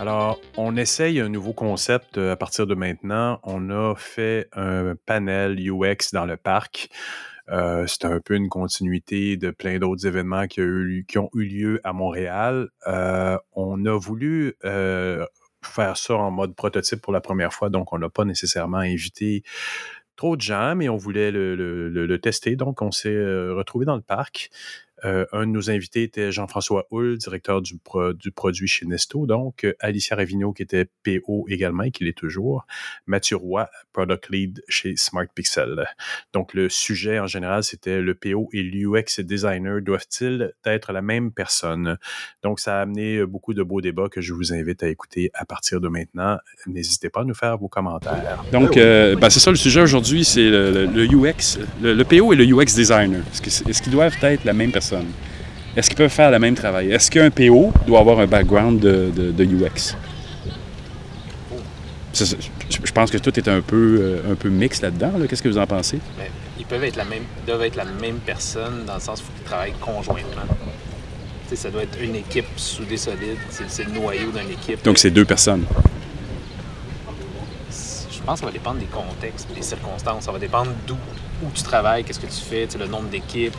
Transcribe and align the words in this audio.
Alors, 0.00 0.40
on 0.56 0.78
essaye 0.78 1.20
un 1.20 1.28
nouveau 1.28 1.52
concept 1.52 2.16
euh, 2.16 2.32
à 2.32 2.36
partir 2.36 2.66
de 2.66 2.74
maintenant. 2.74 3.38
On 3.42 3.68
a 3.68 3.94
fait 3.96 4.48
un 4.54 4.94
panel 4.96 5.60
UX 5.60 6.14
dans 6.14 6.24
le 6.24 6.38
parc. 6.38 6.88
Euh, 7.50 7.84
c'est 7.86 8.06
un 8.06 8.18
peu 8.18 8.34
une 8.34 8.48
continuité 8.48 9.36
de 9.36 9.50
plein 9.50 9.78
d'autres 9.78 10.06
événements 10.06 10.46
qui, 10.46 10.62
ont 10.62 11.28
eu 11.34 11.44
lieu 11.44 11.80
à 11.84 11.92
Montréal. 11.92 12.70
Euh, 12.86 13.36
on 13.52 13.84
a 13.84 13.98
voulu 13.98 14.54
faire 14.62 15.96
ça 15.98 16.14
en 16.14 16.30
mode 16.30 16.54
prototype 16.54 17.02
pour 17.02 17.12
la 17.12 17.20
première 17.20 17.52
fois, 17.52 17.68
donc 17.68 17.92
on 17.92 17.98
n'a 17.98 18.08
pas 18.08 18.24
nécessairement 18.24 18.78
invité 18.78 19.42
trop 20.16 20.34
de 20.34 20.40
gens, 20.40 20.76
mais 20.76 20.88
on 20.88 20.96
voulait 20.96 21.30
le 21.30 22.18
tester, 22.22 22.56
donc 22.56 22.80
on 22.80 22.90
s'est 22.90 23.22
retrouvé 23.50 23.84
dans 23.84 23.96
le 23.96 24.02
parc. 24.02 24.48
Euh, 25.04 25.26
un 25.32 25.46
de 25.46 25.52
nos 25.52 25.70
invités 25.70 26.02
était 26.02 26.32
Jean-François 26.32 26.86
Hull, 26.90 27.16
directeur 27.18 27.62
du, 27.62 27.78
du, 28.14 28.30
produit 28.32 28.68
chez 28.68 28.86
Nesto. 28.86 29.26
Donc, 29.26 29.64
euh, 29.64 29.74
Alicia 29.80 30.16
Ravigno, 30.16 30.52
qui 30.52 30.62
était 30.62 30.86
PO 31.04 31.46
également 31.48 31.84
et 31.84 31.90
qui 31.90 32.04
l'est 32.04 32.16
toujours. 32.16 32.66
Mathieu 33.06 33.36
Roy, 33.36 33.68
Product 33.92 34.28
Lead 34.30 34.62
chez 34.68 34.94
Smart 34.96 35.26
Pixel. 35.34 35.86
Donc, 36.32 36.54
le 36.54 36.68
sujet 36.68 37.18
en 37.18 37.26
général, 37.26 37.64
c'était 37.64 38.00
le 38.00 38.14
PO 38.14 38.48
et 38.52 38.62
l'UX 38.62 39.20
designer 39.20 39.80
doivent-ils 39.80 40.52
être 40.64 40.92
la 40.92 41.02
même 41.02 41.32
personne? 41.32 41.96
Donc, 42.42 42.60
ça 42.60 42.78
a 42.78 42.82
amené 42.82 43.16
euh, 43.16 43.26
beaucoup 43.26 43.54
de 43.54 43.62
beaux 43.62 43.80
débats 43.80 44.08
que 44.08 44.20
je 44.20 44.34
vous 44.34 44.52
invite 44.52 44.82
à 44.82 44.88
écouter 44.88 45.30
à 45.34 45.44
partir 45.44 45.80
de 45.80 45.88
maintenant. 45.88 46.38
N'hésitez 46.66 47.08
pas 47.08 47.20
à 47.20 47.24
nous 47.24 47.34
faire 47.34 47.56
vos 47.56 47.68
commentaires. 47.68 48.44
Donc, 48.52 48.74
ben, 48.74 49.30
c'est 49.30 49.40
ça 49.40 49.50
le 49.50 49.56
sujet 49.56 49.80
aujourd'hui, 49.80 50.24
c'est 50.24 50.48
le, 50.48 51.06
UX, 51.06 51.58
le, 51.82 52.02
PO 52.02 52.32
et 52.32 52.36
le 52.36 52.44
UX 52.44 52.74
designer. 52.74 53.22
Est-ce 53.32 53.82
qu'ils 53.82 53.92
doivent 53.92 54.16
être 54.22 54.44
la 54.44 54.52
même 54.52 54.72
personne? 54.72 54.89
Est-ce 55.76 55.88
qu'ils 55.88 55.96
peuvent 55.96 56.10
faire 56.10 56.30
le 56.30 56.38
même 56.38 56.54
travail? 56.54 56.90
Est-ce 56.90 57.10
qu'un 57.10 57.30
PO 57.30 57.72
doit 57.86 58.00
avoir 58.00 58.18
un 58.20 58.26
background 58.26 58.80
de, 58.80 59.44
UX? 59.44 59.96
Je 62.12 62.92
pense 62.92 63.10
que 63.10 63.18
tout 63.18 63.38
est 63.38 63.48
un 63.48 63.60
peu, 63.60 63.98
euh, 64.00 64.32
un 64.32 64.34
peu 64.34 64.48
mix 64.48 64.82
là-dedans. 64.82 65.12
Qu'est-ce 65.28 65.42
que 65.42 65.48
vous 65.48 65.58
en 65.58 65.66
pensez? 65.66 66.00
ils 66.58 66.66
peuvent 66.66 66.84
être 66.84 66.96
la 66.96 67.04
même, 67.04 67.22
doivent 67.46 67.62
être 67.62 67.76
la 67.76 67.84
même 67.84 68.18
personne 68.18 68.84
dans 68.86 68.94
le 68.94 69.00
sens 69.00 69.20
où 69.20 69.24
ils 69.38 69.44
travaillent 69.44 69.72
conjointement. 69.80 70.42
ça 71.52 71.70
doit 71.70 71.82
être 71.82 72.00
une 72.00 72.16
équipe 72.16 72.46
soudée 72.56 72.96
solide. 72.96 73.38
C'est 73.48 73.84
le 73.84 73.92
noyau 73.92 74.30
d'une 74.30 74.50
équipe. 74.50 74.84
Donc, 74.84 74.98
c'est 74.98 75.10
deux 75.10 75.24
personnes. 75.24 75.64
Je 77.70 78.26
pense 78.26 78.34
que 78.34 78.40
ça 78.40 78.46
va 78.46 78.52
dépendre 78.52 78.78
des 78.78 78.86
contextes, 78.86 79.48
des 79.54 79.62
circonstances. 79.62 80.24
Ça 80.24 80.32
va 80.32 80.38
dépendre 80.38 80.72
d'où 80.86 80.96
où 81.42 81.50
tu 81.54 81.62
travailles, 81.62 82.04
qu'est-ce 82.04 82.20
que 82.20 82.26
tu 82.26 82.40
fais, 82.42 82.68
le 82.78 82.86
nombre 82.86 83.08
d'équipes, 83.08 83.56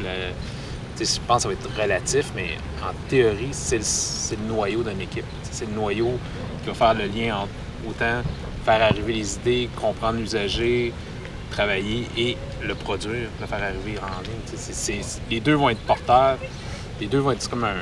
je 1.00 1.20
pense 1.28 1.38
que 1.38 1.42
ça 1.44 1.48
va 1.48 1.54
être 1.54 1.82
relatif, 1.82 2.32
mais 2.36 2.58
en 2.82 2.94
théorie, 3.10 3.50
c'est 3.52 3.78
le, 3.78 4.48
noyau 4.48 4.84
d'une 4.84 5.02
équipe. 5.02 5.26
C'est 5.50 5.66
le 5.66 5.74
noyau 5.74 6.18
qui 6.62 6.70
va 6.70 6.74
faire 6.74 6.94
le 6.94 7.06
lien 7.06 7.38
entre 7.38 7.52
autant 7.88 8.22
faire 8.64 8.84
arriver 8.84 9.14
les 9.14 9.36
idées, 9.36 9.70
comprendre 9.76 10.20
l'usager, 10.20 10.94
travailler 11.50 12.08
et 12.18 12.38
le 12.64 12.76
produire, 12.76 13.30
le 13.40 13.48
faire 13.48 13.64
arriver 13.64 13.98
en 14.00 14.22
ligne. 14.22 15.02
les 15.30 15.40
deux 15.40 15.54
vont 15.54 15.70
être 15.70 15.82
porteurs. 15.82 16.38
Les 17.00 17.08
deux 17.08 17.18
vont 17.18 17.32
être 17.32 17.50
comme 17.50 17.64
un, 17.64 17.76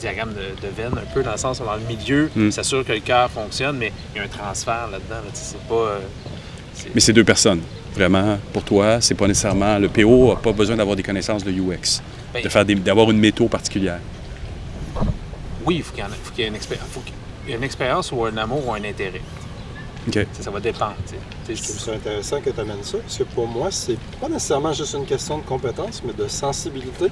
diagramme 0.00 0.34
de, 0.34 0.68
veine, 0.68 0.92
un 0.92 1.14
peu 1.14 1.22
dans 1.22 1.32
le 1.32 1.38
sens 1.38 1.60
dans 1.60 1.76
le 1.76 1.80
milieu, 1.82 2.30
mm. 2.34 2.50
s'assure 2.50 2.84
que 2.84 2.92
le 2.92 3.00
cœur 3.00 3.30
fonctionne, 3.30 3.78
mais 3.78 3.90
il 4.12 4.18
y 4.18 4.20
a 4.20 4.24
un 4.24 4.28
transfert 4.28 4.88
là-dedans. 4.90 5.22
c'est 5.32 5.60
pas. 5.62 5.74
Euh, 5.74 5.98
mais 6.94 7.00
c'est 7.00 7.12
deux 7.12 7.24
personnes 7.24 7.60
vraiment, 7.94 8.38
pour 8.52 8.64
toi, 8.64 9.00
c'est 9.00 9.14
pas 9.14 9.26
nécessairement. 9.26 9.78
Le 9.78 9.88
PO 9.88 10.34
n'a 10.34 10.36
pas 10.36 10.52
besoin 10.52 10.76
d'avoir 10.76 10.96
des 10.96 11.02
connaissances 11.02 11.44
de 11.44 11.50
UX, 11.50 12.02
ben, 12.32 12.42
de 12.42 12.48
faire 12.48 12.64
d'avoir 12.64 13.10
une 13.10 13.18
méthode 13.18 13.48
particulière. 13.48 14.00
Oui, 15.64 15.76
il 15.76 15.82
faut 15.82 15.94
qu'il 15.94 16.04
y, 16.44 16.46
ait 16.46 16.48
une, 16.48 17.62
expérience 17.64 18.12
ou 18.12 18.24
un 18.24 18.36
amour 18.36 18.66
ou 18.68 18.72
un 18.74 18.84
intérêt. 18.84 19.22
Ça, 20.38 20.50
va 20.50 20.60
dépendre. 20.60 20.96
Je 21.48 21.54
trouve 21.54 21.78
ça 21.78 21.92
intéressant 21.92 22.40
que 22.40 22.50
tu 22.50 22.60
amènes 22.60 22.82
ça, 22.82 22.98
parce 22.98 23.16
que 23.16 23.22
pour 23.22 23.46
moi, 23.46 23.70
c'est 23.70 23.98
pas 24.20 24.28
nécessairement 24.28 24.72
juste 24.74 24.94
une 24.94 25.06
question 25.06 25.38
de 25.38 25.44
compétence, 25.44 26.02
mais 26.04 26.12
de 26.12 26.28
sensibilité. 26.28 27.06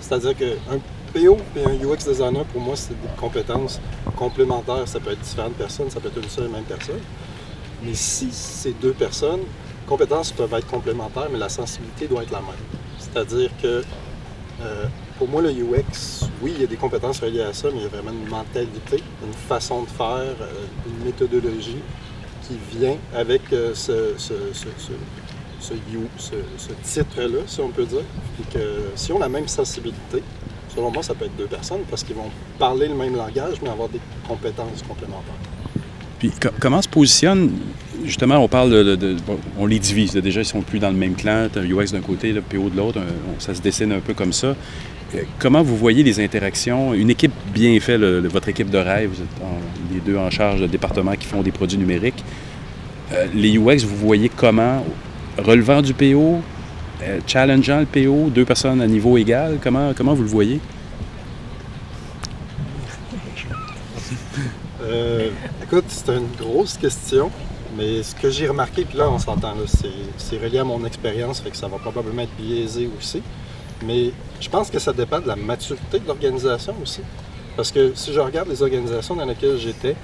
C'est-à-dire 0.00 0.36
qu'un 0.36 0.78
PO 1.12 1.38
et 1.56 1.64
un 1.64 1.74
UX 1.74 2.04
designer, 2.04 2.44
pour 2.46 2.60
moi, 2.60 2.74
c'est 2.74 3.00
des 3.00 3.08
compétences 3.16 3.80
complémentaires. 4.16 4.86
Ça 4.86 4.98
peut 4.98 5.12
être 5.12 5.20
différentes 5.20 5.54
personnes, 5.54 5.90
ça 5.90 6.00
peut 6.00 6.08
être 6.08 6.20
une 6.20 6.28
seule 6.28 6.46
et 6.46 6.48
même 6.48 6.64
personne. 6.64 7.00
Mais 7.84 7.94
si 7.94 8.28
c'est 8.32 8.78
deux 8.80 8.92
personnes, 8.92 9.42
compétences 9.86 10.32
peuvent 10.32 10.54
être 10.54 10.66
complémentaires, 10.66 11.28
mais 11.30 11.38
la 11.38 11.48
sensibilité 11.48 12.06
doit 12.06 12.22
être 12.22 12.32
la 12.32 12.40
même. 12.40 12.50
C'est-à-dire 12.98 13.50
que 13.60 13.82
euh, 14.62 14.84
pour 15.18 15.28
moi, 15.28 15.42
le 15.42 15.50
UX, 15.50 16.28
oui, 16.42 16.52
il 16.56 16.60
y 16.60 16.64
a 16.64 16.66
des 16.66 16.76
compétences 16.76 17.20
reliées 17.20 17.42
à 17.42 17.52
ça, 17.52 17.68
mais 17.70 17.78
il 17.78 17.82
y 17.82 17.86
a 17.86 17.88
vraiment 17.88 18.10
une 18.10 18.28
mentalité, 18.28 19.02
une 19.24 19.32
façon 19.32 19.82
de 19.82 19.88
faire, 19.88 20.36
euh, 20.40 20.66
une 20.86 21.04
méthodologie 21.04 21.82
qui 22.46 22.58
vient 22.76 22.96
avec 23.14 23.42
euh, 23.52 23.74
ce, 23.74 24.14
ce, 24.16 24.34
titre-là, 26.82 27.40
si 27.46 27.60
on 27.60 27.68
peut 27.68 27.84
dire. 27.84 28.04
Et 28.40 28.54
que 28.54 28.90
si 28.94 29.12
on 29.12 29.16
a 29.16 29.20
la 29.20 29.28
même 29.28 29.48
sensibilité, 29.48 30.22
selon 30.74 30.90
moi, 30.90 31.02
ça 31.02 31.14
peut 31.14 31.26
être 31.26 31.36
deux 31.36 31.46
personnes 31.46 31.82
parce 31.90 32.02
qu'ils 32.02 32.16
vont 32.16 32.30
parler 32.58 32.88
le 32.88 32.94
même 32.94 33.16
langage, 33.16 33.60
mais 33.62 33.68
avoir 33.68 33.88
des 33.88 34.00
compétences 34.26 34.82
complémentaires. 34.86 35.34
Puis 36.18 36.32
comment 36.60 36.80
se 36.80 36.88
positionne 36.88 37.50
justement, 38.04 38.38
on 38.38 38.48
parle 38.48 38.70
de. 38.70 39.16
on 39.58 39.66
les 39.66 39.78
divise. 39.78 40.12
Déjà, 40.12 40.40
ils 40.40 40.46
sont 40.46 40.62
plus 40.62 40.78
dans 40.78 40.90
le 40.90 40.96
même 40.96 41.14
clan. 41.14 41.48
Un 41.54 41.64
UX 41.64 41.92
d'un 41.92 42.00
côté, 42.00 42.32
le 42.32 42.40
PO 42.40 42.70
de 42.70 42.76
l'autre. 42.76 43.00
Ça 43.38 43.54
se 43.54 43.60
dessine 43.60 43.92
un 43.92 44.00
peu 44.00 44.14
comme 44.14 44.32
ça. 44.32 44.48
Euh, 45.14 45.22
comment 45.38 45.62
vous 45.62 45.76
voyez 45.76 46.02
les 46.02 46.20
interactions? 46.20 46.94
Une 46.94 47.10
équipe 47.10 47.32
bien 47.52 47.78
faite, 47.80 48.00
votre 48.00 48.48
équipe 48.48 48.70
de 48.70 48.78
rêve, 48.78 49.10
vous 49.10 49.22
êtes 49.22 49.92
les 49.92 50.00
deux 50.00 50.16
en 50.18 50.30
charge 50.30 50.60
de 50.60 50.66
départements 50.66 51.14
qui 51.14 51.26
font 51.26 51.42
des 51.42 51.52
produits 51.52 51.78
numériques. 51.78 52.24
Euh, 53.12 53.26
les 53.34 53.56
UX, 53.56 53.84
vous 53.84 53.96
voyez 53.96 54.28
comment? 54.28 54.84
Relevant 55.36 55.82
du 55.82 55.94
PO, 55.94 56.40
euh, 57.02 57.20
challengeant 57.26 57.80
le 57.80 57.86
PO, 57.86 58.30
deux 58.30 58.44
personnes 58.44 58.80
à 58.80 58.86
niveau 58.86 59.16
égal, 59.16 59.58
comment, 59.62 59.92
comment 59.94 60.14
vous 60.14 60.22
le 60.22 60.28
voyez? 60.28 60.60
Écoute, 65.64 65.84
c'est 65.88 66.10
une 66.10 66.28
grosse 66.36 66.76
question. 66.76 67.30
Mais 67.76 68.02
ce 68.02 68.14
que 68.14 68.30
j'ai 68.30 68.46
remarqué, 68.46 68.84
puis 68.84 68.98
là, 68.98 69.10
on 69.10 69.18
s'entend, 69.18 69.54
c'est 70.16 70.36
relié 70.36 70.58
à 70.58 70.64
mon 70.64 70.84
expérience, 70.84 71.40
fait 71.40 71.50
que 71.50 71.56
ça 71.56 71.66
va 71.66 71.78
probablement 71.78 72.22
être 72.22 72.36
biaisé 72.36 72.88
aussi. 72.98 73.20
Mais 73.84 74.12
je 74.40 74.48
pense 74.48 74.70
que 74.70 74.78
ça 74.78 74.92
dépend 74.92 75.20
de 75.20 75.26
la 75.26 75.34
maturité 75.34 75.98
de 75.98 76.06
l'organisation 76.06 76.74
aussi. 76.80 77.00
Parce 77.56 77.72
que 77.72 77.92
si 77.94 78.12
je 78.12 78.20
regarde 78.20 78.48
les 78.48 78.62
organisations 78.62 79.16
dans 79.16 79.24
lesquelles 79.24 79.58
j'étais, 79.58 79.96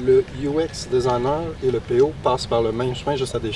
le 0.00 0.24
UX 0.42 0.88
designer 0.90 1.42
et 1.62 1.70
le 1.70 1.78
PO 1.78 2.12
passent 2.22 2.46
par 2.46 2.62
le 2.62 2.72
même 2.72 2.94
chemin, 2.96 3.14
juste 3.14 3.36
à 3.36 3.38
des, 3.38 3.52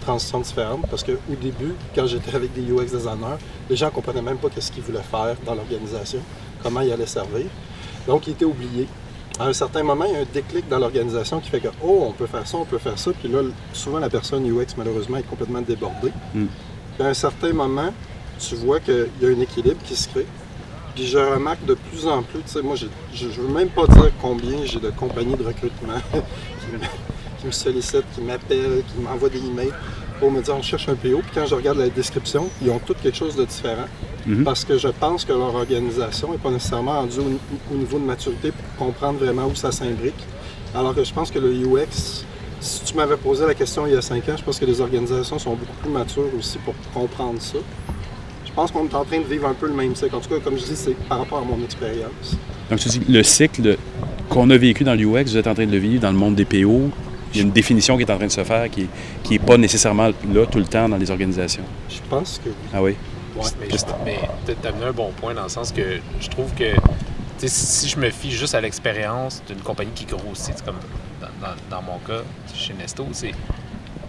transitions 0.00 0.40
différentes. 0.40 0.86
Parce 0.90 1.04
qu'au 1.04 1.36
début, 1.40 1.74
quand 1.94 2.06
j'étais 2.06 2.34
avec 2.34 2.52
des 2.52 2.62
UX 2.62 2.90
designers, 2.92 3.38
les 3.70 3.76
gens 3.76 3.86
ne 3.86 3.92
comprenaient 3.92 4.20
même 4.20 4.38
pas 4.38 4.48
ce 4.58 4.70
qu'ils 4.70 4.82
voulaient 4.82 4.98
faire 4.98 5.36
dans 5.46 5.54
l'organisation, 5.54 6.20
comment 6.62 6.80
ils 6.80 6.92
allaient 6.92 7.06
servir. 7.06 7.46
Donc, 8.06 8.26
ils 8.26 8.32
étaient 8.32 8.44
oubliés 8.44 8.88
à 9.40 9.46
un 9.46 9.54
certain 9.54 9.82
moment, 9.82 10.04
il 10.04 10.12
y 10.12 10.16
a 10.16 10.20
un 10.20 10.26
déclic 10.30 10.68
dans 10.68 10.78
l'organisation 10.78 11.40
qui 11.40 11.48
fait 11.48 11.60
que, 11.60 11.68
oh, 11.82 12.04
on 12.08 12.12
peut 12.12 12.26
faire 12.26 12.46
ça, 12.46 12.58
on 12.58 12.66
peut 12.66 12.76
faire 12.76 12.98
ça. 12.98 13.10
Puis 13.18 13.28
là, 13.28 13.40
souvent, 13.72 13.98
la 13.98 14.10
personne 14.10 14.46
UX, 14.46 14.76
malheureusement, 14.76 15.16
est 15.16 15.22
complètement 15.22 15.62
débordée. 15.62 16.12
Hmm. 16.34 16.46
Puis 16.94 17.06
à 17.06 17.08
un 17.08 17.14
certain 17.14 17.54
moment, 17.54 17.90
tu 18.38 18.54
vois 18.56 18.80
qu'il 18.80 19.08
y 19.22 19.24
a 19.24 19.28
un 19.28 19.40
équilibre 19.40 19.80
qui 19.82 19.96
se 19.96 20.08
crée. 20.08 20.26
Puis 20.94 21.06
je 21.06 21.16
remarque 21.16 21.64
de 21.64 21.72
plus 21.72 22.06
en 22.06 22.22
plus, 22.22 22.40
tu 22.40 22.50
sais, 22.50 22.60
moi, 22.60 22.76
je 22.76 23.26
ne 23.26 23.30
veux 23.30 23.48
même 23.48 23.70
pas 23.70 23.86
dire 23.86 24.10
combien 24.20 24.66
j'ai 24.66 24.78
de 24.78 24.90
compagnies 24.90 25.36
de 25.36 25.44
recrutement 25.44 25.94
qui, 27.40 27.46
me, 27.46 27.50
sollicitent, 27.50 28.04
qui 28.14 28.20
m'appellent, 28.20 28.82
qui 28.92 29.00
m'envoient 29.00 29.30
des 29.30 29.38
emails 29.38 29.72
pour 30.18 30.30
me 30.30 30.42
dire 30.42 30.54
on 30.54 30.62
cherche 30.62 30.86
un 30.90 30.96
PO. 30.96 31.20
Puis 31.22 31.30
quand 31.32 31.46
je 31.46 31.54
regarde 31.54 31.78
la 31.78 31.88
description, 31.88 32.50
ils 32.60 32.70
ont 32.70 32.80
toutes 32.80 33.00
quelque 33.00 33.16
chose 33.16 33.36
de 33.36 33.46
différent. 33.46 33.86
Mhm. 34.26 34.44
Parce 34.44 34.64
que 34.64 34.76
je 34.78 34.88
pense 34.88 35.24
que 35.24 35.32
leur 35.32 35.54
organisation 35.54 36.32
n'est 36.32 36.38
pas 36.38 36.50
nécessairement 36.50 37.00
rendue 37.00 37.18
au, 37.70 37.74
niveau 37.74 37.98
de 37.98 38.04
maturité 38.04 38.52
pour 38.52 38.86
comprendre 38.86 39.18
vraiment 39.18 39.46
où 39.46 39.54
ça 39.54 39.72
s'imbrique. 39.72 40.26
Alors 40.74 40.94
que 40.94 41.02
je 41.02 41.12
pense 41.12 41.30
que 41.30 41.38
le 41.38 41.52
UX, 41.52 42.24
si 42.60 42.84
tu 42.84 42.94
m'avais 42.94 43.16
posé 43.16 43.46
la 43.46 43.54
question 43.54 43.86
il 43.86 43.94
y 43.94 43.96
a 43.96 44.02
cinq 44.02 44.28
ans, 44.28 44.36
je 44.36 44.44
pense 44.44 44.58
que 44.58 44.66
les 44.66 44.80
organisations 44.80 45.38
sont 45.38 45.54
beaucoup 45.54 45.76
plus 45.82 45.90
matures 45.90 46.30
aussi 46.38 46.58
pour 46.58 46.74
comprendre 46.92 47.40
ça. 47.40 47.58
Je 48.44 48.52
pense 48.52 48.70
qu'on 48.70 48.86
est 48.86 48.94
en 48.94 49.04
train 49.04 49.20
de 49.20 49.24
vivre 49.24 49.46
un 49.46 49.54
peu 49.54 49.68
le 49.68 49.74
même 49.74 49.94
cycle. 49.94 50.14
En 50.14 50.20
tout 50.20 50.28
cas, 50.28 50.40
comme 50.40 50.58
je 50.58 50.64
dis, 50.64 50.76
c'est 50.76 50.94
par 51.08 51.18
rapport 51.18 51.38
à 51.38 51.44
mon 51.44 51.62
expérience. 51.64 52.36
Donc, 52.68 52.80
tu 52.80 52.88
dis 52.88 53.00
le 53.08 53.22
cycle 53.22 53.78
qu'on 54.28 54.50
a 54.50 54.56
vécu 54.56 54.84
dans 54.84 54.94
l'UX, 54.94 55.24
vous 55.24 55.36
êtes 55.36 55.46
en 55.46 55.54
train 55.54 55.66
de 55.66 55.72
le 55.72 55.78
vivre 55.78 56.02
dans 56.02 56.10
le 56.10 56.18
monde 56.18 56.34
des 56.34 56.44
PO. 56.44 56.90
Il 57.32 57.36
y 57.36 57.40
a 57.40 57.44
une 57.44 57.52
définition 57.52 57.96
qui 57.96 58.02
est 58.02 58.10
en 58.10 58.16
train 58.16 58.26
de 58.26 58.32
se 58.32 58.42
faire 58.42 58.68
qui 58.68 58.88
n'est 59.30 59.38
pas 59.38 59.56
nécessairement 59.56 60.08
là 60.08 60.46
tout 60.50 60.58
le 60.58 60.64
temps 60.64 60.88
dans 60.88 60.96
les 60.96 61.10
organisations. 61.12 61.62
Je 61.88 62.00
pense 62.08 62.40
que 62.44 62.50
Ah 62.74 62.82
oui? 62.82 62.96
Mais, 64.04 64.20
tu 64.46 64.66
as 64.66 64.68
amené 64.68 64.86
un 64.86 64.92
bon 64.92 65.10
point 65.12 65.34
dans 65.34 65.44
le 65.44 65.48
sens 65.48 65.72
que 65.72 66.00
je 66.20 66.28
trouve 66.28 66.52
que 66.54 66.74
si 67.38 67.88
je 67.88 67.98
me 67.98 68.10
fie 68.10 68.30
juste 68.30 68.54
à 68.54 68.60
l'expérience 68.60 69.42
d'une 69.46 69.60
compagnie 69.60 69.92
qui 69.92 70.04
grossit, 70.04 70.62
comme 70.62 70.78
dans, 71.70 71.82
mon 71.82 71.98
cas 71.98 72.22
chez 72.54 72.74
Nesto, 72.74 73.06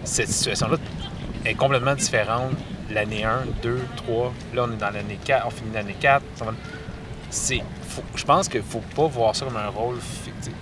cette 0.03 0.29
situation-là 0.29 0.77
est 1.45 1.55
complètement 1.55 1.95
différente 1.95 2.51
l'année 2.89 3.23
1, 3.23 3.43
2, 3.61 3.81
3. 3.97 4.33
Là, 4.53 4.65
on 4.67 4.73
est 4.73 4.77
dans 4.77 4.89
l'année 4.89 5.17
4, 5.23 5.47
on 5.47 5.49
finit 5.49 5.73
l'année 5.73 5.95
4. 5.99 6.23
c'est, 7.29 7.61
je 8.15 8.23
pense 8.25 8.47
qu'il 8.47 8.61
ne 8.61 8.65
faut 8.65 8.83
pas 8.95 9.07
voir 9.07 9.35
ça 9.35 9.45
comme 9.45 9.57
un 9.57 9.69
rôle 9.69 9.97
fictif. 9.99 10.53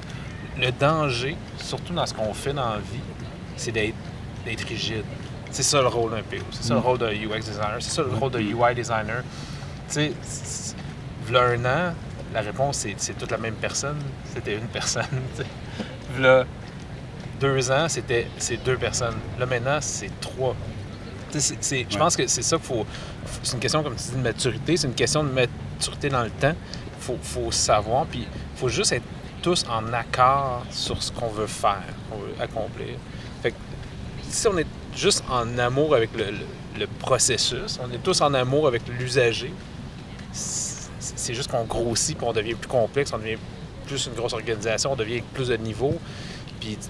Le 0.58 0.72
danger, 0.72 1.38
surtout 1.58 1.94
dans 1.94 2.06
ce 2.06 2.14
qu'on 2.14 2.34
fait 2.34 2.54
dans 2.54 2.70
la 2.70 2.78
vie, 2.78 3.00
c'est 3.56 3.72
d'être, 3.72 3.96
rigide. 4.68 5.04
C'est 5.52 5.64
ça 5.64 5.82
le 5.82 5.88
rôle 5.88 6.12
d'un 6.12 6.22
PO, 6.22 6.44
c'est 6.52 6.64
ça 6.64 6.76
le 6.76 6.80
mm. 6.80 6.84
rôle 6.84 6.98
d'un 7.00 7.12
UX 7.12 7.40
designer, 7.40 7.78
c'est 7.80 7.90
ça 7.90 8.04
le 8.04 8.14
rôle 8.14 8.32
d'un 8.32 8.40
UI 8.40 8.76
designer. 8.76 9.24
Tu 9.90 9.94
sais, 9.94 10.12
un 11.36 11.66
an, 11.66 11.94
la 12.34 12.42
réponse, 12.42 12.86
c'est, 12.98 13.18
toute 13.18 13.32
la 13.32 13.38
même 13.38 13.56
personne. 13.56 13.98
C'était 14.34 14.56
une 14.56 14.68
personne. 14.68 15.06
Là, 16.20 16.46
deux 17.40 17.72
ans, 17.72 17.88
c'était 17.88 18.28
c'est 18.38 18.58
deux 18.64 18.78
personnes. 18.78 19.18
Là, 19.38 19.46
maintenant, 19.46 19.78
c'est 19.82 20.12
trois. 20.20 20.56
Je 21.34 21.98
pense 21.98 22.16
que 22.16 22.26
c'est 22.28 22.42
ça 22.42 22.58
qu'il 22.58 22.66
faut. 22.66 22.86
C'est 23.44 23.54
une 23.54 23.60
question, 23.60 23.84
comme 23.84 23.96
tu 23.96 24.04
dis, 24.04 24.12
de 24.12 24.22
maturité. 24.22 24.78
C'est 24.78 24.88
une 24.88 24.96
question 24.96 25.24
de 25.24 25.30
maturité 25.30 26.10
dans 26.10 26.24
le 26.24 26.32
temps. 26.32 26.56
Il 26.98 27.04
faut, 27.04 27.18
faut, 27.22 27.52
savoir. 27.52 28.06
Puis 28.08 28.22
il 28.22 28.60
faut 28.60 28.70
juste 28.70 28.92
être 28.92 29.06
tous 29.42 29.66
en 29.70 29.94
accord 29.94 30.66
sur 30.72 31.02
ce 31.02 31.12
qu'on 31.12 31.30
veut 31.30 31.48
faire, 31.48 31.84
qu'on 32.10 32.18
veut 32.18 32.34
accomplir. 32.42 32.98
Fait 33.42 33.52
que 33.52 33.58
si 34.28 34.48
on 34.48 34.58
est 34.58 34.68
juste 35.00 35.24
en 35.30 35.58
amour 35.58 35.96
avec 35.96 36.10
le, 36.16 36.26
le 36.78 36.88
processus, 36.88 37.80
on 37.82 37.92
est 37.94 38.04
tous 38.04 38.22
en 38.22 38.34
amour 38.34 38.68
avec 38.68 38.82
l'usager, 38.88 39.52
c'est 40.32 41.34
juste 41.34 41.50
qu'on 41.50 41.64
grossit, 41.64 42.18
puis 42.18 42.28
on 42.28 42.34
devient 42.34 42.54
plus 42.54 42.68
complexe, 42.68 43.12
on 43.14 43.18
devient 43.18 43.38
plus 43.88 44.08
une 44.08 44.14
grosse 44.14 44.34
organisation, 44.34 44.92
on 44.92 44.96
devient 44.96 45.22
plus 45.34 45.48
de 45.48 45.58
niveaux. 45.58 45.98
Puis, 46.60 46.78
tu 46.78 46.88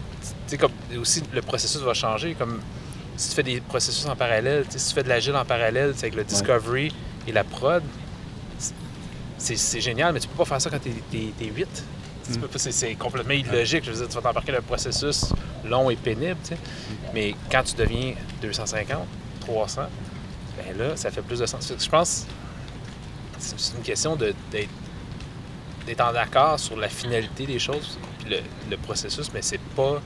sais, 0.47 0.57
comme 0.57 0.71
aussi, 1.00 1.23
le 1.33 1.41
processus 1.41 1.81
va 1.81 1.94
changer. 1.94 2.35
Comme 2.35 2.59
si 3.15 3.29
tu 3.29 3.35
fais 3.35 3.44
des 3.44 3.61
processus 3.61 4.06
en 4.06 4.15
parallèle, 4.15 4.65
si 4.69 4.89
tu 4.89 4.94
fais 4.94 5.03
de 5.03 5.09
l'agile 5.09 5.35
en 5.35 5.45
parallèle, 5.45 5.94
avec 5.97 6.15
le 6.15 6.23
discovery 6.23 6.94
et 7.27 7.31
la 7.31 7.44
prod, 7.44 7.83
c'est 9.38 9.81
génial, 9.81 10.13
mais 10.13 10.19
tu 10.19 10.27
peux 10.27 10.38
pas 10.38 10.45
faire 10.45 10.61
ça 10.61 10.69
quand 10.69 10.79
tu 10.79 10.89
es, 10.89 11.45
8. 11.45 11.67
C'est 12.57 12.95
complètement 12.95 13.33
illogique. 13.33 13.85
Je 13.85 13.91
veux 13.91 13.97
dire, 13.97 14.07
tu 14.07 14.15
vas 14.15 14.21
t'embarquer 14.21 14.51
le 14.51 14.61
processus 14.61 15.25
long 15.65 15.89
et 15.89 15.95
pénible, 15.95 16.38
tu 16.44 16.50
sais. 16.50 16.57
Mais 17.13 17.35
quand 17.51 17.63
tu 17.63 17.75
deviens 17.75 18.13
250, 18.41 19.00
300, 19.41 19.81
ben 20.57 20.77
là, 20.77 20.95
ça 20.95 21.11
fait 21.11 21.21
plus 21.21 21.39
de 21.39 21.45
sens. 21.45 21.71
Je 21.77 21.89
pense 21.89 22.25
que 23.33 23.41
c'est 23.57 23.77
une 23.77 23.83
question 23.83 24.15
d'être 24.15 24.35
d'être 25.85 26.01
en 26.01 26.13
accord 26.15 26.59
sur 26.59 26.77
la 26.77 26.89
finalité 26.89 27.45
des 27.45 27.57
choses, 27.57 27.97
puis 28.19 28.35
le, 28.69 28.77
processus, 28.77 29.31
mais 29.33 29.41
c'est 29.41 29.59
pas 29.75 30.01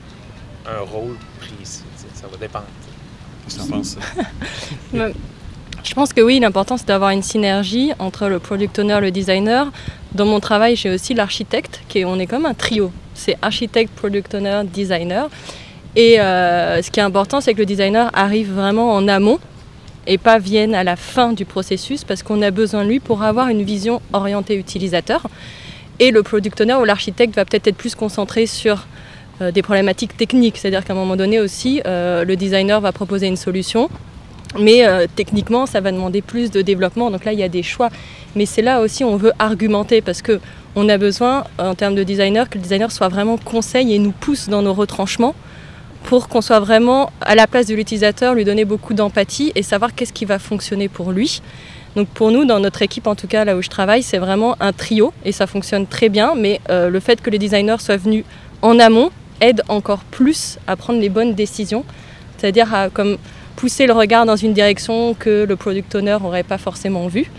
un 0.66 0.80
rôle 0.80 1.16
précis. 1.38 1.82
Ça 2.14 2.26
va 2.26 2.36
dépendre. 2.38 2.66
Qu'est-ce 3.44 3.58
que 3.58 3.62
tu 3.64 3.70
penses? 3.70 3.96
Je 5.84 5.92
pense 5.92 6.14
que 6.14 6.22
oui, 6.22 6.40
l'important 6.40 6.78
c'est 6.78 6.88
d'avoir 6.88 7.10
une 7.10 7.22
synergie 7.22 7.92
entre 7.98 8.28
le 8.28 8.38
product 8.38 8.78
owner 8.78 8.94
et 8.94 9.00
le 9.00 9.10
designer. 9.10 9.70
Dans 10.12 10.24
mon 10.24 10.40
travail, 10.40 10.76
j'ai 10.76 10.90
aussi 10.90 11.12
l'architecte, 11.12 11.82
qui 11.88 12.06
on 12.06 12.18
est 12.18 12.26
comme 12.26 12.46
un 12.46 12.54
trio. 12.54 12.90
C'est 13.14 13.36
architecte, 13.42 13.92
product 13.94 14.34
owner, 14.34 14.62
designer. 14.72 15.28
Et 15.96 16.20
euh, 16.20 16.82
ce 16.82 16.90
qui 16.90 17.00
est 17.00 17.04
important, 17.04 17.40
c'est 17.40 17.54
que 17.54 17.60
le 17.60 17.66
designer 17.66 18.10
arrive 18.14 18.52
vraiment 18.52 18.92
en 18.94 19.06
amont 19.08 19.38
et 20.06 20.18
pas 20.18 20.38
vienne 20.38 20.74
à 20.74 20.84
la 20.84 20.96
fin 20.96 21.32
du 21.32 21.44
processus 21.44 22.04
parce 22.04 22.22
qu'on 22.22 22.42
a 22.42 22.50
besoin 22.50 22.84
de 22.84 22.88
lui 22.88 23.00
pour 23.00 23.22
avoir 23.22 23.48
une 23.48 23.62
vision 23.62 24.02
orientée 24.12 24.56
utilisateur. 24.56 25.28
Et 26.00 26.10
le 26.10 26.22
product 26.22 26.60
owner 26.60 26.74
ou 26.74 26.84
l'architecte 26.84 27.36
va 27.36 27.44
peut-être 27.44 27.68
être 27.68 27.76
plus 27.76 27.94
concentré 27.94 28.46
sur 28.46 28.86
euh, 29.40 29.52
des 29.52 29.62
problématiques 29.62 30.16
techniques. 30.16 30.58
C'est-à-dire 30.58 30.84
qu'à 30.84 30.92
un 30.92 30.96
moment 30.96 31.16
donné 31.16 31.40
aussi, 31.40 31.80
euh, 31.86 32.24
le 32.24 32.36
designer 32.36 32.80
va 32.80 32.92
proposer 32.92 33.28
une 33.28 33.36
solution, 33.36 33.88
mais 34.58 34.86
euh, 34.86 35.06
techniquement, 35.14 35.66
ça 35.66 35.80
va 35.80 35.92
demander 35.92 36.22
plus 36.22 36.50
de 36.50 36.62
développement. 36.62 37.10
Donc 37.10 37.24
là, 37.24 37.32
il 37.32 37.38
y 37.38 37.42
a 37.42 37.48
des 37.48 37.62
choix. 37.62 37.90
Mais 38.36 38.46
c'est 38.46 38.62
là 38.62 38.80
aussi 38.80 39.04
on 39.04 39.16
veut 39.16 39.32
argumenter 39.38 40.00
parce 40.00 40.22
que 40.22 40.40
on 40.76 40.88
a 40.88 40.98
besoin, 40.98 41.44
en 41.58 41.74
termes 41.74 41.94
de 41.94 42.02
designer, 42.02 42.50
que 42.50 42.58
le 42.58 42.62
designer 42.62 42.90
soit 42.90 43.08
vraiment 43.08 43.36
conseil 43.36 43.94
et 43.94 43.98
nous 43.98 44.10
pousse 44.10 44.48
dans 44.48 44.62
nos 44.62 44.74
retranchements 44.74 45.34
pour 46.02 46.28
qu'on 46.28 46.40
soit 46.40 46.60
vraiment 46.60 47.10
à 47.20 47.34
la 47.34 47.46
place 47.46 47.66
de 47.66 47.74
l'utilisateur, 47.74 48.34
lui 48.34 48.44
donner 48.44 48.64
beaucoup 48.64 48.92
d'empathie 48.92 49.52
et 49.54 49.62
savoir 49.62 49.94
qu'est-ce 49.94 50.12
qui 50.12 50.24
va 50.24 50.38
fonctionner 50.38 50.88
pour 50.88 51.12
lui. 51.12 51.40
Donc 51.96 52.08
pour 52.08 52.30
nous, 52.30 52.44
dans 52.44 52.60
notre 52.60 52.82
équipe, 52.82 53.06
en 53.06 53.14
tout 53.14 53.28
cas 53.28 53.44
là 53.44 53.56
où 53.56 53.62
je 53.62 53.68
travaille, 53.68 54.02
c'est 54.02 54.18
vraiment 54.18 54.56
un 54.60 54.72
trio 54.72 55.12
et 55.24 55.32
ça 55.32 55.46
fonctionne 55.46 55.86
très 55.86 56.08
bien. 56.08 56.34
Mais 56.36 56.60
euh, 56.68 56.90
le 56.90 57.00
fait 57.00 57.20
que 57.22 57.30
les 57.30 57.38
designers 57.38 57.78
soient 57.78 57.96
venus 57.96 58.24
en 58.62 58.78
amont 58.78 59.10
aide 59.40 59.62
encore 59.68 60.00
plus 60.10 60.58
à 60.66 60.76
prendre 60.76 61.00
les 61.00 61.08
bonnes 61.08 61.34
décisions, 61.34 61.84
c'est-à-dire 62.36 62.72
à 62.74 62.90
comme 62.90 63.16
pousser 63.56 63.86
le 63.86 63.92
regard 63.92 64.26
dans 64.26 64.36
une 64.36 64.52
direction 64.52 65.14
que 65.14 65.44
le 65.44 65.56
product 65.56 65.94
owner 65.94 66.18
n'aurait 66.20 66.42
pas 66.42 66.58
forcément 66.58 67.06
vu. 67.06 67.30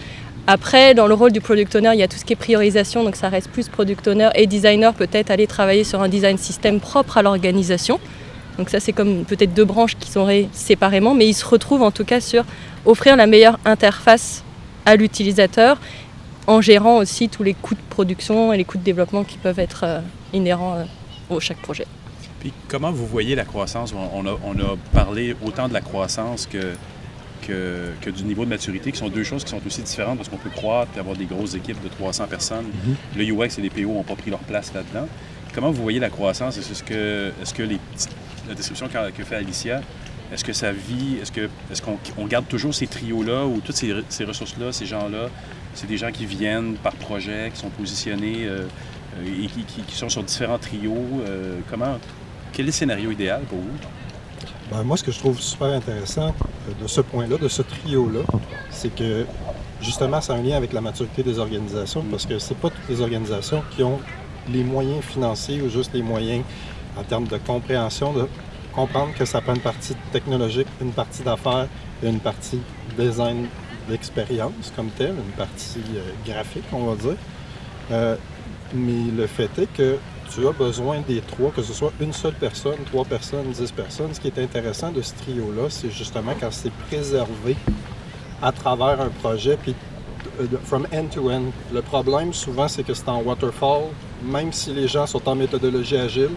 Après, 0.48 0.94
dans 0.94 1.08
le 1.08 1.16
rôle 1.16 1.32
du 1.32 1.42
product 1.42 1.76
owner, 1.76 1.92
il 1.94 2.00
y 2.00 2.04
a 2.04 2.08
tout 2.08 2.18
ce 2.18 2.26
qui 2.26 2.34
est 2.34 2.36
priorisation, 2.36 3.04
donc 3.04 3.16
ça 3.16 3.30
reste 3.30 3.50
plus 3.50 3.68
product 3.68 4.08
owner 4.08 4.30
et 4.36 4.46
designer 4.46 4.94
peut-être 4.94 5.32
aller 5.32 5.48
travailler 5.48 5.84
sur 5.84 6.02
un 6.02 6.08
design 6.08 6.38
système 6.38 6.80
propre 6.80 7.18
à 7.18 7.24
l'organisation. 7.24 8.00
Donc 8.58 8.70
ça, 8.70 8.80
c'est 8.80 8.94
comme 8.94 9.26
peut-être 9.26 9.54
deux 9.54 9.66
branches 9.66 9.96
qui 10.00 10.12
sont 10.12 10.28
séparément, 10.54 11.14
mais 11.16 11.28
ils 11.28 11.34
se 11.34 11.46
retrouvent 11.46 11.82
en 11.82 11.92
tout 11.92 12.06
cas 12.06 12.22
sur 12.22 12.46
offrir 12.86 13.16
la 13.16 13.26
meilleure 13.26 13.60
interface 13.66 14.44
à 14.86 14.96
l'utilisateur 14.96 15.80
en 16.48 16.62
gérant 16.62 16.98
aussi 16.98 17.28
tous 17.28 17.44
les 17.44 17.56
coûts 17.56 17.74
de 17.74 17.80
production 17.90 18.54
et 18.54 18.58
les 18.58 18.66
coûts 18.66 18.78
de 18.78 18.84
développement 18.84 19.24
qui 19.24 19.38
peuvent 19.38 19.60
être 19.60 19.82
euh, 19.84 20.00
inhérents 20.32 20.76
euh, 20.76 20.84
au 21.36 21.40
chaque 21.40 21.58
projet. 21.58 21.88
Puis 22.46 22.54
comment 22.68 22.92
vous 22.92 23.08
voyez 23.08 23.34
la 23.34 23.44
croissance? 23.44 23.92
On 23.92 24.24
a, 24.28 24.38
on 24.44 24.54
a 24.60 24.78
parlé 24.94 25.36
autant 25.44 25.68
de 25.68 25.74
la 25.74 25.82
croissance 25.82 26.46
que, 26.46 26.76
que, 27.42 28.10
du 28.12 28.24
niveau 28.24 28.46
de 28.46 28.52
maturité, 28.52 28.92
qui 28.92 29.00
sont 29.00 29.10
deux 29.10 29.24
choses 29.24 29.44
qui 29.44 29.50
sont 29.50 29.66
aussi 29.66 29.82
différentes 29.82 30.18
parce 30.18 30.30
qu'on 30.30 30.38
peut 30.38 30.52
croître 30.52 30.92
et 30.96 31.00
avoir 31.00 31.16
des 31.16 31.26
grosses 31.26 31.56
équipes 31.56 31.82
de 31.82 31.88
300 31.88 32.28
personnes. 32.28 32.66
Mm-hmm. 32.66 33.18
Le 33.18 33.34
UX 33.34 33.58
et 33.58 33.62
les 33.64 33.72
PO 33.72 33.92
n'ont 33.92 34.04
pas 34.04 34.14
pris 34.14 34.30
leur 34.30 34.42
place 34.42 34.72
là-dedans. 34.76 35.08
Comment 35.56 35.72
vous 35.72 35.82
voyez 35.82 35.98
la 35.98 36.12
croissance? 36.12 36.60
Est-ce 36.60 36.84
que, 36.84 37.30
est 37.30 37.46
-ce 37.46 37.52
que 37.56 37.64
les, 37.64 37.80
la 38.48 38.54
description 38.54 38.88
que 39.18 39.24
fait 39.24 39.38
Alicia, 39.38 39.82
est-ce 40.32 40.44
que 40.44 40.54
ça 40.54 40.72
vit, 40.72 41.18
est-ce 41.20 41.32
qu'on 41.82 41.94
est 41.94 42.16
qu'on 42.16 42.28
garde 42.28 42.48
toujours 42.48 42.76
ces 42.76 42.86
trios-là 42.86 43.48
ou 43.48 43.60
toutes 43.60 43.76
ces, 43.76 44.24
ressources-là, 44.24 44.72
ces 44.72 44.86
gens-là, 44.86 45.30
c'est 45.74 45.88
des 45.88 45.98
gens 45.98 46.12
qui 46.12 46.28
viennent 46.28 46.76
par 46.76 46.94
projet, 46.94 47.50
qui 47.52 47.60
sont 47.60 47.72
positionnés 47.72 48.46
euh, 48.46 48.68
euh, 49.18 49.44
et 49.44 49.48
qui, 49.48 49.96
sont 49.96 50.10
sur 50.10 50.24
différents 50.24 50.60
trios. 50.60 51.08
Euh, 51.28 51.60
comment, 51.72 51.98
quel 52.56 52.66
est 52.66 52.68
le 52.68 52.72
scénario 52.72 53.12
idéal 53.12 53.42
pour 53.44 53.60
vous? 53.60 53.78
Ben, 54.72 54.82
moi, 54.84 54.96
ce 54.96 55.04
que 55.04 55.12
je 55.12 55.20
trouve 55.20 55.40
super 55.42 55.68
intéressant 55.68 56.34
de 56.82 56.88
ce 56.88 57.02
point-là, 57.02 57.38
de 57.38 57.50
ce 57.50 57.62
trio-là, 57.62 58.22
c'est 58.72 58.96
que 58.96 59.26
justement, 59.82 60.22
c'est 60.22 60.32
un 60.32 60.42
lien 60.42 60.56
avec 60.56 60.72
la 60.72 60.80
maturité 60.80 61.22
des 61.22 61.38
organisations 61.38 62.04
parce 62.10 62.26
que 62.26 62.40
c'est 62.40 62.58
pas 62.58 62.70
toutes 62.70 62.90
les 62.90 63.02
organisations 63.02 63.62
qui 63.72 63.84
ont 63.84 64.00
les 64.50 64.64
moyens 64.64 65.04
financiers 65.04 65.62
ou 65.62 65.70
juste 65.70 65.92
les 65.94 66.02
moyens 66.02 66.44
en 66.98 67.04
termes 67.04 67.28
de 67.28 67.38
compréhension 67.38 68.14
de 68.14 68.26
comprendre 68.74 69.14
que 69.14 69.26
ça 69.26 69.42
prend 69.42 69.54
une 69.54 69.62
partie 69.62 69.96
technologique, 70.14 70.68
une 70.82 70.94
partie 70.94 71.24
d'affaires 71.24 71.68
et 72.02 72.08
une 72.08 72.22
partie 72.22 72.62
design 72.98 73.48
d'expérience 73.90 74.72
comme 74.76 74.90
telle, 74.92 75.16
une 75.16 75.36
partie 75.38 75.82
euh, 75.96 76.12
graphique, 76.26 76.64
on 76.72 76.86
va 76.86 76.96
dire. 76.96 77.18
Euh, 77.92 78.16
mais 78.74 79.12
le 79.16 79.28
fait 79.28 79.50
est 79.60 79.72
que 79.74 79.98
tu 80.34 80.48
as 80.48 80.52
besoin 80.52 81.02
des 81.02 81.22
trois, 81.22 81.52
que 81.52 81.62
ce 81.62 81.74
soit 81.74 81.92
une 82.00 82.14
seule 82.14 82.34
personne, 82.34 82.78
trois 82.86 83.06
personnes, 83.06 83.50
dix 83.52 83.72
personnes. 83.72 84.14
Ce 84.14 84.20
qui 84.20 84.28
est 84.28 84.40
intéressant 84.40 84.92
de 84.92 85.02
ce 85.02 85.14
trio-là, 85.16 85.70
c'est 85.70 85.92
justement 85.92 86.34
quand 86.40 86.52
c'est 86.52 86.72
préservé 86.90 87.56
à 88.42 88.52
travers 88.52 89.02
un 89.02 89.10
projet, 89.10 89.58
puis 89.62 89.76
euh, 90.40 90.48
from 90.64 90.88
end 90.94 91.08
to 91.14 91.30
end. 91.30 91.52
Le 91.74 91.82
problème, 91.82 92.34
souvent, 92.34 92.68
c'est 92.68 92.84
que 92.84 92.94
c'est 92.94 93.08
en 93.08 93.22
waterfall, 93.22 93.84
même 94.24 94.52
si 94.52 94.74
les 94.74 94.88
gens 94.88 95.06
sont 95.06 95.28
en 95.28 95.36
méthodologie 95.36 95.98
agile, 95.98 96.32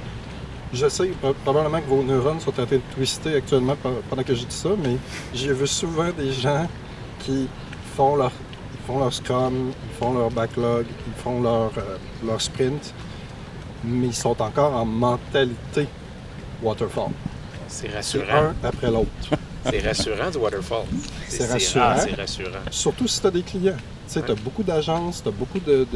je 0.72 0.88
sais 0.88 1.10
probablement 1.44 1.80
que 1.80 1.86
vos 1.86 2.02
neurones 2.02 2.40
sont 2.40 2.50
en 2.50 2.66
train 2.66 2.76
de 2.76 2.94
twister 2.94 3.36
actuellement 3.36 3.76
pendant 4.10 4.22
que 4.22 4.34
je 4.34 4.44
dis 4.44 4.54
ça, 4.54 4.70
mais 4.82 4.96
j'ai 5.34 5.52
vu 5.52 5.66
souvent 5.66 6.10
des 6.16 6.30
gens 6.32 6.66
qui 7.20 7.48
font 7.96 8.16
leur, 8.16 8.32
font 8.86 9.10
scrum, 9.10 9.72
ils 9.84 9.98
font 9.98 10.12
leur 10.12 10.30
backlog, 10.30 10.86
ils 11.06 11.22
font 11.22 11.40
leur, 11.42 11.70
euh, 11.78 11.96
leur 12.24 12.40
sprint, 12.40 12.92
mais 13.84 14.08
ils 14.08 14.14
sont 14.14 14.40
encore 14.40 14.74
en 14.74 14.84
mentalité 14.84 15.86
waterfall. 16.62 17.10
C'est 17.68 17.92
rassurant. 17.92 18.24
Un 18.32 18.54
après 18.62 18.90
l'autre. 18.90 19.08
C'est 19.64 19.80
rassurant 19.80 20.30
du 20.30 20.38
waterfall. 20.38 20.84
C'est 21.28 21.46
rassurant. 21.46 21.94
rassurant. 22.16 22.58
Surtout 22.70 23.06
si 23.06 23.20
tu 23.20 23.26
as 23.26 23.30
des 23.30 23.42
clients. 23.42 23.76
Tu 24.06 24.14
sais, 24.14 24.22
tu 24.22 24.32
as 24.32 24.36
beaucoup 24.36 24.62
d'agences, 24.62 25.22
tu 25.22 25.28
as 25.28 25.32
beaucoup 25.32 25.60
de, 25.60 25.86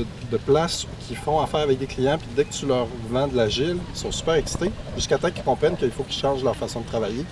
places 0.44 0.86
qui 1.06 1.14
font 1.14 1.40
affaire 1.40 1.60
avec 1.60 1.78
des 1.78 1.86
clients, 1.86 2.18
puis 2.18 2.28
dès 2.36 2.44
que 2.44 2.52
tu 2.52 2.66
leur 2.66 2.86
vends 3.08 3.26
de 3.26 3.34
l'agile, 3.34 3.78
ils 3.94 3.98
sont 3.98 4.12
super 4.12 4.34
excités, 4.34 4.70
jusqu'à 4.96 5.16
temps 5.16 5.30
qu'ils 5.30 5.42
comprennent 5.42 5.78
qu'il 5.78 5.90
faut 5.90 6.02
qu'ils 6.02 6.20
changent 6.20 6.44
leur 6.44 6.54
façon 6.54 6.80
de 6.80 6.86
travailler 6.86 7.24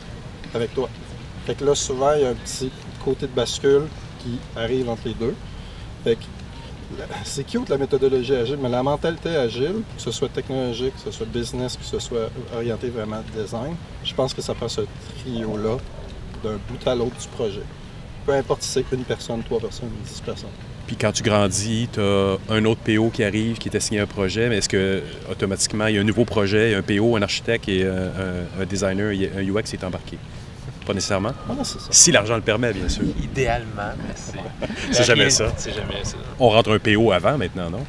avec 0.54 0.72
toi. 0.74 0.88
Fait 1.44 1.54
que 1.54 1.66
là, 1.66 1.74
souvent, 1.74 2.14
il 2.14 2.22
y 2.22 2.24
a 2.24 2.30
un 2.30 2.34
petit 2.34 2.70
côté 3.04 3.26
de 3.26 3.32
bascule 3.32 3.88
qui 4.20 4.38
arrive 4.56 4.88
entre 4.88 5.02
les 5.04 5.14
deux. 5.14 5.34
Fait 6.02 6.16
que 6.16 6.24
c'est 7.24 7.44
cute 7.44 7.68
la 7.68 7.78
méthodologie 7.78 8.34
agile, 8.34 8.58
mais 8.60 8.68
la 8.68 8.82
mentalité 8.82 9.30
agile, 9.30 9.82
que 9.96 10.02
ce 10.02 10.10
soit 10.10 10.28
technologique, 10.28 10.94
que 10.94 11.00
ce 11.00 11.10
soit 11.10 11.26
business, 11.26 11.76
que 11.76 11.84
ce 11.84 11.98
soit 11.98 12.30
orienté 12.54 12.88
vraiment 12.88 13.22
design, 13.34 13.74
je 14.04 14.14
pense 14.14 14.34
que 14.34 14.42
ça 14.42 14.54
prend 14.54 14.68
ce 14.68 14.82
trio-là 15.20 15.76
d'un 16.42 16.58
bout 16.68 16.88
à 16.88 16.94
l'autre 16.94 17.16
du 17.20 17.28
projet. 17.28 17.62
Peu 18.26 18.32
importe 18.32 18.62
si 18.62 18.70
c'est 18.70 18.84
une 18.92 19.04
personne, 19.04 19.42
trois 19.42 19.60
personnes, 19.60 19.90
dix 20.04 20.20
personnes. 20.20 20.50
Puis 20.86 20.96
quand 20.96 21.12
tu 21.12 21.22
grandis, 21.22 21.88
tu 21.92 22.00
as 22.00 22.36
un 22.48 22.64
autre 22.64 22.80
PO 22.80 23.10
qui 23.10 23.22
arrive, 23.22 23.58
qui 23.58 23.70
t'a 23.70 23.80
signé 23.80 24.00
un 24.00 24.06
projet, 24.06 24.48
mais 24.48 24.58
est-ce 24.58 24.68
que 24.68 25.02
automatiquement 25.30 25.86
il 25.86 25.94
y 25.94 25.98
a 25.98 26.00
un 26.00 26.04
nouveau 26.04 26.24
projet, 26.24 26.74
un 26.74 26.82
PO, 26.82 27.16
un 27.16 27.22
architecte 27.22 27.68
et 27.68 27.84
un, 27.84 28.64
designer, 28.68 29.12
un 29.36 29.42
UX 29.42 29.62
qui 29.62 29.76
est 29.76 29.84
embarqué? 29.84 30.18
Pas 30.86 30.94
nécessairement. 30.94 31.32
Si 31.90 32.10
l'argent 32.10 32.36
le 32.36 32.42
permet, 32.42 32.72
bien 32.72 32.88
sûr. 32.88 33.04
Idéalement, 33.22 33.92
mais 33.98 34.14
c'est. 34.14 34.92
c'est 34.92 35.04
jamais 35.04 35.30
ça. 35.30 35.52
C'est 35.56 35.74
jamais 35.74 36.04
ça. 36.04 36.16
On 36.38 36.48
rentre 36.48 36.72
un 36.72 36.78
PO 36.78 37.12
avant 37.12 37.36
maintenant, 37.36 37.70
non? 37.70 37.84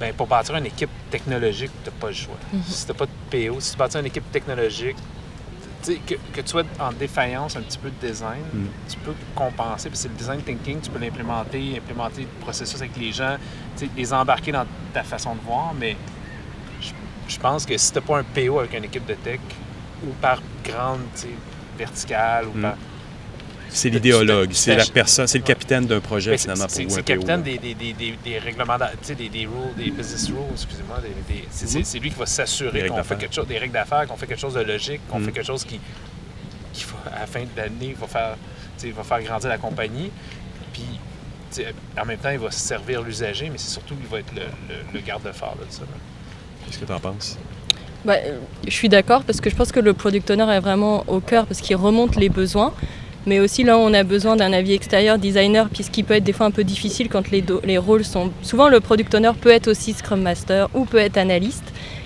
Bien, 0.00 0.12
pour 0.14 0.26
bâtir 0.26 0.56
une 0.56 0.66
équipe 0.66 0.90
technologique, 1.10 1.70
tu 1.84 1.90
n'as 1.90 1.96
pas 1.96 2.08
le 2.08 2.14
choix. 2.14 2.38
Mhm. 2.52 2.62
Si 2.66 2.86
tu 2.86 2.92
n'as 2.92 2.98
pas 2.98 3.06
de 3.06 3.10
PO, 3.30 3.60
si 3.60 3.72
tu 3.72 3.76
bâtis 3.76 3.98
une 3.98 4.06
équipe 4.06 4.30
technologique, 4.32 4.96
que, 5.84 6.14
que, 6.32 6.40
tu 6.40 6.48
sois 6.48 6.62
en 6.78 6.92
défaillance 6.92 7.56
un 7.56 7.62
petit 7.62 7.78
peu 7.78 7.90
de 7.90 8.06
design, 8.06 8.42
mhm. 8.52 8.68
tu 8.88 8.96
peux 8.98 9.14
compenser. 9.34 9.88
Puis 9.88 9.98
c'est 9.98 10.08
le 10.08 10.14
design 10.14 10.40
thinking, 10.42 10.80
tu 10.80 10.90
peux 10.90 10.98
l'implémenter, 10.98 11.76
implémenter 11.76 12.22
le 12.22 12.40
processus 12.40 12.80
avec 12.80 12.96
les 12.96 13.12
gens, 13.12 13.36
les 13.96 14.12
embarquer 14.12 14.52
dans 14.52 14.66
ta 14.92 15.02
façon 15.02 15.34
de 15.34 15.40
voir. 15.40 15.74
Mais 15.78 15.96
je, 17.28 17.38
pense 17.38 17.66
que 17.66 17.76
si 17.76 17.92
tu 17.92 17.98
n'as 17.98 18.04
pas 18.04 18.18
un 18.18 18.24
PO 18.24 18.58
avec 18.58 18.74
une 18.74 18.84
équipe 18.84 19.06
de 19.06 19.14
tech, 19.14 19.40
ou 20.04 20.12
par 20.20 20.42
grande 20.64 21.00
verticale, 21.78 22.46
ou 22.46 22.56
mhm. 22.56 22.62
par 22.62 22.76
c'est 23.72 23.88
l'idéologue, 23.88 24.50
c'est 24.52 24.74
la 24.74 24.84
personne, 24.84 25.26
c'est 25.26 25.38
le 25.38 25.44
capitaine 25.44 25.86
d'un 25.86 26.00
projet 26.00 26.36
finalement 26.36 26.66
pour 26.66 26.82
vous. 26.82 26.90
C'est 26.90 26.96
le 26.96 27.02
capitaine 27.02 27.42
des, 27.42 27.56
des, 27.56 27.74
des, 27.74 27.94
des, 27.94 28.38
règlements, 28.38 28.76
des, 28.76 29.28
des 29.28 29.46
rules, 29.46 29.74
des 29.76 29.90
business 29.90 30.26
rules, 30.26 30.38
excusez-moi. 30.52 30.98
C'est 31.50 31.98
lui 31.98 32.10
qui 32.10 32.18
va 32.18 32.26
s'assurer 32.26 32.88
qu'on 32.88 33.04
fait 33.04 33.16
quelque 33.16 33.34
chose, 33.34 33.46
des 33.46 33.58
règles 33.58 33.72
d'affaires, 33.72 34.06
qu'on 34.06 34.16
fait 34.16 34.26
quelque 34.26 34.40
chose 34.40 34.54
de 34.54 34.60
logique, 34.60 35.00
qu'on 35.08 35.20
fait 35.20 35.30
mm. 35.30 35.32
quelque 35.32 35.46
chose 35.46 35.64
qui, 35.64 35.80
qui 36.72 36.84
va, 36.84 37.16
à 37.16 37.20
la 37.20 37.26
fin 37.26 37.42
de 37.42 37.48
l'année, 37.56 37.94
va 37.98 38.06
faire, 38.06 38.36
va 38.92 39.04
faire 39.04 39.22
grandir 39.22 39.48
la 39.48 39.58
compagnie. 39.58 40.10
Puis 40.72 40.98
en 42.00 42.04
même 42.04 42.18
temps, 42.18 42.30
il 42.30 42.38
va 42.38 42.50
servir 42.50 43.02
l'usager, 43.02 43.50
mais 43.50 43.58
c'est 43.58 43.70
surtout 43.70 43.94
qu'il 43.94 44.06
va 44.06 44.18
être 44.18 44.32
le, 44.34 44.42
le, 44.92 45.00
garde-phare 45.00 45.56
de 45.56 45.70
ça. 45.70 45.82
Qu'est-ce 46.66 46.78
que 46.78 46.84
tu 46.84 46.92
en 46.92 47.00
penses? 47.00 47.38
Bah, 48.04 48.14
je 48.66 48.72
suis 48.72 48.88
d'accord 48.88 49.24
parce 49.24 49.40
que 49.40 49.50
je 49.50 49.56
pense 49.56 49.72
que 49.72 49.80
le 49.80 49.92
product 49.92 50.30
owner 50.30 50.50
est 50.50 50.60
vraiment 50.60 51.04
au 51.06 51.20
cœur 51.20 51.46
parce 51.46 51.60
qu'il 51.60 51.76
remonte 51.76 52.16
les 52.16 52.28
besoins. 52.28 52.72
Mais 53.26 53.38
aussi 53.38 53.64
là, 53.64 53.76
on 53.76 53.92
a 53.92 54.02
besoin 54.02 54.36
d'un 54.36 54.52
avis 54.54 54.72
extérieur 54.72 55.18
designer, 55.18 55.68
puisqu'il 55.68 56.04
peut 56.04 56.14
être 56.14 56.24
des 56.24 56.32
fois 56.32 56.46
un 56.46 56.50
peu 56.50 56.64
difficile 56.64 57.10
quand 57.10 57.30
les, 57.30 57.44
les 57.64 57.76
rôles 57.76 58.04
sont... 58.04 58.30
Souvent, 58.42 58.68
le 58.68 58.80
product 58.80 59.14
owner 59.14 59.32
peut 59.38 59.50
être 59.50 59.68
aussi 59.68 59.92
Scrum 59.92 60.22
Master 60.22 60.68
ou 60.74 60.86
peut 60.86 60.98
être 60.98 61.18
analyste. 61.18 61.64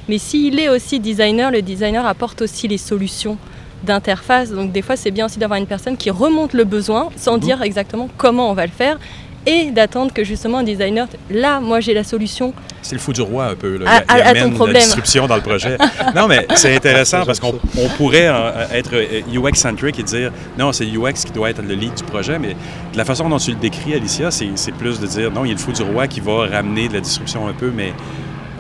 Mais 0.09 0.19
s'il 0.19 0.59
est 0.59 0.69
aussi 0.69 0.99
designer, 0.99 1.53
le 1.53 1.63
designer 1.63 2.05
apporte 2.05 2.43
aussi 2.43 2.67
les 2.67 2.79
solutions 2.79 3.39
d'interface. 3.85 4.51
Donc 4.51 4.73
des 4.73 4.83
fois, 4.83 4.97
c'est 4.97 5.13
bien 5.13 5.27
aussi 5.27 5.39
d'avoir 5.39 5.59
une 5.59 5.67
personne 5.67 5.97
qui 5.97 6.11
remonte 6.11 6.53
le 6.53 6.65
besoin 6.65 7.11
sans 7.17 7.35
mhm. 7.35 7.41
dire 7.41 7.63
exactement 7.63 8.09
comment 8.17 8.51
on 8.51 8.55
va 8.55 8.67
le 8.67 8.73
faire 8.73 8.99
et 9.47 9.71
d'attendre 9.71 10.13
que 10.13 10.25
justement 10.25 10.59
un 10.59 10.63
designer, 10.63 11.07
là, 11.31 11.61
moi 11.61 11.81
j'ai 11.81 11.95
la 11.95 12.05
solution. 12.05 12.53
C'est 12.83 12.95
le 12.95 13.01
fou 13.01 13.13
du 13.13 13.23
roi 13.23 13.47
un 13.47 13.55
peu. 13.55 13.79
Là. 13.79 14.03
il, 14.09 14.23
amène 14.23 14.57
la 14.59 14.81
disruption 14.81 15.27
dans 15.27 15.37
le 15.37 15.43
projet. 15.43 15.77
non, 16.15 16.27
mais 16.27 16.47
c'est 16.57 16.75
intéressant 16.75 17.25
parce 17.25 17.41
qu'on 17.41 17.53
pourrait 17.97 18.29
euh, 18.29 18.67
être 18.73 18.95
euh, 18.95 19.21
UX-centric 19.33 19.99
et 19.99 20.03
dire 20.03 20.33
non, 20.59 20.73
c'est 20.73 20.87
UX 20.87 21.25
qui 21.25 21.33
doit 21.33 21.51
être 21.51 21.63
le 21.63 21.75
lead 21.75 21.95
du 21.95 22.05
projet, 22.05 22.39
mais 22.39 22.55
de 22.93 22.99
la 22.99 23.05
façon 23.05 23.29
dont 23.29 23.39
tu 23.39 23.51
le 23.51 23.57
décris, 23.57 23.95
Alicia, 23.95 24.31
c'est 24.31 24.73
plus 24.73 25.01
de 25.01 25.07
dire 25.07 25.31
non, 25.31 25.45
il 25.45 25.49
y 25.49 25.53
a 25.53 25.55
le 25.55 25.61
fou 25.61 25.73
du 25.73 25.83
roi 25.83 26.07
qui 26.07 26.21
va 26.21 26.47
ramener 26.47 26.89
de 26.89 26.95
la 26.95 27.01
disruption 27.01 27.47
un 27.47 27.53
peu, 27.55 27.71
mais 27.71 27.93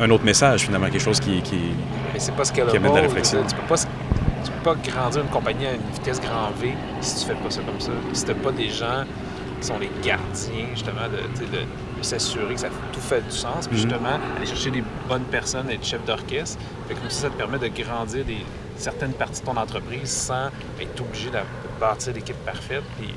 un 0.01 0.11
autre 0.11 0.25
message 0.25 0.63
finalement, 0.63 0.87
quelque 0.87 1.03
chose 1.03 1.21
qui, 1.21 1.41
qui, 1.43 1.59
pas 2.37 2.45
ce 2.45 2.53
qui 2.53 2.61
amène 2.61 2.83
de 2.83 2.97
la 2.97 3.03
réflexion. 3.03 3.39
Tu 3.49 3.55
peux 3.55 3.63
pas 3.69 3.77
peux 4.65 4.75
pas 4.75 4.91
grandir 4.91 5.23
une 5.23 5.29
compagnie 5.29 5.67
à 5.67 5.73
une 5.73 5.95
vitesse 5.95 6.21
grand 6.21 6.51
V 6.61 6.75
si 7.01 7.21
tu 7.21 7.27
fais 7.27 7.35
pas 7.35 7.51
ça 7.51 7.61
comme 7.63 7.81
ça. 7.81 7.93
Si 8.13 8.25
tu 8.25 8.35
pas 8.35 8.53
des 8.53 8.69
gens 8.69 9.05
sont 9.65 9.79
les 9.79 9.91
gardiens, 10.03 10.67
justement, 10.73 11.09
de, 11.09 12.03
s'assurer 12.03 12.55
que 12.55 12.61
ça, 12.61 12.69
tout 12.93 13.01
fait 13.01 13.23
du 13.23 13.31
sens. 13.31 13.67
Puis, 13.67 13.77
mhm. 13.79 13.83
justement, 13.83 14.19
aller 14.37 14.47
chercher 14.47 14.71
des 14.71 14.85
bonnes 15.09 15.25
personnes, 15.25 15.71
être 15.71 15.85
chef 15.85 16.05
d'orchestre. 16.05 16.59
Fait 16.87 16.95
comme 16.95 17.09
ça, 17.09 17.23
ça 17.23 17.31
te 17.31 17.37
permet 17.37 17.59
de 17.59 17.69
grandir 17.69 18.25
des, 18.25 18.45
certaines 18.77 19.13
parties 19.15 19.41
de 19.41 19.47
ton 19.47 19.57
entreprise 19.57 20.11
sans 20.11 20.49
être 20.81 21.01
obligé 21.01 21.31
de 21.31 21.39
bâtir 21.81 22.13
l'équipe 22.13 22.37
parfaite. 22.45 22.83
Puis, 22.99 23.15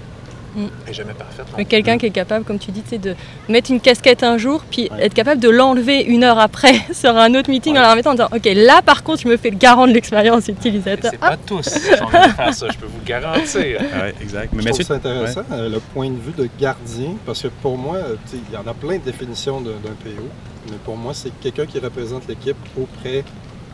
Jamais 0.91 1.13
parfaite. 1.13 1.45
Mais 1.57 1.65
quelqu'un 1.65 1.97
qui 1.97 2.07
est 2.07 2.11
capable, 2.11 2.45
comme 2.45 2.59
tu 2.59 2.71
dis, 2.71 2.83
de 2.97 3.15
mettre 3.49 3.71
une 3.71 3.79
casquette 3.79 4.23
un 4.23 4.37
jour, 4.37 4.63
puis 4.69 4.89
être 4.99 5.13
capable 5.13 5.39
de 5.41 5.49
l'enlever 5.49 6.01
une 6.03 6.23
heure 6.23 6.39
après 6.39 6.73
sur 6.93 7.15
un 7.15 7.33
autre 7.35 7.49
meeting 7.49 7.77
en 7.77 7.81
la 7.81 7.91
remettant 7.91 8.11
en 8.11 8.15
disant 8.15 8.29
Ok, 8.33 8.45
là 8.55 8.81
par 8.81 9.03
contre, 9.03 9.21
je 9.21 9.27
me 9.27 9.37
fais 9.37 9.49
le 9.49 9.57
garant 9.57 9.87
de 9.87 9.93
l'expérience 9.93 10.47
utilisateur. 10.47 11.11
C'est 11.11 11.19
pas 11.19 11.37
tous 11.37 11.61
qui 11.69 11.79
faire 11.79 12.53
ça, 12.53 12.67
je 12.71 12.77
peux 12.77 12.85
vous 12.85 12.99
le 12.99 13.05
garantir. 13.05 13.81
Ouais, 13.97 14.13
exact. 14.21 14.53
Mais 14.53 14.61
je 14.61 14.69
trouve 14.69 14.81
ça 14.81 14.93
intéressant, 14.95 15.41
euh, 15.51 15.69
le 15.69 15.79
point 15.79 16.09
de 16.09 16.19
vue 16.19 16.33
de 16.37 16.47
gardien, 16.59 17.15
parce 17.25 17.41
que 17.41 17.47
pour 17.47 17.77
moi, 17.77 17.97
il 18.33 18.53
y 18.53 18.57
en 18.57 18.67
a 18.69 18.73
plein 18.73 18.97
de 18.97 19.03
définitions 19.03 19.61
d'un 19.61 19.71
PO, 20.03 20.23
mais 20.69 20.77
pour 20.83 20.97
moi, 20.97 21.13
c'est 21.13 21.31
quelqu'un 21.39 21.65
qui 21.65 21.79
représente 21.79 22.27
l'équipe 22.27 22.57
auprès 22.79 23.23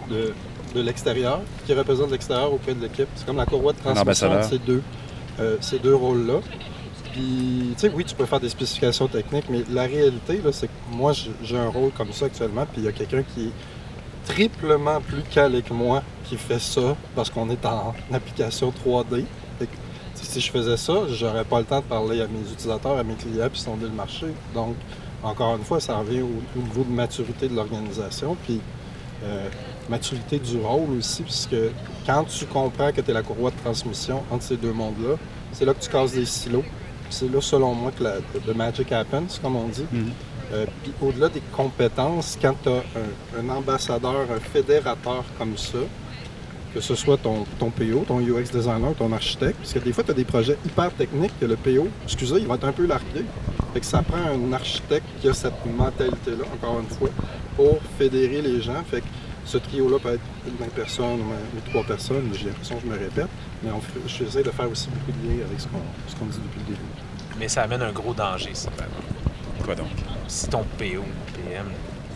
de, 0.10 0.34
de 0.76 0.82
l'extérieur, 0.82 1.42
qui 1.66 1.74
représente 1.74 2.12
l'extérieur 2.12 2.54
auprès 2.54 2.74
de 2.74 2.82
l'équipe. 2.82 3.08
C'est 3.16 3.26
comme 3.26 3.38
la 3.38 3.46
courroie 3.46 3.74
de 3.74 3.80
transmission 3.80 4.36
de 4.36 4.42
ces 4.44 4.60
deux, 4.60 4.82
euh, 5.40 5.58
ces 5.62 5.80
deux 5.80 5.96
rôles-là. 5.96 6.36
Puis, 7.14 7.76
tu 7.76 7.80
sais, 7.80 7.92
oui, 7.94 8.04
tu 8.04 8.16
peux 8.16 8.26
faire 8.26 8.40
des 8.40 8.50
spécifications 8.50 9.08
techniques, 9.08 9.46
mais 9.48 9.64
la 9.70 9.84
réalité, 9.84 10.42
c'est 10.52 10.66
que 10.66 10.72
moi, 10.92 11.14
j'ai 11.44 11.58
un 11.58 11.70
rôle 11.70 11.92
comme 11.92 12.12
ça 12.12 12.26
actuellement, 12.26 12.66
puis 12.66 12.82
il 12.82 12.86
y 12.86 12.88
a 12.88 12.92
quelqu'un 12.92 13.22
qui 13.22 13.46
est 13.46 13.52
triplement 14.26 15.00
plus 15.00 15.22
calé 15.22 15.62
que 15.62 15.74
moi 15.74 16.02
qui 16.24 16.38
fait 16.38 16.60
ça 16.60 16.96
parce 17.16 17.30
qu'on 17.30 17.50
est 17.52 17.64
en 17.66 17.94
application 18.12 18.74
3D. 18.86 19.26
si 20.16 20.42
je 20.42 20.52
faisais 20.52 20.78
ça, 20.78 20.94
j'aurais 21.10 21.44
pas 21.44 21.60
le 21.60 21.66
temps 21.66 21.82
de 21.82 21.86
parler 21.86 22.22
à 22.22 22.28
mes 22.28 22.40
utilisateurs, 22.52 22.98
à 22.98 23.04
mes 23.04 23.14
clients, 23.14 23.50
puis 23.52 23.60
sonder 23.60 23.86
le 23.86 23.92
marché. 23.92 24.28
Donc, 24.56 24.76
encore 25.22 25.56
une 25.56 25.64
fois, 25.64 25.80
ça 25.80 25.98
revient 25.98 26.22
au, 26.22 26.60
niveau 26.60 26.84
de 26.84 26.92
maturité 26.92 27.48
de 27.48 27.56
l'organisation, 27.56 28.36
puis 28.44 28.60
euh, 29.24 29.48
maturité 29.88 30.40
du 30.40 30.58
rôle 30.58 30.98
aussi, 30.98 31.22
puisque 31.22 31.56
quand 32.08 32.24
tu 32.24 32.46
comprends 32.48 32.92
que 32.92 33.02
tu 33.02 33.12
es 33.12 33.14
la 33.14 33.22
courroie 33.22 33.52
de 33.52 33.58
transmission 33.58 34.24
entre 34.32 34.44
ces 34.46 34.58
deux 34.58 34.74
mondes-là, 34.74 35.16
c'est 35.52 35.66
là 35.66 35.76
que 35.76 35.84
tu 35.84 35.90
casses 35.90 36.14
des 36.14 36.26
silos 36.26 36.64
c'est 37.14 37.32
là, 37.32 37.40
selon 37.42 37.74
moi, 37.74 37.92
que 37.92 38.04
le 38.04 38.54
magic 38.54 38.92
happens, 38.92 39.40
comme 39.42 39.56
on 39.56 39.68
dit. 39.68 39.86
Mhm. 39.92 40.12
Euh, 40.54 40.66
puis 40.84 40.92
au-delà 41.02 41.30
des 41.30 41.42
compétences, 41.52 42.38
quand 42.42 42.56
tu 42.62 42.70
as 42.70 42.84
un, 43.40 43.50
ambassadeur, 43.50 44.28
un 44.36 44.40
fédérateur 44.40 45.24
comme 45.38 45.58
ça, 45.58 45.80
que 46.74 46.82
ce 46.82 46.96
soit 46.96 47.18
ton, 47.18 47.46
ton 47.60 47.70
PO, 47.70 48.04
ton 48.08 48.20
UX 48.20 48.52
designer, 48.52 48.94
ton 48.96 49.12
architecte, 49.14 49.58
parce 49.60 49.74
que 49.74 49.80
des 49.80 49.94
fois, 49.94 50.04
tu 50.04 50.12
as 50.12 50.16
des 50.16 50.26
projets 50.26 50.58
hyper 50.66 50.92
techniques 50.94 51.40
que 51.40 51.46
le 51.46 51.56
PO, 51.56 51.88
excusez, 52.04 52.38
il 52.40 52.48
va 52.48 52.56
être 52.56 52.66
un 52.66 52.72
peu 52.72 52.86
largué. 52.86 53.26
Fait 53.74 53.80
que 53.80 53.86
ça 53.86 54.02
prend 54.02 54.18
un 54.18 54.54
architecte 54.54 55.06
qui 55.22 55.30
a 55.30 55.34
cette 55.34 55.66
mentalité-là, 55.66 56.46
encore 56.56 56.80
une 56.80 56.96
fois, 56.96 57.10
pour 57.56 57.80
fédérer 57.98 58.42
les 58.42 58.62
gens. 58.62 58.84
Fait 58.90 59.02
que 59.02 59.06
ce 59.46 59.58
trio-là 59.58 60.00
peut 60.00 60.14
être 60.14 60.24
une 60.48 60.56
20 60.56 60.74
personnes 60.74 61.20
ou 61.22 61.70
trois 61.70 61.84
personnes, 61.84 62.30
j'ai 62.34 62.46
l'impression 62.46 62.76
que 62.76 62.82
je 62.84 62.88
me 62.88 62.98
répète, 62.98 63.28
mais 63.62 63.72
on, 63.72 63.82
j'essaie 64.08 64.44
de 64.44 64.52
faire 64.52 64.70
aussi 64.70 64.90
beaucoup 64.90 65.12
de 65.12 65.28
liens 65.28 65.46
avec 65.46 65.60
ce 65.60 65.68
qu'on, 65.68 66.26
dit 66.26 66.38
depuis 66.38 66.60
le 66.60 66.66
début. 66.66 67.03
Mais 67.38 67.48
ça 67.48 67.64
amène 67.64 67.82
un 67.82 67.92
gros 67.92 68.14
danger, 68.14 68.54
ça. 68.54 68.70
Quoi 69.64 69.76
donc? 69.76 69.88
Si 70.28 70.48
ton 70.48 70.64
PO 70.78 71.00
ou 71.00 71.34
PM, 71.34 71.68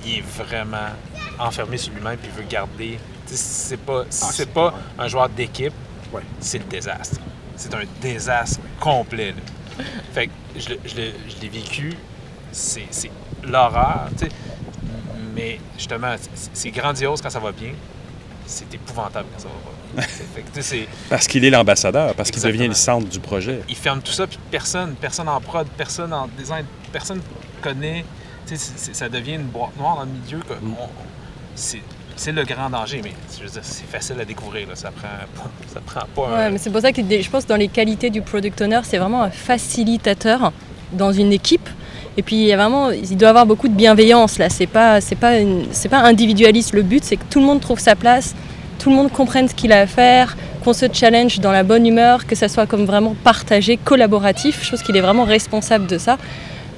il 0.05 0.19
est 0.19 0.21
vraiment 0.21 0.89
enfermé 1.39 1.77
sur 1.77 1.93
lui-même 1.93 2.17
et 2.23 2.27
veut 2.27 2.47
garder. 2.47 2.99
c'est 3.25 3.77
pas, 3.77 4.05
si 4.09 4.25
ah, 4.27 4.31
c'est 4.31 4.53
pas 4.53 4.73
un 4.97 5.07
joueur 5.07 5.29
d'équipe, 5.29 5.73
c'est 6.39 6.59
le 6.59 6.65
désastre. 6.65 7.19
C'est 7.55 7.73
un 7.73 7.83
désastre 8.01 8.59
complet. 8.79 9.33
Fait 10.13 10.27
que 10.27 10.31
je, 10.55 10.95
l'ai 10.95 11.49
vécu, 11.49 11.93
c'est, 12.51 12.87
c'est 12.91 13.11
l'horreur. 13.43 14.09
Mais 15.35 15.59
justement, 15.77 16.15
c'est 16.53 16.71
grandiose 16.71 17.21
quand 17.21 17.29
ça 17.29 17.39
va 17.39 17.51
bien. 17.51 17.73
C'est 18.47 18.73
épouvantable 18.73 19.27
quand 19.33 19.43
ça 19.43 19.49
va 19.49 20.01
pas. 20.01 20.07
parce 21.09 21.27
qu'il 21.27 21.45
est 21.45 21.49
l'ambassadeur, 21.49 22.15
parce 22.15 22.31
qu'il 22.31 22.41
devient 22.41 22.67
le 22.67 22.73
centre 22.73 23.07
du 23.07 23.19
projet. 23.19 23.61
Il 23.69 23.75
ferme 23.75 24.01
tout 24.01 24.11
ça, 24.11 24.25
puis 24.25 24.39
personne, 24.49 24.95
personne 24.99 25.29
en 25.29 25.39
prod, 25.41 25.67
personne 25.77 26.13
en 26.13 26.27
design, 26.37 26.65
personne 26.91 27.21
connaît. 27.61 28.05
ça 28.45 29.09
devient 29.09 29.33
une 29.33 29.47
boîte 29.47 29.77
noire 29.77 29.97
dans 29.97 30.03
le 30.03 30.11
milieu. 30.11 30.37
Mm. 30.37 30.73
c'est 32.15 32.31
le 32.31 32.43
grand 32.45 32.69
danger, 32.69 33.01
mais 33.03 33.13
c'est 33.29 33.87
facile 33.87 34.19
à 34.21 34.25
découvrir. 34.25 34.67
Ça 34.75 34.91
prend 34.91 35.07
pas, 35.35 35.49
ça 35.73 35.81
prend 35.81 36.07
pas 36.15 36.37
ouais, 36.37 36.51
mais 36.51 36.57
c'est 36.57 36.69
pour 36.69 36.81
ça 36.81 36.91
que 36.91 37.01
je 37.01 37.29
pense 37.29 37.43
que 37.43 37.49
dans 37.49 37.57
les 37.57 37.67
qualités 37.67 38.09
du 38.09 38.21
product 38.21 38.61
owner, 38.61 38.81
c'est 38.83 38.97
vraiment 38.97 39.23
un 39.23 39.31
facilitateur 39.31 40.51
dans 40.93 41.11
une 41.11 41.33
équipe 41.33 41.69
et 42.17 42.23
puis 42.23 42.35
il 42.35 42.45
y 42.45 42.51
a 42.51 42.57
vraiment, 42.57 42.87
doit 42.89 43.27
y 43.27 43.29
avoir 43.29 43.45
beaucoup 43.45 43.67
de 43.67 43.75
bienveillance 43.75 44.39
là. 44.39 44.49
C'est 44.49 44.67
pas, 44.67 44.99
c'est 45.01 45.15
pas, 45.15 45.35
c'est 45.71 45.89
pas 45.89 45.99
individualiste. 45.99 46.73
Le 46.73 46.81
but, 46.81 47.03
c'est 47.03 47.15
que 47.15 47.23
tout 47.29 47.39
le 47.39 47.45
monde 47.45 47.61
trouve 47.61 47.79
sa 47.79 47.95
place, 47.95 48.35
tout 48.79 48.89
le 48.89 48.95
monde 48.95 49.11
comprenne 49.11 49.47
ce 49.47 49.53
qu'il 49.53 49.71
a 49.71 49.81
à 49.81 49.87
faire, 49.87 50.35
qu'on 50.63 50.73
se 50.73 50.87
challenge 50.91 51.39
dans 51.39 51.51
la 51.51 51.63
bonne 51.63 51.85
humeur, 51.85 52.25
que 52.25 52.35
ça 52.35 52.49
soit 52.49 52.65
comme 52.65 52.85
vraiment 52.85 53.15
partagé, 53.23 53.77
collaboratif. 53.77 54.63
Chose 54.63 54.81
qu'il 54.81 54.97
est 54.97 55.01
vraiment 55.01 55.25
responsable 55.25 55.85
de 55.85 55.99
ça. 55.99 56.17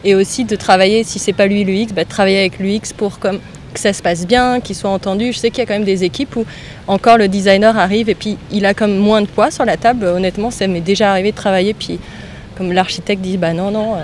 Et 0.03 0.13
aussi 0.13 0.43
de 0.43 0.55
travailler, 0.55 1.03
si 1.03 1.19
c'est 1.19 1.33
pas 1.33 1.47
lui 1.47 1.63
l'UX, 1.63 1.93
bah, 1.93 2.03
de 2.03 2.09
travailler 2.09 2.39
avec 2.39 2.59
l'UX 2.59 2.93
pour 2.95 3.19
comme 3.19 3.39
que 3.73 3.79
ça 3.79 3.93
se 3.93 4.01
passe 4.01 4.25
bien, 4.25 4.59
qu'il 4.59 4.75
soit 4.75 4.89
entendu. 4.89 5.31
Je 5.31 5.37
sais 5.37 5.51
qu'il 5.51 5.59
y 5.59 5.61
a 5.61 5.65
quand 5.65 5.73
même 5.73 5.83
des 5.83 6.03
équipes 6.03 6.35
où 6.35 6.45
encore 6.87 7.17
le 7.17 7.27
designer 7.27 7.77
arrive 7.77 8.09
et 8.09 8.15
puis 8.15 8.37
il 8.51 8.65
a 8.65 8.73
comme 8.73 8.97
moins 8.97 9.21
de 9.21 9.27
poids 9.27 9.51
sur 9.51 9.63
la 9.63 9.77
table. 9.77 10.05
Honnêtement, 10.05 10.51
ça 10.51 10.67
m'est 10.67 10.81
déjà 10.81 11.11
arrivé 11.11 11.31
de 11.31 11.37
travailler 11.37 11.73
puis 11.73 11.99
comme 12.59 12.73
l'architecte 12.73 13.21
dit 13.21 13.37
bah 13.37 13.53
non 13.53 13.71
non, 13.71 13.95
euh, 13.95 13.99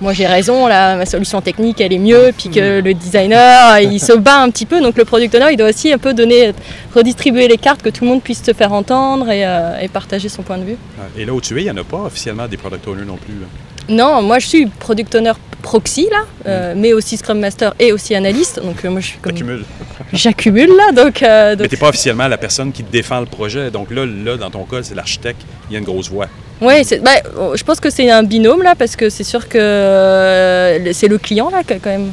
moi 0.00 0.12
j'ai 0.12 0.26
raison, 0.26 0.66
là, 0.66 0.96
ma 0.96 1.06
solution 1.06 1.40
technique 1.40 1.80
elle 1.80 1.92
est 1.92 1.98
mieux, 1.98 2.32
puis 2.36 2.50
que 2.50 2.80
le 2.80 2.94
designer 2.94 3.78
il 3.78 4.00
se 4.00 4.12
bat 4.12 4.42
un 4.42 4.50
petit 4.50 4.66
peu, 4.66 4.80
donc 4.80 4.96
le 4.98 5.04
product 5.04 5.32
owner 5.36 5.52
il 5.52 5.56
doit 5.56 5.68
aussi 5.68 5.92
un 5.92 5.98
peu 5.98 6.12
donner, 6.12 6.52
redistribuer 6.94 7.46
les 7.46 7.58
cartes, 7.58 7.80
que 7.80 7.90
tout 7.90 8.02
le 8.02 8.10
monde 8.10 8.22
puisse 8.22 8.42
se 8.42 8.52
faire 8.52 8.72
entendre 8.72 9.30
et, 9.30 9.46
euh, 9.46 9.78
et 9.80 9.86
partager 9.86 10.28
son 10.28 10.42
point 10.42 10.58
de 10.58 10.64
vue. 10.64 10.76
Et 11.16 11.24
là 11.24 11.32
où 11.32 11.40
tu 11.40 11.56
es, 11.56 11.60
il 11.60 11.64
n'y 11.64 11.70
en 11.70 11.76
a 11.76 11.84
pas 11.84 11.98
officiellement 11.98 12.48
des 12.48 12.56
product 12.56 12.88
owners 12.88 13.04
non 13.04 13.16
plus. 13.16 13.34
là. 13.34 13.46
Non, 13.88 14.20
moi 14.20 14.40
je 14.40 14.48
suis 14.48 14.66
product 14.66 15.14
owner 15.14 15.32
proxy 15.62 16.08
là, 16.10 16.24
euh, 16.46 16.74
mais 16.76 16.92
aussi 16.92 17.16
Scrum 17.16 17.38
Master 17.38 17.72
et 17.78 17.92
aussi 17.92 18.14
analyste, 18.14 18.60
donc 18.62 18.84
euh, 18.84 18.90
moi 18.90 19.00
je 19.00 19.06
suis 19.06 19.18
comme 19.18 19.32
T'accumules. 19.32 19.64
j'accumule 20.12 20.76
là, 20.76 20.92
donc, 20.92 21.22
euh, 21.22 21.50
Mais 21.50 21.56
donc 21.56 21.68
tu 21.68 21.74
n'es 21.76 21.80
pas 21.80 21.88
officiellement 21.88 22.28
la 22.28 22.36
personne 22.36 22.72
qui 22.72 22.82
défend 22.82 23.20
le 23.20 23.26
projet. 23.26 23.70
Donc 23.70 23.90
là, 23.90 24.04
là 24.04 24.36
dans 24.36 24.50
ton 24.50 24.64
cas, 24.64 24.82
c'est 24.82 24.94
l'architecte, 24.94 25.42
il 25.70 25.74
y 25.74 25.76
a 25.76 25.78
une 25.78 25.84
grosse 25.84 26.10
voix. 26.10 26.26
Oui, 26.62 26.84
bah, 27.02 27.10
oh, 27.36 27.56
je 27.56 27.64
pense 27.64 27.80
que 27.80 27.90
c'est 27.90 28.08
un 28.08 28.22
binôme 28.22 28.62
là, 28.62 28.74
parce 28.76 28.94
que 28.94 29.10
c'est 29.10 29.24
sûr 29.24 29.48
que 29.48 29.58
euh, 29.58 30.92
c'est 30.92 31.08
le 31.08 31.18
client 31.18 31.50
là 31.50 31.64
qui 31.64 31.72
a 31.72 31.78
quand 31.80 31.90
même 31.90 32.12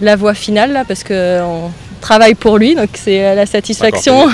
la 0.00 0.16
voix 0.16 0.34
finale 0.34 0.72
là, 0.72 0.84
parce 0.86 1.04
qu'on 1.04 1.70
travaille 2.00 2.34
pour 2.34 2.58
lui, 2.58 2.74
donc 2.74 2.88
c'est 2.94 3.24
euh, 3.24 3.34
la 3.36 3.46
satisfaction, 3.46 4.28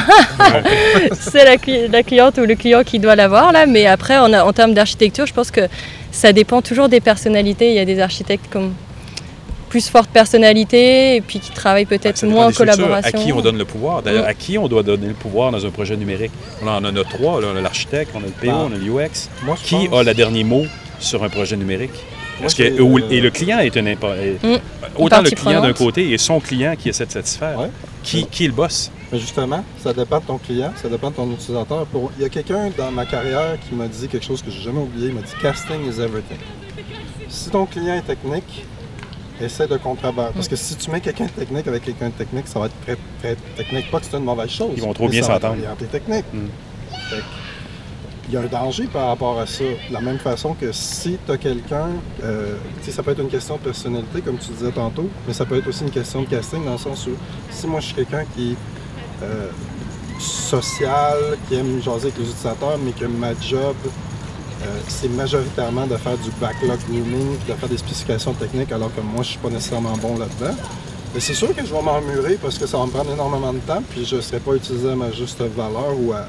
c'est 1.20 1.44
la, 1.44 1.56
la 1.92 2.02
cliente 2.02 2.38
ou 2.38 2.46
le 2.46 2.54
client 2.54 2.82
qui 2.82 2.98
doit 2.98 3.14
l'avoir 3.14 3.52
là. 3.52 3.66
Mais 3.66 3.86
après, 3.86 4.16
on 4.18 4.32
a, 4.32 4.42
en 4.42 4.52
termes 4.54 4.72
d'architecture, 4.72 5.26
je 5.26 5.34
pense 5.34 5.50
que 5.50 5.68
ça 6.12 6.32
dépend 6.32 6.62
toujours 6.62 6.88
des 6.88 7.00
personnalités. 7.00 7.68
Il 7.68 7.74
y 7.74 7.80
a 7.80 7.84
des 7.84 8.00
architectes 8.00 8.46
comme 8.50 8.72
plus 9.76 9.90
forte 9.90 10.08
personnalité 10.08 11.16
et 11.16 11.20
puis 11.20 11.38
qui 11.38 11.50
travaillent 11.50 11.84
peut-être 11.84 12.24
moins 12.26 12.46
en 12.46 12.52
collaboration. 12.52 13.18
À 13.18 13.22
qui 13.22 13.30
on 13.32 13.42
donne 13.42 13.58
le 13.58 13.66
pouvoir? 13.66 14.02
D'ailleurs, 14.02 14.24
Mm. 14.24 14.28
à 14.28 14.34
qui 14.34 14.56
on 14.56 14.68
doit 14.68 14.82
donner 14.82 15.08
le 15.08 15.12
pouvoir 15.12 15.50
dans 15.52 15.66
un 15.66 15.70
projet 15.70 15.96
numérique? 15.98 16.32
On 16.62 16.66
en 16.68 16.82
a 16.84 17.04
trois. 17.04 17.42
là. 17.42 17.48
On 17.52 17.56
a 17.58 17.60
l'architecte, 17.60 18.12
on 18.14 18.20
a 18.20 18.22
le 18.22 18.30
PO, 18.30 18.50
Ah. 18.50 18.66
on 18.70 18.72
a 18.72 18.78
l'UX. 18.78 19.28
Qui 19.62 19.86
pense- 19.88 19.98
a 20.00 20.02
le 20.02 20.14
dernier 20.14 20.44
mot 20.44 20.64
sur 20.98 21.22
un 21.22 21.28
projet 21.28 21.56
numérique? 21.58 21.90
Moi, 22.40 22.48
que- 22.56 22.62
euh, 22.62 23.10
et 23.10 23.20
le 23.20 23.30
client 23.30 23.58
est 23.58 23.76
un 23.76 23.84
impo- 23.84 24.14
est- 24.14 24.42
Mm. 24.42 24.58
Autant 24.98 25.20
le 25.20 25.28
client 25.30 25.60
d'un 25.60 25.74
côté 25.74 26.10
et 26.12 26.16
son 26.16 26.40
client 26.40 26.74
qui 26.78 26.88
essaie 26.88 27.04
de 27.04 27.12
satisfaire. 27.12 27.58
Ouais. 27.60 27.68
Qui, 28.02 28.24
qui 28.26 28.44
est 28.44 28.48
le 28.48 28.54
boss? 28.54 28.90
Mais 29.12 29.18
justement, 29.18 29.62
ça 29.82 29.92
dépend 29.92 30.20
de 30.20 30.24
ton 30.24 30.38
client, 30.38 30.72
ça 30.82 30.88
dépend 30.88 31.10
de 31.10 31.16
ton 31.16 31.30
utilisateur. 31.30 31.84
Pour- 31.86 32.10
Il 32.16 32.22
y 32.22 32.24
a 32.24 32.30
quelqu'un 32.30 32.70
dans 32.78 32.90
ma 32.90 33.04
carrière 33.04 33.56
qui 33.68 33.74
m'a 33.74 33.88
dit 33.88 34.08
quelque 34.08 34.24
chose 34.24 34.40
que 34.42 34.50
j'ai 34.50 34.62
jamais 34.62 34.80
oublié. 34.80 35.08
Il 35.08 35.14
m'a 35.14 35.20
dit 35.20 35.32
casting 35.42 35.80
is 35.84 36.00
everything. 36.00 36.38
Si 37.28 37.50
ton 37.50 37.66
client 37.66 37.94
est 37.94 38.06
technique, 38.06 38.64
essaie 39.40 39.66
de 39.66 39.76
contrebattre. 39.76 40.32
Parce 40.32 40.48
que 40.48 40.56
si 40.56 40.76
tu 40.76 40.90
mets 40.90 41.00
quelqu'un 41.00 41.26
de 41.26 41.30
technique 41.30 41.66
avec 41.66 41.84
quelqu'un 41.84 42.08
de 42.08 42.14
technique, 42.14 42.48
ça 42.48 42.58
va 42.58 42.66
être 42.66 42.80
très, 42.82 42.96
très 43.20 43.36
technique. 43.56 43.90
Pas 43.90 44.00
que 44.00 44.06
c'est 44.10 44.16
une 44.16 44.24
mauvaise 44.24 44.50
chose. 44.50 44.72
Ils 44.76 44.82
vont 44.82 44.92
trop 44.92 45.08
bien 45.08 45.22
s'entendre. 45.22 45.58
orienté 45.58 45.86
technique. 45.86 46.24
Mm. 46.32 46.46
Fait 47.10 47.16
que, 47.16 47.22
il 48.28 48.34
y 48.34 48.36
a 48.36 48.40
un 48.40 48.46
danger 48.46 48.84
par 48.92 49.08
rapport 49.08 49.38
à 49.38 49.46
ça. 49.46 49.64
De 49.64 49.92
la 49.92 50.00
même 50.00 50.18
façon 50.18 50.54
que 50.54 50.72
si 50.72 51.18
tu 51.24 51.32
as 51.32 51.38
quelqu'un, 51.38 51.90
euh, 52.24 52.56
ça 52.82 53.02
peut 53.02 53.12
être 53.12 53.20
une 53.20 53.28
question 53.28 53.56
de 53.56 53.60
personnalité, 53.60 54.20
comme 54.20 54.38
tu 54.38 54.50
disais 54.50 54.72
tantôt, 54.72 55.08
mais 55.26 55.32
ça 55.32 55.44
peut 55.44 55.56
être 55.56 55.68
aussi 55.68 55.84
une 55.84 55.90
question 55.90 56.22
de 56.22 56.26
casting, 56.26 56.64
dans 56.64 56.72
le 56.72 56.78
sens 56.78 57.06
où 57.06 57.12
si 57.50 57.66
moi 57.66 57.80
je 57.80 57.86
suis 57.86 57.94
quelqu'un 57.94 58.24
qui 58.34 58.52
est 58.52 58.56
euh, 59.22 59.48
social, 60.18 61.16
qui 61.48 61.54
aime 61.54 61.80
jaser 61.82 62.08
avec 62.08 62.18
les 62.18 62.24
utilisateurs, 62.24 62.78
mais 62.84 62.92
que 62.92 63.04
ma 63.04 63.32
job, 63.40 63.76
c'est 64.88 65.08
majoritairement 65.08 65.86
de 65.86 65.96
faire 65.96 66.16
du 66.18 66.30
backlog 66.40 66.78
grooming, 66.88 67.36
de 67.48 67.52
faire 67.52 67.68
des 67.68 67.78
spécifications 67.78 68.32
techniques, 68.34 68.72
alors 68.72 68.94
que 68.94 69.00
moi 69.00 69.22
je 69.22 69.30
suis 69.30 69.38
pas 69.38 69.50
nécessairement 69.50 69.96
bon 69.96 70.18
là-dedans. 70.18 70.54
Mais 71.14 71.20
c'est 71.20 71.34
sûr 71.34 71.54
que 71.54 71.64
je 71.64 71.72
vais 71.72 71.82
m'emmurer 71.82 72.38
parce 72.40 72.58
que 72.58 72.66
ça 72.66 72.78
va 72.78 72.86
me 72.86 72.90
prendre 72.90 73.10
énormément 73.10 73.52
de 73.52 73.58
temps, 73.60 73.82
puis 73.88 74.04
je 74.04 74.16
ne 74.16 74.20
serai 74.20 74.38
pas 74.38 74.54
utilisé 74.54 74.90
à 74.90 74.94
ma 74.94 75.10
juste 75.10 75.40
valeur 75.40 75.98
ou 75.98 76.12
à, 76.12 76.26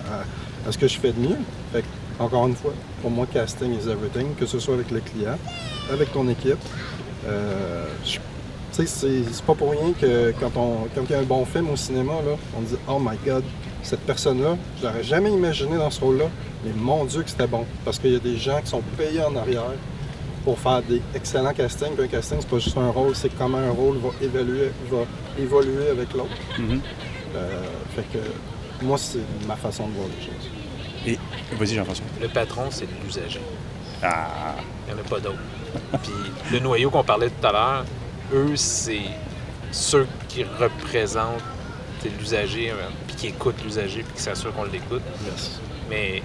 ce 0.72 0.78
que 0.78 0.88
je 0.88 0.98
fais 0.98 1.12
de 1.12 1.20
mieux. 1.20 1.38
Fait 1.74 1.84
encore 2.20 2.48
une 2.48 2.56
fois, 2.56 2.74
pour 3.02 3.12
moi, 3.12 3.28
casting 3.32 3.74
is 3.74 3.90
everything, 3.90 4.34
que 4.36 4.46
ce 4.46 4.60
soit 4.60 4.74
avec 4.76 4.90
le 4.92 5.02
client, 5.02 5.38
avec 5.92 6.12
ton 6.14 6.28
équipe. 6.30 6.58
Euh, 7.28 7.86
c'est 8.72 9.46
pas 9.46 9.56
pour 9.56 9.72
rien 9.72 9.92
que 10.00 10.34
quand 10.40 10.52
on 10.56 10.88
quand 10.94 11.02
il 11.10 11.12
y 11.12 11.16
a 11.16 11.20
un 11.20 11.24
bon 11.24 11.46
film 11.46 11.70
au 11.70 11.76
cinéma, 11.76 12.14
on 12.58 12.62
dit 12.62 12.76
Oh 12.88 13.00
my 13.00 13.18
god, 13.26 13.44
cette 13.84 14.02
personne-là, 14.02 14.56
je 14.80 14.86
l'aurais 14.86 15.04
jamais 15.04 15.32
imaginé 15.32 15.78
dans 15.78 15.90
ce 15.90 16.00
rôle-là, 16.02 16.26
mais 16.68 16.74
mon 16.82 17.06
Dieu 17.06 17.24
que 17.24 17.30
c'était 17.30 17.48
bon. 17.48 17.66
Parce 17.86 18.00
qu'il 18.00 18.14
y 18.14 18.16
a 18.16 18.20
des 18.20 18.38
gens 18.38 18.60
qui 18.62 18.68
sont 18.68 18.82
payés 18.98 19.24
en 19.24 19.36
arrière 19.36 19.74
pour 20.44 20.60
faire 20.60 20.82
des 20.82 21.02
excellents 21.16 21.54
castings. 21.54 21.94
Puis 21.96 22.06
un 22.06 22.08
casting, 22.08 22.38
c'est 22.42 22.50
pas 22.50 22.60
juste 22.60 22.78
un 22.78 22.90
rôle, 22.90 23.16
c'est 23.16 23.30
comment 23.38 23.58
un 23.58 23.72
rôle 23.72 23.98
va 23.98 24.10
évaluer, 24.22 24.72
va 24.92 25.00
évoluer 25.40 25.90
avec 25.90 26.14
l'autre. 26.14 26.36
Mhm. 26.58 26.82
Euh, 27.36 27.64
fait 27.96 28.06
que 28.14 28.86
moi, 28.86 28.98
c'est 28.98 29.20
ma 29.48 29.56
façon 29.56 29.88
de 29.88 29.94
voir 29.94 30.08
les 30.08 30.26
choses. 30.26 30.50
Et 31.06 31.56
vas-y, 31.56 31.76
Jean-François. 31.76 32.06
Le 32.22 32.28
patron, 32.28 32.66
c'est 32.70 32.88
l'usager. 33.04 33.42
Ah, 34.04 34.56
Il 34.88 34.94
n'y 34.94 35.00
en 35.00 35.04
a 35.04 35.08
pas 35.08 35.20
d'autre. 35.20 35.40
Puis 36.04 36.14
le 36.52 36.60
noyau 36.60 36.90
qu'on 36.90 37.04
parlait 37.04 37.30
tout 37.30 37.48
à 37.48 37.52
l'heure, 37.52 37.86
eux, 38.34 38.56
c'est 38.56 39.02
ceux 39.72 40.08
qui 40.28 40.44
représentent 40.44 41.42
l'usager, 42.20 42.72
euh, 42.72 42.76
puis 43.08 43.16
qui 43.16 43.28
écoutent 43.28 43.62
l'usager, 43.64 44.04
puis 44.04 44.14
qui 44.16 44.22
s'assurent 44.22 44.54
qu'on 44.54 44.66
l'écoute. 44.66 45.02
Yes. 45.26 45.60
Mais 45.90 46.22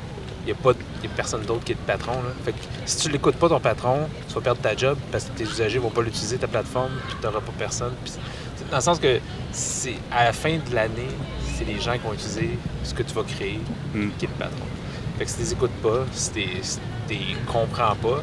n'y 0.46 0.52
a, 0.52 0.55
pas- 0.55 0.72
y 1.02 1.07
a 1.07 1.11
personne 1.14 1.42
d'autre 1.42 1.64
qui 1.64 1.72
est 1.72 1.76
le 1.76 1.87
patron. 1.87 2.12
Là. 2.14 2.31
Fait 2.44 2.52
que 2.52 2.59
si 2.85 2.96
tu 2.98 3.09
l'écoutes 3.11 3.37
pas, 3.37 3.48
ton 3.48 3.61
patron, 3.61 4.09
tu 4.28 4.35
vas 4.35 4.40
perdre 4.40 4.61
ta 4.61 4.76
job 4.76 4.98
parce 5.11 5.24
que 5.24 5.31
tes 5.31 5.44
usagers 5.44 5.78
vont 5.78 5.90
pas 5.90 6.02
l'utiliser, 6.02 6.37
ta 6.38 6.48
plateforme, 6.48 6.92
puis 7.07 7.16
tu 7.20 7.26
n'auras 7.26 7.40
pas 7.40 7.52
personne. 7.59 7.92
Puis 8.05 8.12
dans 8.70 8.76
le 8.78 8.83
sens 8.83 8.98
que 8.98 9.18
c'est 9.52 9.96
à 10.11 10.24
la 10.24 10.33
fin 10.33 10.57
de 10.57 10.74
l'année, 10.74 11.09
c'est 11.57 11.64
les 11.64 11.81
gens 11.81 11.92
qui 11.92 11.98
vont 12.00 12.12
utiliser 12.14 12.59
ce 12.85 12.94
que 12.94 13.02
tu 13.02 13.14
vas 13.14 13.22
créer 13.22 13.61
Mm. 13.94 14.09
qui 14.18 14.24
est 14.24 14.28
le 14.28 14.35
patron. 14.35 14.66
Fait 15.18 15.24
que 15.24 15.31
si 15.31 15.37
tu 15.37 15.42
les 15.42 15.52
écoutes 15.52 15.83
pas, 15.83 16.05
si 16.12 16.31
tu 16.33 16.40
les 17.11 17.37
comprends 17.46 17.94
pas, 17.96 18.22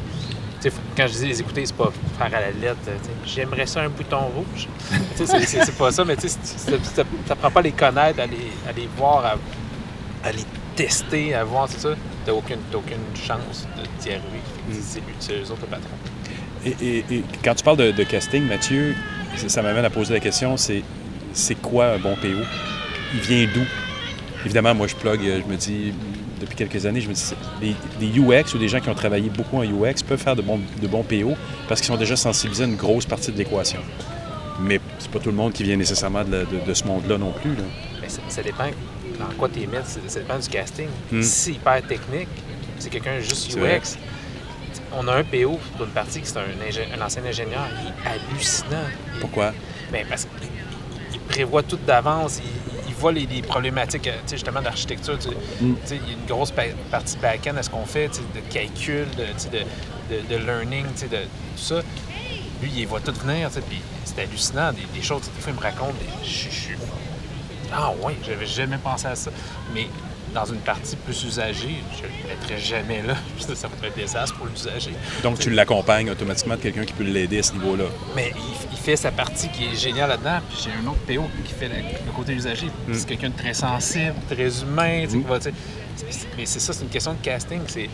tu 0.60 0.64
sais, 0.64 0.70
faut- 0.70 0.80
quand 0.96 1.06
je 1.06 1.12
dis 1.14 1.26
les 1.28 1.40
écouter, 1.40 1.64
c'est 1.64 1.74
pas 1.76 1.90
faire 2.18 2.26
à 2.26 2.40
la 2.40 2.50
lettre, 2.50 2.80
j'aimerais 3.24 3.64
ça 3.66 3.80
un 3.82 3.88
bouton 3.88 4.18
rouge. 4.34 4.68
C'est- 5.14 5.78
pas 5.78 5.90
ça, 5.92 6.04
mais 6.04 6.16
tu 6.16 6.26
n'apprends 7.28 7.50
pas 7.50 7.60
à 7.60 7.62
les 7.62 7.72
connaître, 7.72 8.20
à 8.20 8.26
les, 8.26 8.50
à 8.68 8.72
les 8.72 8.88
voir, 8.96 9.24
à, 9.24 9.36
à 10.28 10.32
les 10.32 10.44
tester, 10.76 11.34
à 11.34 11.44
voir, 11.44 11.66
c'est 11.68 11.78
ça, 11.80 11.90
t'as 12.24 12.32
aucune, 12.32 12.58
aucune 12.74 12.96
chance 13.14 13.66
d'y 14.02 14.10
arriver. 14.10 14.24
Mm. 14.68 14.74
C'est 15.18 15.32
eux 15.34 15.50
autres 15.50 15.62
le 15.62 15.66
patron. 15.68 15.90
Et, 16.64 16.74
et- 16.82 17.04
et 17.16 17.24
quand 17.42 17.54
tu 17.54 17.64
parles 17.64 17.78
de, 17.78 17.90
de 17.90 18.02
casting, 18.04 18.42
Mathieu, 18.46 18.94
ça, 19.46 19.62
m'amène 19.62 19.84
à 19.84 19.90
poser 19.90 20.14
la 20.14 20.20
question, 20.20 20.56
c'est 20.56 20.82
c'est 21.32 21.54
quoi 21.54 21.92
un 21.92 21.98
bon 21.98 22.16
PO? 22.16 22.28
Il 23.14 23.20
vient 23.20 23.46
d'où? 23.54 23.62
Évidemment, 24.44 24.74
moi, 24.74 24.86
je 24.88 24.96
plug, 24.96 25.20
euh, 25.24 25.40
je 25.46 25.50
me 25.52 25.56
dis, 25.56 25.92
depuis 26.40 26.56
quelques 26.56 26.86
années, 26.86 27.00
je 27.00 27.08
me 27.08 27.14
dis, 27.14 27.22
les, 27.60 27.74
les 28.00 28.18
UX 28.18 28.54
ou 28.54 28.58
des 28.58 28.68
gens 28.68 28.80
qui 28.80 28.88
ont 28.88 28.94
travaillé 28.94 29.28
beaucoup 29.30 29.58
en 29.58 29.62
UX 29.62 30.02
peuvent 30.06 30.18
faire 30.20 30.34
de 30.36 30.42
bons, 30.42 30.60
de 30.80 30.86
bons 30.88 31.02
PO 31.04 31.34
parce 31.68 31.80
qu'ils 31.80 31.88
sont 31.88 31.96
déjà 31.98 32.16
sensibilisés 32.16 32.64
à 32.64 32.66
une 32.66 32.76
grosse 32.76 33.06
partie 33.06 33.30
de 33.32 33.38
l'équation. 33.38 33.80
Mais 34.60 34.80
c'est 34.98 35.10
pas 35.10 35.18
tout 35.20 35.30
le 35.30 35.36
monde 35.36 35.52
qui 35.52 35.62
vient 35.62 35.76
nécessairement 35.76 36.24
de, 36.24 36.32
la- 36.32 36.44
de- 36.44 36.66
de 36.66 36.74
ce 36.74 36.84
monde-là 36.84 37.16
non 37.18 37.32
plus. 37.32 37.54
là. 37.54 37.62
Mais 38.02 38.08
ça, 38.08 38.20
ça 38.28 38.42
dépend 38.42 38.64
dans 39.20 39.34
quoi 39.36 39.48
tu 39.48 39.66
mettre, 39.66 39.86
ça, 39.86 40.00
dépend 40.20 40.38
du 40.38 40.48
casting. 40.48 40.88
Mm. 41.12 41.22
Si 41.22 41.28
c'est 41.30 41.52
hyper 41.52 41.82
technique, 41.86 42.28
c'est 42.78 42.90
quelqu'un 42.90 43.18
juste. 43.20 43.56
UX. 43.56 43.96
On 44.92 45.06
a 45.08 45.14
un 45.16 45.24
PO 45.24 45.58
pour 45.76 45.86
une 45.86 45.92
partie 45.92 46.20
qui 46.20 46.26
c'est 46.26 46.38
un, 46.38 47.00
ancien 47.04 47.24
ingénieur, 47.24 47.66
il 47.82 47.88
est 47.88 48.08
hallucinant. 48.08 48.84
Il- 49.14 49.20
Pourquoi? 49.20 49.52
Ben, 49.92 50.04
parce 50.08 50.24
qu'il 50.24 50.48
il 51.14 51.20
prévoit 51.20 51.62
tout 51.62 51.78
d'avance, 51.86 52.40
il, 52.44 52.88
il 52.88 52.94
voit 52.94 53.12
les, 53.12 53.26
les 53.26 53.42
problématiques 53.42 54.08
euh, 54.08 54.16
justement 54.28 54.60
d'architecture. 54.62 55.16
Mm. 55.60 55.74
Sais, 55.84 55.96
Il 56.02 56.08
y 56.08 56.14
a 56.14 56.18
une 56.18 56.26
grosse 56.26 56.50
pa- 56.50 56.62
partie 56.90 57.16
back-end 57.18 57.56
à 57.56 57.62
ce 57.62 57.70
qu'on 57.70 57.86
fait, 57.86 58.08
de 58.08 58.40
calcul, 58.52 59.06
de, 59.16 59.24
tu 59.24 59.32
sais, 59.36 59.48
de, 59.50 59.58
de, 59.58 60.28
de 60.28 60.44
learning, 60.44 60.86
de 60.86 61.16
tout 61.18 61.22
ça. 61.56 61.82
Lui, 62.62 62.70
il 62.76 62.86
voit 62.86 63.00
tout 63.00 63.14
venir, 63.24 63.48
puis 63.68 63.80
c'est 64.04 64.20
hallucinant, 64.22 64.72
des, 64.72 64.82
des 64.94 65.02
choses. 65.02 65.22
Des 65.22 65.40
fois, 65.40 65.52
il 65.52 65.56
me 65.56 65.62
raconte, 65.62 65.94
je 66.22 66.28
suis- 66.28 66.74
Ah 67.72 67.92
oui, 68.02 68.14
j'avais 68.26 68.46
jamais 68.46 68.78
pensé 68.78 69.06
à 69.06 69.14
ça. 69.16 69.30
Mais 69.74 69.86
dans 70.34 70.44
une 70.44 70.60
partie 70.60 70.94
plus 70.96 71.24
usagée, 71.24 71.76
je 71.96 72.02
ne 72.02 72.08
le 72.08 72.28
mettrais 72.28 72.58
jamais 72.58 73.02
là. 73.02 73.14
Ça, 73.38 73.66
va 73.68 73.74
être 73.86 73.92
un 73.92 74.00
désastre 74.00 74.36
pour 74.36 74.46
l'usager. 74.46 74.92
Donc, 75.24 75.38
tu 75.40 75.50
l'accompagnes 75.50 76.10
automatiquement 76.10 76.54
de 76.56 76.60
quelqu'un 76.60 76.84
qui 76.84 76.92
peut 76.92 77.02
l'aider 77.04 77.38
à 77.40 77.42
ce 77.42 77.52
niveau-là. 77.52 77.84
Mais 78.14 78.32
il, 78.36 78.68
il 78.72 78.78
fait 78.78 78.94
sa 78.96 79.10
partie 79.10 79.48
qui 79.48 79.64
est 79.64 79.74
géniale 79.74 80.08
là-dedans. 80.10 80.38
Puis 80.48 80.58
j'ai 80.64 80.70
un 80.70 80.86
autre 80.88 81.00
PO 81.00 81.28
qui 81.44 81.52
fait 81.52 81.68
le, 81.68 81.74
le 82.06 82.12
côté 82.14 82.32
usager. 82.34 82.66
Mm. 82.86 82.94
C'est 82.94 83.06
quelqu'un 83.08 83.30
de 83.30 83.36
très 83.36 83.54
sensible, 83.54 84.14
très 84.30 84.62
humain. 84.62 85.04
Mm. 85.06 85.08
qui 85.08 85.18
va, 85.28 85.38
mais 86.36 86.46
c'est 86.46 86.60
ça, 86.60 86.72
c'est 86.72 86.82
une 86.84 86.88
question 86.90 87.12
de 87.12 87.18
casting. 87.22 87.60
C'est 87.66 87.88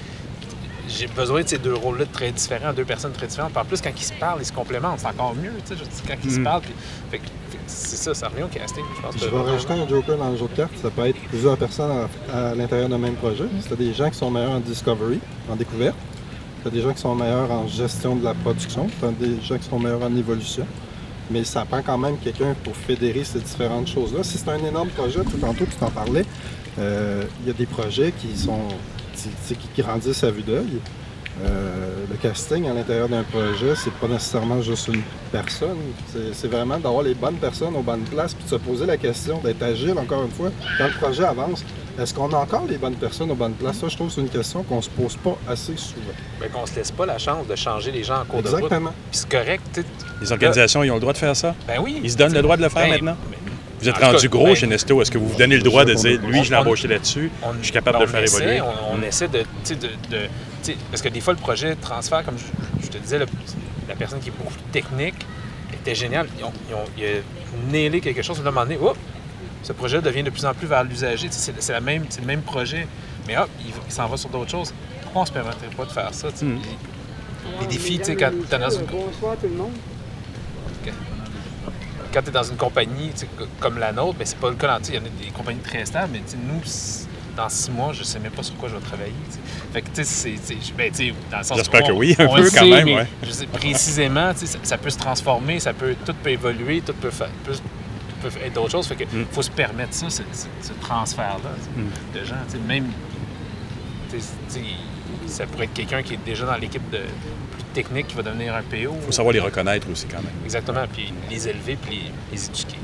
j'ai 0.88 1.08
besoin 1.08 1.42
de 1.42 1.48
ces 1.48 1.58
deux 1.58 1.74
rôles-là 1.74 2.04
très 2.06 2.30
différents, 2.30 2.72
deux 2.72 2.84
personnes 2.84 3.12
très 3.12 3.26
différentes. 3.26 3.50
Puis 3.52 3.60
en 3.60 3.64
plus, 3.64 3.80
quand 3.80 3.90
ils 3.96 4.04
se 4.04 4.12
parlent, 4.12 4.38
ils 4.40 4.46
se 4.46 4.52
complémentent. 4.52 5.00
C'est 5.00 5.06
encore 5.08 5.34
mieux, 5.34 5.52
tu 5.68 5.74
sais, 5.74 5.82
quand 6.06 6.14
ils 6.22 6.30
se 6.30 6.38
Mm. 6.38 6.44
parlent. 6.44 6.60
puis- 6.62 6.72
fait 7.10 7.20
c'est 7.66 7.96
ça, 7.96 8.14
ça 8.14 8.28
revient 8.28 8.44
au 8.44 8.48
casting, 8.48 8.84
je 8.96 9.02
pense. 9.02 9.14
Je 9.18 9.26
vais 9.28 9.40
rajouter 9.42 9.72
un 9.74 9.88
joker 9.88 10.16
dans 10.16 10.30
le 10.30 10.36
jeu 10.36 10.46
de 10.48 10.56
cartes. 10.56 10.72
Ça 10.80 10.90
peut 10.90 11.06
être 11.06 11.18
plusieurs 11.28 11.56
personnes 11.56 11.90
à, 12.32 12.48
à 12.50 12.54
l'intérieur 12.54 12.88
d'un 12.88 12.98
même 12.98 13.14
projet. 13.14 13.44
C'est 13.68 13.76
des 13.76 13.92
gens 13.94 14.08
qui 14.10 14.16
sont 14.18 14.30
meilleurs 14.30 14.52
en 14.52 14.60
discovery, 14.60 15.18
en 15.50 15.56
découverte. 15.56 15.96
C'est 16.62 16.72
des 16.72 16.80
gens 16.82 16.92
qui 16.92 17.00
sont 17.00 17.14
meilleurs 17.14 17.50
en 17.50 17.66
gestion 17.68 18.16
de 18.16 18.24
la 18.24 18.34
production. 18.34 18.88
C'est 19.00 19.18
des 19.18 19.40
gens 19.42 19.58
qui 19.58 19.68
sont 19.68 19.78
meilleurs 19.78 20.02
en 20.02 20.14
évolution. 20.16 20.66
Mais 21.30 21.42
ça 21.44 21.64
prend 21.64 21.82
quand 21.82 21.98
même 21.98 22.16
quelqu'un 22.18 22.54
pour 22.62 22.76
fédérer 22.76 23.24
ces 23.24 23.40
différentes 23.40 23.88
choses-là. 23.88 24.22
Si 24.22 24.38
c'est 24.38 24.48
un 24.50 24.58
énorme 24.64 24.88
projet, 24.90 25.20
tout 25.24 25.38
tantôt 25.38 25.64
tu 25.64 25.76
t'en 25.76 25.90
parlais, 25.90 26.24
euh, 26.78 27.24
il 27.42 27.48
y 27.48 27.50
a 27.50 27.52
des 27.52 27.66
projets 27.66 28.12
qui 28.12 28.36
sont 28.36 28.60
qui, 29.16 29.28
qui- 29.48 29.56
qui 29.74 29.82
grandissent 29.82 30.22
à 30.24 30.30
vue 30.30 30.42
d'œil. 30.42 30.78
Euh, 31.44 32.04
le 32.10 32.16
casting 32.16 32.66
à 32.68 32.72
l'intérieur 32.72 33.08
d'un 33.10 33.22
projet, 33.22 33.74
c'est 33.76 33.92
pas 33.92 34.06
nécessairement 34.08 34.62
juste 34.62 34.88
une 34.88 35.02
personne. 35.30 35.76
C'est- 36.32 36.46
vraiment 36.48 36.78
d'avoir 36.78 37.02
les 37.02 37.14
bonnes 37.14 37.34
personnes 37.36 37.76
aux 37.76 37.82
bonnes 37.82 38.04
places, 38.04 38.32
puis 38.34 38.44
de 38.44 38.48
se 38.50 38.54
poser 38.56 38.86
la 38.86 38.96
question, 38.96 39.38
d'être 39.44 39.62
agile 39.62 39.94
encore 39.98 40.22
une 40.24 40.30
fois. 40.30 40.50
Quand 40.78 40.86
le 40.86 40.92
projet 40.98 41.24
avance, 41.24 41.62
est-ce 42.00 42.14
qu'on 42.14 42.30
a 42.32 42.36
encore 42.36 42.64
les 42.68 42.78
bonnes 42.78 42.94
personnes 42.94 43.30
aux 43.30 43.34
bonnes 43.34 43.52
places? 43.54 43.78
Ça, 43.78 43.88
je 43.88 43.96
trouve 43.96 44.08
que 44.08 44.14
c'est 44.14 44.20
une 44.22 44.28
question 44.30 44.62
qu'on 44.62 44.80
se 44.80 44.88
pose 44.88 45.16
pas 45.16 45.36
assez 45.48 45.76
souvent. 45.76 46.00
Ben, 46.40 46.48
qu'on 46.50 46.64
se 46.64 46.74
laisse 46.76 46.90
pas 46.90 47.04
la 47.04 47.18
chance 47.18 47.46
de 47.46 47.56
changer 47.56 47.90
les 47.90 48.02
gens 48.04 48.20
en 48.20 48.24
cours 48.24 48.42
de 48.42 48.48
route. 48.48 48.58
Exactement. 48.58 48.92
Puis 49.10 49.20
c'est 49.20 49.28
correct. 49.28 49.80
Les 50.22 50.32
organisations, 50.32 50.82
ils 50.84 50.90
ont 50.90 50.94
le 50.94 51.00
droit 51.00 51.12
de 51.12 51.18
faire 51.18 51.36
ça? 51.36 51.54
Ben 51.66 51.80
oui. 51.82 52.00
Ils 52.02 52.10
se 52.12 52.16
donnent 52.16 52.32
le 52.34 52.42
droit 52.42 52.56
de 52.56 52.62
le 52.62 52.68
faire 52.70 52.84
Ben, 52.84 52.90
maintenant? 52.92 53.16
ben, 53.30 53.36
Vous 53.80 53.88
êtes 53.90 53.98
rendu 53.98 54.28
cas, 54.30 54.38
gros 54.38 54.46
ben, 54.46 54.54
chez 54.54 54.66
Nesto. 54.66 55.02
Est-ce 55.02 55.10
que 55.10 55.18
vous 55.18 55.28
vous 55.28 55.36
donnez 55.38 55.56
le 55.56 55.62
droit 55.62 55.84
de 55.84 55.92
dire, 55.92 56.18
lui, 56.22 56.42
je 56.44 56.50
l'ai 56.50 56.56
embauché 56.56 56.88
là-dessus, 56.88 57.30
je 57.58 57.64
suis 57.64 57.72
capable 57.72 57.98
ben, 57.98 58.00
de 58.00 58.06
le 58.06 58.10
faire 58.12 58.22
essaie, 58.22 58.42
évoluer? 58.56 58.60
On, 58.62 58.94
on 58.94 58.98
Mm. 58.98 59.04
essaie 59.04 59.28
de, 59.28 59.42
parce 60.90 61.02
que 61.02 61.08
des 61.08 61.20
fois, 61.20 61.32
le 61.34 61.38
projet 61.38 61.74
de 61.74 61.80
transfert, 61.80 62.24
comme 62.24 62.38
je, 62.38 62.44
je 62.84 62.88
te 62.90 62.98
disais, 62.98 63.18
le- 63.18 63.26
la 63.88 63.94
personne 63.94 64.20
qui 64.20 64.28
est 64.28 64.32
beaucoup 64.32 64.52
plus 64.52 64.62
technique 64.72 65.14
était 65.72 65.94
géniale. 65.94 66.26
Ils 66.38 66.44
ont, 66.44 66.52
ils 66.68 66.74
ont, 66.74 66.84
il 66.98 67.04
a 67.04 67.70
nailé 67.70 68.00
quelque 68.00 68.22
chose. 68.22 68.38
À 68.38 68.42
un 68.42 68.44
moment 68.44 68.62
donné, 68.62 68.76
hop, 68.78 68.96
ce 69.62 69.72
projet 69.72 70.00
devient 70.02 70.22
de 70.22 70.30
plus 70.30 70.44
en 70.44 70.54
plus 70.54 70.66
vers 70.66 70.84
l'usager. 70.84 71.28
C'est 71.30 71.60
c'est 71.60 71.72
la 71.72 71.80
même- 71.80 72.06
c'est 72.08 72.20
le 72.20 72.26
même 72.26 72.42
projet, 72.42 72.86
mais 73.26 73.36
hop, 73.36 73.48
il, 73.60 73.72
il 73.86 73.92
s'en 73.92 74.06
va 74.08 74.16
sur 74.16 74.28
d'autres 74.28 74.50
choses. 74.50 74.72
Pourquoi 75.02 75.20
on 75.20 75.24
ne 75.24 75.28
se 75.28 75.32
permettrait 75.32 75.66
pas 75.76 75.84
de 75.84 75.92
faire 75.92 76.12
ça? 76.14 76.28
Mm. 76.28 76.32
Les, 76.40 77.60
les 77.60 77.66
défis, 77.66 77.98
tu 77.98 78.04
sais, 78.06 78.16
quand 78.16 78.30
tu 78.48 78.54
es 78.54 78.58
dans 78.58 78.70
une 78.70 78.86
Bonsoir 78.86 79.36
tout 79.36 79.46
le 79.46 79.54
monde. 79.54 79.72
quand 82.12 82.22
tu 82.22 82.28
es 82.28 82.32
dans 82.32 82.42
une 82.42 82.56
compagnie 82.56 83.10
comme 83.60 83.78
la 83.78 83.92
nôtre, 83.92 84.18
ben, 84.18 84.26
c'est 84.26 84.38
pas 84.38 84.48
le 84.50 84.56
cas. 84.56 84.78
Il 84.88 84.94
y 84.94 84.98
en 84.98 85.02
a 85.02 85.04
des 85.04 85.30
compagnies 85.34 85.60
très 85.60 85.84
stables, 85.84 86.10
mais 86.12 86.20
tu 86.20 86.32
sais, 86.32 86.36
nous, 86.42 86.60
dans 87.36 87.48
six 87.48 87.70
mois, 87.70 87.92
je 87.92 88.02
sais 88.02 88.18
même 88.18 88.32
pas 88.32 88.42
sur 88.42 88.56
quoi 88.56 88.68
je 88.68 88.74
vais 88.76 88.80
travailler. 88.80 89.12
tu 89.28 89.34
sais. 89.34 89.40
Fait 89.72 89.82
que, 89.82 89.88
tu 89.94 90.04
sais, 90.04 90.34
ben, 90.76 90.90
tu 90.90 91.08
sais, 91.08 91.14
dans 91.30 91.38
le 91.38 91.44
sens 91.44 91.58
J'espère 91.58 91.82
que 91.82 91.92
oui, 91.92 92.16
un 92.18 92.26
peu 92.26 92.42
quand 92.44 92.48
sait, 92.50 92.64
même, 92.70 92.88
ouais. 92.88 93.06
je 93.22 93.30
sais, 93.30 93.46
précisément, 93.46 94.32
ça, 94.34 94.58
ça 94.62 94.78
peut 94.78 94.90
se 94.90 94.98
transformer, 94.98 95.60
ça 95.60 95.72
peut, 95.74 95.94
tout 96.04 96.14
peut 96.22 96.30
évoluer, 96.30 96.80
tout 96.80 96.94
peut, 96.94 97.10
faire, 97.10 97.28
peut, 97.44 97.52
peut 98.22 98.30
être 98.44 98.54
d'autres 98.54 98.70
choses. 98.72 98.86
Fait 98.86 98.96
que 98.96 99.04
Mm. 99.04 99.26
faut 99.30 99.42
se 99.42 99.50
permettre 99.50 99.92
ça, 99.94 100.08
ce, 100.10 100.22
ce- 100.32 100.68
ce 100.68 100.72
transfert-là 100.80 101.50
Mm. 101.76 102.18
de 102.18 102.24
gens. 102.24 102.34
Même, 102.66 102.86
ça 105.26 105.46
pourrait 105.46 105.64
être 105.64 105.74
quelqu'un 105.74 106.02
qui 106.02 106.14
est 106.14 106.24
déjà 106.24 106.46
dans 106.46 106.56
l'équipe 106.56 106.88
de 106.90 106.98
plus 106.98 107.64
technique 107.74 108.06
qui 108.08 108.14
va 108.16 108.22
devenir 108.22 108.54
un 108.54 108.62
PO. 108.62 108.94
Il 109.00 109.06
faut 109.06 109.12
savoir 109.12 109.32
les 109.34 109.40
reconnaître 109.40 109.86
aussi 109.90 110.06
quand 110.06 110.18
même. 110.22 110.32
Exactement, 110.44 110.84
puis 110.92 111.12
les 111.30 111.48
élever, 111.48 111.76
puis 111.76 111.96
les, 111.96 112.36
les 112.36 112.44
éduquer. 112.46 112.75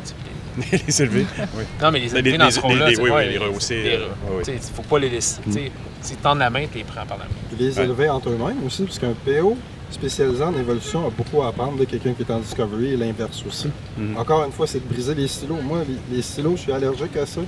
Tu 0.60 0.76
les- 0.86 1.02
élever, 1.02 1.26
oui. 1.56 1.64
non, 1.80 1.90
mais 1.90 2.00
les 2.00 2.14
élever 2.16 2.32
les- 2.32 2.38
dans 2.38 2.50
ce 2.50 2.56
les- 2.56 2.62
rôle-là, 2.62 2.88
les- 2.88 2.92
tu 2.92 2.96
sais, 2.96 3.02
oui, 3.02 3.10
ouais, 3.10 3.26
oui, 3.26 3.32
les 3.32 3.38
rehausser, 3.38 3.82
euh, 3.86 4.06
oui. 4.30 4.42
tu 4.44 4.52
sais, 4.52 4.58
faut 4.74 4.82
pas 4.82 4.98
les 4.98 5.08
laisser. 5.10 5.40
tu 5.44 5.52
sais, 5.52 5.72
S'ils 6.00 6.16
tendent 6.16 6.38
la 6.40 6.50
main, 6.50 6.66
tu 6.70 6.78
les 6.78 6.84
prends 6.84 7.06
par 7.06 7.18
la 7.18 7.24
main. 7.24 7.30
Les 7.58 7.80
élever 7.80 8.08
entre 8.08 8.30
eux-mêmes 8.30 8.64
aussi, 8.66 8.82
parce 8.84 8.98
qu'un 8.98 9.14
PO 9.24 9.56
spécialisé 9.90 10.42
en 10.42 10.54
évolution 10.56 11.06
a 11.06 11.10
beaucoup 11.10 11.42
à 11.42 11.48
apprendre 11.48 11.76
de 11.78 11.84
quelqu'un 11.84 12.12
qui 12.14 12.22
est 12.22 12.30
en 12.32 12.38
discovery 12.40 12.94
et 12.94 12.96
l'inverse 12.96 13.44
aussi. 13.46 13.68
Mhm. 13.96 14.16
Encore 14.16 14.44
une 14.44 14.50
fois, 14.52 14.66
c'est 14.66 14.80
de 14.86 14.92
briser 14.92 15.14
les 15.14 15.28
silos. 15.28 15.58
Moi, 15.62 15.80
les, 16.10 16.16
les 16.16 16.22
silos, 16.22 16.56
je 16.56 16.62
suis 16.62 16.72
allergique 16.72 17.16
à 17.16 17.26
ça. 17.26 17.40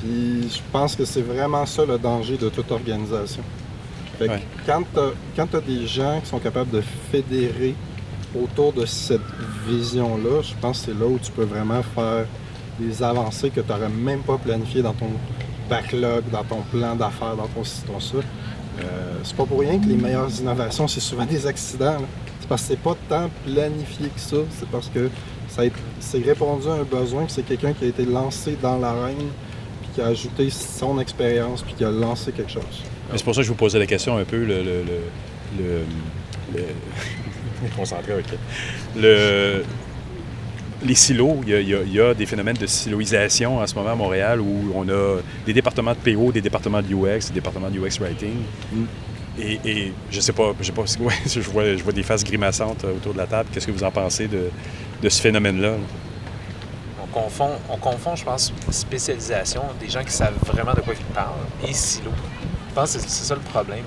Puis 0.00 0.48
je 0.50 0.60
pense 0.72 0.94
que 0.96 1.04
c'est 1.04 1.22
vraiment 1.22 1.66
ça 1.66 1.84
le 1.84 1.98
danger 1.98 2.36
de 2.36 2.48
toute 2.48 2.70
organisation. 2.70 3.42
Fait 4.18 4.26
que 4.26 4.30
Ouais. 4.32 4.42
quand 4.66 4.82
tu 4.94 5.56
as, 5.56 5.60
des 5.60 5.86
gens 5.86 6.20
qui 6.22 6.28
sont 6.30 6.38
capables 6.38 6.70
de 6.70 6.82
fédérer 7.10 7.74
autour 8.42 8.72
de 8.72 8.84
cette 8.86 9.20
vision-là, 9.66 10.42
je 10.42 10.54
pense 10.60 10.80
que 10.80 10.86
c'est 10.86 10.98
là 10.98 11.06
où 11.06 11.18
tu 11.18 11.30
peux 11.32 11.44
vraiment 11.44 11.82
faire 11.82 12.26
des 12.78 13.02
avancées 13.02 13.50
que 13.50 13.60
tu 13.60 13.68
n'aurais 13.68 13.88
même 13.88 14.20
pas 14.20 14.36
planifiées 14.38 14.82
dans 14.82 14.92
ton 14.92 15.10
backlog, 15.70 16.24
dans 16.32 16.44
ton 16.44 16.62
plan 16.72 16.94
d'affaires, 16.96 17.36
dans 17.36 17.46
ton 17.46 17.64
ci, 17.64 17.82
ton 17.82 18.00
ça. 18.00 18.16
Euh, 18.18 19.14
c'est 19.22 19.36
pas 19.36 19.46
pour 19.46 19.60
rien 19.60 19.78
que 19.78 19.86
les 19.86 19.94
meilleures 19.96 20.30
innovations, 20.40 20.88
c'est 20.88 21.00
souvent 21.00 21.24
des 21.24 21.46
accidents. 21.46 21.98
C'est 22.40 22.48
parce 22.48 22.62
que 22.62 22.68
c'est 22.68 22.80
pas 22.80 22.96
tant 23.08 23.30
planifié 23.46 24.08
que 24.08 24.20
ça. 24.20 24.36
C'est 24.58 24.68
parce 24.68 24.88
que 24.88 25.08
c'est 26.00 26.18
répondu 26.24 26.66
à 26.68 26.72
un 26.72 26.82
besoin, 26.82 27.26
c'est 27.28 27.44
quelqu'un 27.46 27.72
qui 27.72 27.84
a 27.84 27.88
été 27.88 28.04
lancé 28.04 28.58
dans 28.60 28.76
l'arène, 28.78 29.16
puis 29.82 29.90
qui 29.94 30.00
a 30.00 30.06
ajouté 30.06 30.50
son 30.50 30.98
expérience, 30.98 31.62
puis 31.62 31.74
qui 31.74 31.84
a 31.84 31.90
lancé 31.92 32.32
quelque 32.32 32.50
chose. 32.50 32.64
C'est 33.14 33.22
pour 33.22 33.34
ça 33.34 33.42
que 33.42 33.44
je 33.46 33.50
vous 33.50 33.54
posais 33.56 33.78
la 33.78 33.86
question 33.86 34.16
un 34.16 34.24
peu, 34.24 34.38
le, 34.44 34.62
le, 34.64 34.82
le- 35.56 35.84
le- 36.52 36.60
concentré 37.68 38.12
les 40.84 40.94
silos, 40.94 41.40
il 41.46 41.92
y, 41.92 42.00
a, 42.00 42.14
des 42.14 42.26
phénomènes 42.26 42.56
de 42.56 42.66
siloisation 42.66 43.58
en 43.58 43.66
ce 43.66 43.74
moment 43.74 43.92
à 43.92 43.94
Montréal 43.94 44.40
où 44.40 44.72
on 44.74 44.88
a 44.88 45.20
des 45.46 45.52
départements 45.52 45.94
de 45.94 45.98
PO, 45.98 46.32
des 46.32 46.40
départements 46.40 46.82
de 46.82 46.94
UX, 46.94 47.28
des 47.28 47.34
départements 47.34 47.70
de 47.70 47.78
UX 47.78 47.98
Writing. 48.00 48.42
Et, 49.38 49.92
je 50.10 50.20
sais 50.20 50.32
pas, 50.32 50.52
je 50.60 50.66
sais 50.66 50.72
pas, 50.72 50.84
je, 51.26 51.40
vois, 51.40 51.92
des 51.92 52.02
faces 52.02 52.22
grimaçantes 52.22 52.84
euh, 52.84 52.96
autour 52.96 53.14
de 53.14 53.18
la 53.18 53.26
table. 53.26 53.48
Qu'est-ce 53.52 53.66
que 53.66 53.72
vous 53.72 53.82
en 53.82 53.90
pensez 53.90 54.28
de, 54.28 54.50
ce 55.08 55.20
phénomène-là? 55.20 55.74
On 57.02 57.06
confond, 57.06 57.50
on 57.68 57.76
confond, 57.76 58.14
je 58.14 58.24
pense, 58.24 58.52
spécialisation, 58.70 59.62
des 59.80 59.88
gens 59.88 60.04
qui 60.04 60.12
savent 60.12 60.38
vraiment 60.46 60.74
de 60.74 60.80
quoi 60.82 60.94
ils 60.94 61.14
parlent, 61.14 61.32
et 61.68 61.72
silo. 61.72 62.10
Je 62.68 62.74
pense 62.74 62.94
que 62.94 63.00
c'est 63.00 63.08
ça 63.08 63.34
le 63.34 63.40
problème. 63.40 63.84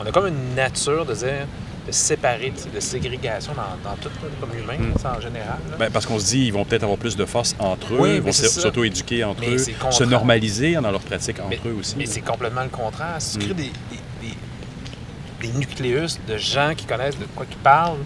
On 0.00 0.06
a 0.06 0.12
comme 0.12 0.26
une 0.26 0.54
nature 0.54 1.06
de 1.06 1.14
dire, 1.14 1.46
de 1.86 1.92
séparer, 1.92 2.52
de 2.74 2.80
ségrégation 2.80 3.52
dans, 3.54 3.90
dans 3.90 3.96
tout, 3.96 4.10
comme 4.40 4.50
humain, 4.58 4.76
Mm. 4.78 4.98
sais, 4.98 5.06
en 5.06 5.20
général. 5.20 5.58
Ben, 5.78 5.90
parce 5.90 6.06
qu'on 6.06 6.18
se 6.18 6.26
dit 6.26 6.46
ils 6.46 6.52
vont 6.52 6.64
peut-être 6.64 6.82
avoir 6.84 6.98
plus 6.98 7.16
de 7.16 7.24
force 7.24 7.54
entre 7.58 7.94
eux, 7.94 7.98
Oui, 8.00 8.14
ils 8.16 8.20
vont 8.20 8.32
s'auto-éduquer 8.32 9.24
entre 9.24 9.40
Mais 9.40 9.54
eux, 9.54 9.58
se 9.90 10.04
normaliser 10.04 10.74
dans 10.74 10.90
leur 10.90 11.00
pratique 11.00 11.40
entre 11.40 11.68
eux 11.68 11.76
aussi. 11.80 11.94
Mais 11.96 12.06
c'est 12.06 12.20
complètement 12.20 12.62
le 12.62 12.68
contraire. 12.68 13.16
Si 13.18 13.38
tu 13.38 13.44
Mm. 13.46 13.48
crées 13.48 13.54
des, 13.54 13.62
des, 13.64 14.28
des- 14.28 15.48
des 15.48 15.58
nucléus 15.58 16.18
de 16.28 16.36
gens 16.36 16.72
qui 16.76 16.84
connaissent 16.84 17.18
de 17.18 17.24
quoi 17.34 17.46
ils 17.50 17.56
parlent, 17.58 17.96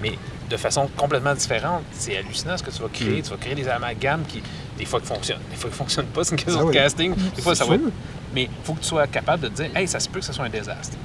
mais 0.00 0.12
de 0.48 0.56
façon 0.56 0.88
complètement 0.96 1.34
différente, 1.34 1.82
c'est 1.92 2.16
hallucinant 2.16 2.56
ce 2.56 2.62
que 2.62 2.70
tu 2.70 2.80
vas 2.82 2.88
créer. 2.88 3.18
Mm. 3.18 3.22
Tu 3.22 3.30
vas 3.30 3.36
créer 3.36 3.54
des 3.56 3.68
amalgames 3.68 4.22
qui, 4.28 4.42
des 4.78 4.84
fois, 4.84 5.00
qui 5.00 5.06
fonctionnent. 5.06 5.40
Des 5.50 5.56
fois, 5.56 5.68
qui 5.70 5.74
ne 5.74 5.78
fonctionnent 5.78 6.06
pas. 6.06 6.22
C'est 6.22 6.30
une 6.32 6.36
question 6.36 6.60
Ah 6.60 6.64
de 6.64 6.68
oui. 6.68 6.74
casting. 6.74 7.14
Des 7.34 7.42
fois, 7.42 7.54
ça 7.56 7.64
va 7.64 7.74
être- 7.74 7.82
Mais 8.32 8.42
il 8.44 8.48
faut 8.64 8.74
que 8.74 8.80
tu 8.80 8.86
sois 8.88 9.06
capable 9.08 9.42
de 9.44 9.48
te 9.48 9.62
dire 9.62 9.70
Hey, 9.76 9.88
ça 9.88 9.98
se 10.00 10.08
peut 10.08 10.20
que 10.20 10.24
ce 10.26 10.32
soit 10.32 10.44
un 10.44 10.48
désastre. 10.50 10.96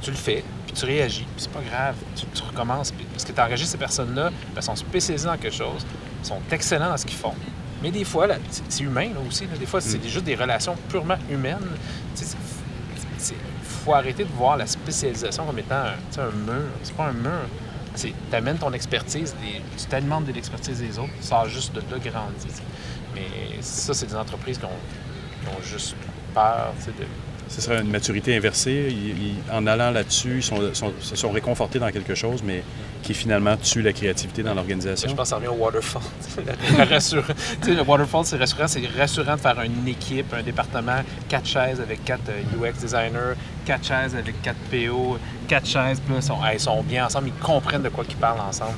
Tu 0.00 0.10
le 0.10 0.16
fais, 0.16 0.42
puis 0.72 0.80
tu 0.80 0.86
réagis, 0.86 1.22
puis 1.24 1.34
c'est 1.44 1.52
pas 1.52 1.60
grave. 1.60 1.94
Tu, 2.16 2.24
tu 2.26 2.42
recommences. 2.42 2.90
puis- 2.92 3.04
parce 3.06 3.24
que 3.24 3.32
tu 3.32 3.40
as 3.40 3.44
engagé 3.46 3.64
ces 3.66 3.78
personnes-là, 3.78 4.30
elles 4.56 4.62
sont 4.62 4.76
spécialisées 4.76 5.26
dans 5.26 5.36
quelque 5.36 5.54
chose, 5.56 5.84
sont 6.22 6.40
excellents 6.50 6.88
dans 6.90 6.96
ce 6.96 7.04
qu'ils 7.06 7.18
font. 7.18 7.34
Mais 7.82 7.90
des 7.90 8.04
fois, 8.04 8.26
c'est- 8.50 8.80
humain 8.82 9.08
là, 9.12 9.20
aussi. 9.28 9.44
là. 9.46 9.56
Des 9.58 9.66
fois, 9.66 9.80
c'est 9.80 9.98
Mm. 9.98 10.08
juste 10.08 10.24
des 10.24 10.34
relations 10.36 10.76
purement 10.88 11.16
humaines. 11.30 11.58
Il 12.18 13.34
faut 13.84 13.94
arrêter 13.94 14.24
de 14.24 14.30
voir 14.30 14.56
la 14.56 14.66
spécialisation 14.66 15.44
comme 15.44 15.58
étant 15.58 15.74
un, 15.74 16.20
un 16.20 16.30
mur. 16.30 16.68
C'est 16.82 16.94
pas 16.94 17.06
un 17.08 17.12
mur. 17.12 17.40
Tu 17.96 18.12
amènes 18.32 18.56
ton 18.58 18.72
expertise, 18.72 19.34
des- 19.42 19.60
tu 19.76 19.84
t'alimentes 19.86 20.24
de 20.26 20.32
l'expertise 20.32 20.78
des 20.78 20.98
autres, 20.98 21.12
tu 21.20 21.26
sors 21.26 21.46
juste 21.48 21.74
de 21.74 21.80
là 21.80 21.98
grandi. 21.98 22.46
tu 22.48 22.54
sais. 22.54 22.62
Mais 23.14 23.60
ça, 23.60 23.92
c'est 23.92 24.06
des 24.06 24.14
entreprises 24.16 24.58
qui 24.58 24.64
ont, 24.64 24.68
qui 25.42 25.48
ont 25.48 25.62
juste 25.62 25.94
peur 26.32 26.72
de, 26.86 26.92
Ce 27.52 27.60
serait 27.60 27.82
une 27.82 27.90
maturité 27.90 28.34
inversée. 28.34 28.96
En 29.52 29.66
allant 29.66 29.90
là-dessus, 29.90 30.36
ils 30.36 30.42
sont, 30.42 30.56
se 31.00 31.16
sont 31.16 31.30
réconfortés 31.30 31.78
dans 31.78 31.90
quelque 31.90 32.14
chose, 32.14 32.42
mais 32.42 32.62
qui 33.02 33.12
finalement 33.14 33.56
tue 33.56 33.82
la 33.82 33.92
créativité 33.92 34.42
dans 34.42 34.54
l'organisation. 34.54 35.08
Je 35.10 35.14
pense 35.14 35.30
que 35.32 35.40
ça 35.40 35.50
au 35.50 35.54
waterfall. 35.54 36.02
Le 37.66 37.82
waterfall, 37.82 38.24
c'est 38.24 38.36
rassurant. 38.36 38.68
C'est 38.68 38.86
rassurant 38.98 39.34
de 39.34 39.40
faire 39.40 39.60
une 39.60 39.86
équipe, 39.86 40.32
un 40.32 40.42
département, 40.42 41.00
quatre 41.28 41.46
chaises 41.46 41.80
avec 41.80 42.04
quatre 42.04 42.30
euh, 42.30 42.64
UX 42.64 42.80
designers, 42.80 43.34
quatre 43.66 43.86
chaises 43.86 44.14
avec 44.14 44.40
quatre 44.40 44.58
PO, 44.70 45.18
quatre 45.48 45.66
chaises, 45.66 46.00
puis 46.00 46.14
ils 46.16 46.60
sont 46.60 46.82
bien 46.82 47.06
ensemble, 47.06 47.28
ils 47.28 47.44
comprennent 47.44 47.82
de 47.82 47.88
quoi 47.88 48.04
ils 48.08 48.16
parlent 48.16 48.40
ensemble. 48.40 48.76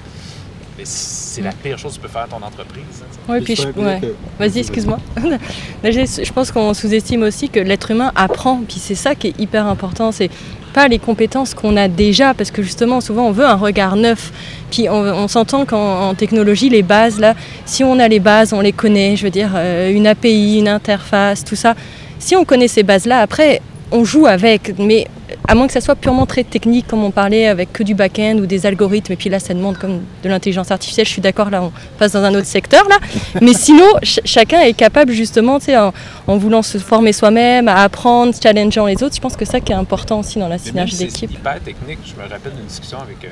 Mais 0.76 0.84
c'est 0.84 1.40
la 1.42 1.52
pire 1.52 1.78
chose 1.78 1.92
que 1.92 1.96
tu 1.96 2.02
peux 2.02 2.08
faire 2.08 2.22
à 2.22 2.26
ton 2.26 2.36
entreprise. 2.44 2.82
hein. 3.02 3.32
Ouais, 3.32 3.40
Puis 3.40 3.54
je, 3.54 3.62
ouais. 3.68 4.00
que- 4.00 4.14
Vas-y, 4.38 4.58
excuse-moi. 4.58 4.98
Je 5.84 6.32
pense 6.32 6.50
qu'on 6.50 6.74
sous-estime 6.74 7.22
aussi 7.22 7.48
que 7.48 7.60
l'être 7.60 7.90
humain 7.90 8.10
apprend, 8.16 8.60
puis 8.66 8.78
c'est 8.80 8.94
ça 8.94 9.14
qui 9.14 9.28
est 9.28 9.38
hyper 9.40 9.66
important. 9.66 10.10
C'est 10.12 10.30
pas 10.72 10.88
les 10.88 10.98
compétences 10.98 11.54
qu'on 11.54 11.76
a 11.76 11.86
déjà, 11.86 12.34
parce 12.34 12.50
que 12.50 12.60
justement, 12.62 13.00
souvent, 13.00 13.26
on 13.28 13.30
veut 13.30 13.44
un 13.46 13.54
regard 13.54 13.94
neuf. 13.94 14.32
Puis 14.72 14.88
on, 14.88 14.94
on 14.96 15.28
s'entend 15.28 15.64
qu'en 15.64 16.08
en 16.08 16.14
technologie, 16.14 16.68
les 16.68 16.82
bases, 16.82 17.20
là, 17.20 17.34
si 17.64 17.84
on 17.84 17.98
a 18.00 18.08
les 18.08 18.18
bases, 18.20 18.52
on 18.52 18.60
les 18.60 18.72
connaît, 18.72 19.14
je 19.14 19.22
veux 19.24 19.30
dire, 19.30 19.52
euh, 19.54 19.92
une 19.92 20.06
API, 20.08 20.58
une 20.58 20.68
interface, 20.68 21.44
tout 21.44 21.54
ça. 21.56 21.74
Si 22.18 22.34
on 22.34 22.44
connaît 22.44 22.66
ces 22.68 22.82
bases-là, 22.82 23.20
après, 23.20 23.60
on 23.92 24.04
joue 24.04 24.26
avec, 24.26 24.74
mais 24.78 25.06
à 25.46 25.54
moins 25.54 25.66
que 25.66 25.72
ça 25.72 25.80
soit 25.80 25.94
purement 25.96 26.26
très 26.26 26.42
technique, 26.44 26.86
comme 26.86 27.04
on 27.04 27.10
parlait, 27.10 27.46
avec 27.48 27.72
que 27.72 27.82
du 27.82 27.94
back-end 27.94 28.38
ou 28.38 28.46
des 28.46 28.64
algorithmes, 28.66 29.12
et 29.12 29.16
puis 29.16 29.28
là, 29.28 29.38
ça 29.38 29.52
demande 29.54 29.76
comme 29.78 30.00
de 30.22 30.28
l'intelligence 30.28 30.70
artificielle, 30.70 31.06
je 31.06 31.10
suis 31.12 31.20
d'accord, 31.22 31.50
là, 31.50 31.62
on 31.62 31.72
passe 31.98 32.12
dans 32.12 32.22
un 32.24 32.34
autre 32.34 32.46
secteur, 32.46 32.88
là. 32.88 32.96
Mais 33.42 33.52
sinon, 33.52 33.86
ch- 34.02 34.20
chacun 34.24 34.60
est 34.60 34.72
capable, 34.74 35.12
justement, 35.12 35.58
tu 35.58 35.66
sais, 35.66 35.76
en, 35.76 35.92
en 36.26 36.36
voulant 36.38 36.62
se 36.62 36.78
former 36.78 37.12
soi-même, 37.12 37.68
à 37.68 37.82
apprendre, 37.82 38.34
challengeant 38.42 38.86
les 38.86 39.02
autres. 39.02 39.14
Je 39.14 39.20
pense 39.20 39.36
que 39.36 39.44
ça 39.44 39.60
qui 39.60 39.72
est 39.72 39.76
important 39.76 40.20
aussi 40.20 40.38
dans 40.38 40.48
la 40.48 40.58
synergie 40.58 40.96
d'équipe. 40.96 41.30
C'est 41.30 41.38
hyper 41.38 41.60
technique. 41.60 41.98
Je 42.04 42.14
me 42.22 42.28
rappelle 42.28 42.52
d'une 42.54 42.66
discussion 42.66 42.98
avec 43.00 43.22
euh, 43.24 43.28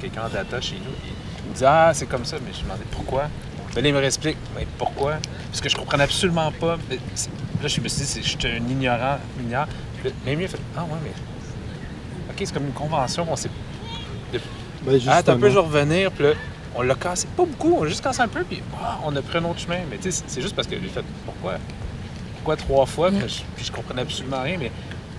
quelqu'un 0.00 0.22
en 0.26 0.28
data 0.32 0.60
chez 0.60 0.76
nous. 0.76 0.92
Il 1.46 1.50
me 1.52 1.56
dit 1.56 1.64
Ah, 1.66 1.90
c'est 1.92 2.06
comme 2.06 2.24
ça. 2.24 2.36
Mais 2.44 2.52
je 2.52 2.58
me 2.58 2.64
demandais 2.64 2.84
pourquoi. 2.90 3.24
Ben, 3.74 3.84
il 3.84 3.92
me 3.92 3.98
réexplique 3.98 4.36
Mais 4.56 4.66
pourquoi? 4.78 5.14
Parce 5.50 5.60
que 5.60 5.68
je 5.68 5.76
comprenais 5.76 6.04
absolument 6.04 6.50
pas. 6.58 6.76
Là, 6.90 7.68
je 7.68 7.80
me 7.80 7.88
suis 7.88 8.00
dit 8.02 8.06
c'est- 8.06 8.22
Je 8.22 8.28
suis 8.28 8.38
un 8.46 8.70
ignorant. 8.70 9.18
Ignore. 9.40 9.66
Il 10.26 10.44
a 10.44 10.48
fait 10.48 10.58
Ah, 10.76 10.82
ouais, 10.82 10.98
mais 11.02 11.10
OK, 12.30 12.36
c'est 12.38 12.52
comme 12.52 12.66
une 12.66 12.72
convention, 12.72 13.26
on 13.30 13.36
s'est. 13.36 13.50
Ben, 14.84 15.00
Ah, 15.08 15.22
t'as 15.22 15.32
un 15.34 15.38
peu, 15.38 15.50
je 15.50 15.58
revenir, 15.58 16.10
puis 16.12 16.24
là, 16.24 16.32
on 16.74 16.82
l'a 16.82 16.94
cassé. 16.94 17.26
Pas 17.36 17.44
beaucoup, 17.44 17.76
on 17.80 17.84
a 17.84 17.88
juste 17.88 18.04
cassé 18.04 18.20
un 18.20 18.28
peu, 18.28 18.44
puis 18.44 18.62
ah, 18.80 18.98
on 19.04 19.14
a 19.16 19.22
pris 19.22 19.38
un 19.38 19.44
autre 19.44 19.60
chemin. 19.60 19.78
Mais 19.90 19.96
tu 19.96 20.10
sais, 20.12 20.22
c'est- 20.26 20.40
juste 20.40 20.54
parce 20.54 20.68
que 20.68 20.76
j'ai 20.80 20.88
fait 20.88 21.04
pourquoi? 21.24 21.54
Pourquoi 22.36 22.56
trois 22.56 22.86
fois, 22.86 23.10
puis, 23.10 23.44
je, 23.64 23.72
comprenais 23.72 24.02
absolument 24.02 24.42
rien, 24.42 24.56
mais 24.58 24.70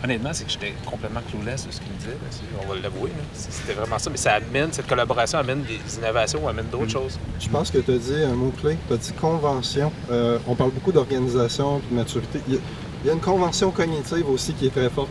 honnêtement, 0.03 0.29
c'est 0.31 0.45
que 0.45 0.51
j'étais 0.51 0.73
complètement 0.85 1.19
clueless 1.29 1.65
de 1.67 1.71
ce 1.71 1.81
qu'il 1.81 1.91
me 1.91 1.97
disait. 1.97 2.17
On 2.63 2.71
va 2.71 2.79
l'avouer, 2.79 3.11
c'était 3.33 3.73
vraiment 3.73 3.99
ça. 3.99 4.09
Mais 4.09 4.17
ça 4.17 4.35
amène, 4.35 4.71
cette 4.71 4.87
collaboration 4.87 5.39
amène 5.39 5.63
des 5.63 5.79
innovations, 5.97 6.47
amène 6.47 6.67
d'autres 6.67 6.91
choses. 6.91 7.19
Je 7.39 7.49
pense 7.49 7.71
que 7.71 7.79
tu 7.79 7.91
as 7.91 7.97
dit 7.97 8.23
un 8.23 8.35
mot-clé. 8.35 8.77
Tu 8.87 8.93
as 8.93 8.97
dit 8.97 9.11
convention. 9.13 9.91
Euh, 10.09 10.37
on 10.47 10.55
parle 10.55 10.71
beaucoup 10.71 10.91
d'organisation 10.93 11.81
de 11.89 11.95
maturité. 11.95 12.39
Il 13.07 13.11
y, 13.11 13.13
a, 13.13 13.15
une 13.15 13.21
convention 13.21 13.71
cognitive 13.71 14.29
aussi 14.29 14.51
qui 14.51 14.65
est 14.67 14.69
très 14.69 14.89
forte. 14.89 15.07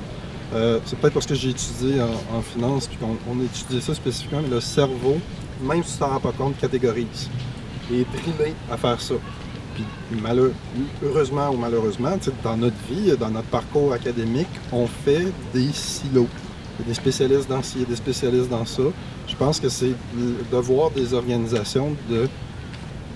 Euh, 0.54 0.78
c'est 0.84 0.98
peut-être 0.98 1.14
parce 1.14 1.24
que 1.24 1.34
j'ai 1.34 1.48
étudié 1.48 2.02
en, 2.02 2.42
finance 2.42 2.88
puis 2.88 2.98
qu'on 2.98 3.40
étudié 3.42 3.80
ça 3.80 3.94
spécifiquement, 3.94 4.40
mais 4.42 4.50
le 4.50 4.60
cerveau, 4.60 5.16
même 5.62 5.82
si 5.82 5.94
tu 5.94 5.98
t'en 6.00 6.08
rends 6.08 6.20
pas 6.20 6.32
compte, 6.32 6.58
catégorise. 6.58 7.30
Est 7.90 8.04
drillé 8.04 8.54
à 8.70 8.76
faire 8.76 9.00
ça. 9.00 9.14
Puis 9.74 9.84
heureusement 11.02 11.48
ou 11.48 11.56
malheureusement, 11.56 12.18
dans 12.44 12.58
notre 12.58 12.76
vie, 12.86 13.16
dans 13.18 13.30
notre 13.30 13.48
parcours 13.48 13.94
académique, 13.94 14.46
on 14.72 14.86
fait 14.86 15.32
des 15.54 15.72
silos. 15.72 16.28
Il 16.78 16.82
y 16.82 16.84
a 16.84 16.88
des 16.88 16.94
spécialistes 16.94 17.48
dans 17.48 17.62
ci, 17.62 17.76
il 17.76 17.80
y 17.80 17.84
a 17.84 17.88
des 17.88 17.96
spécialistes 17.96 18.50
dans 18.50 18.66
ça. 18.66 18.82
Je 19.26 19.36
pense 19.36 19.58
que 19.58 19.70
c'est 19.70 19.94
le 20.14 20.44
devoir 20.52 20.90
des 20.90 21.14
organisations 21.14 21.96
de 22.10 22.28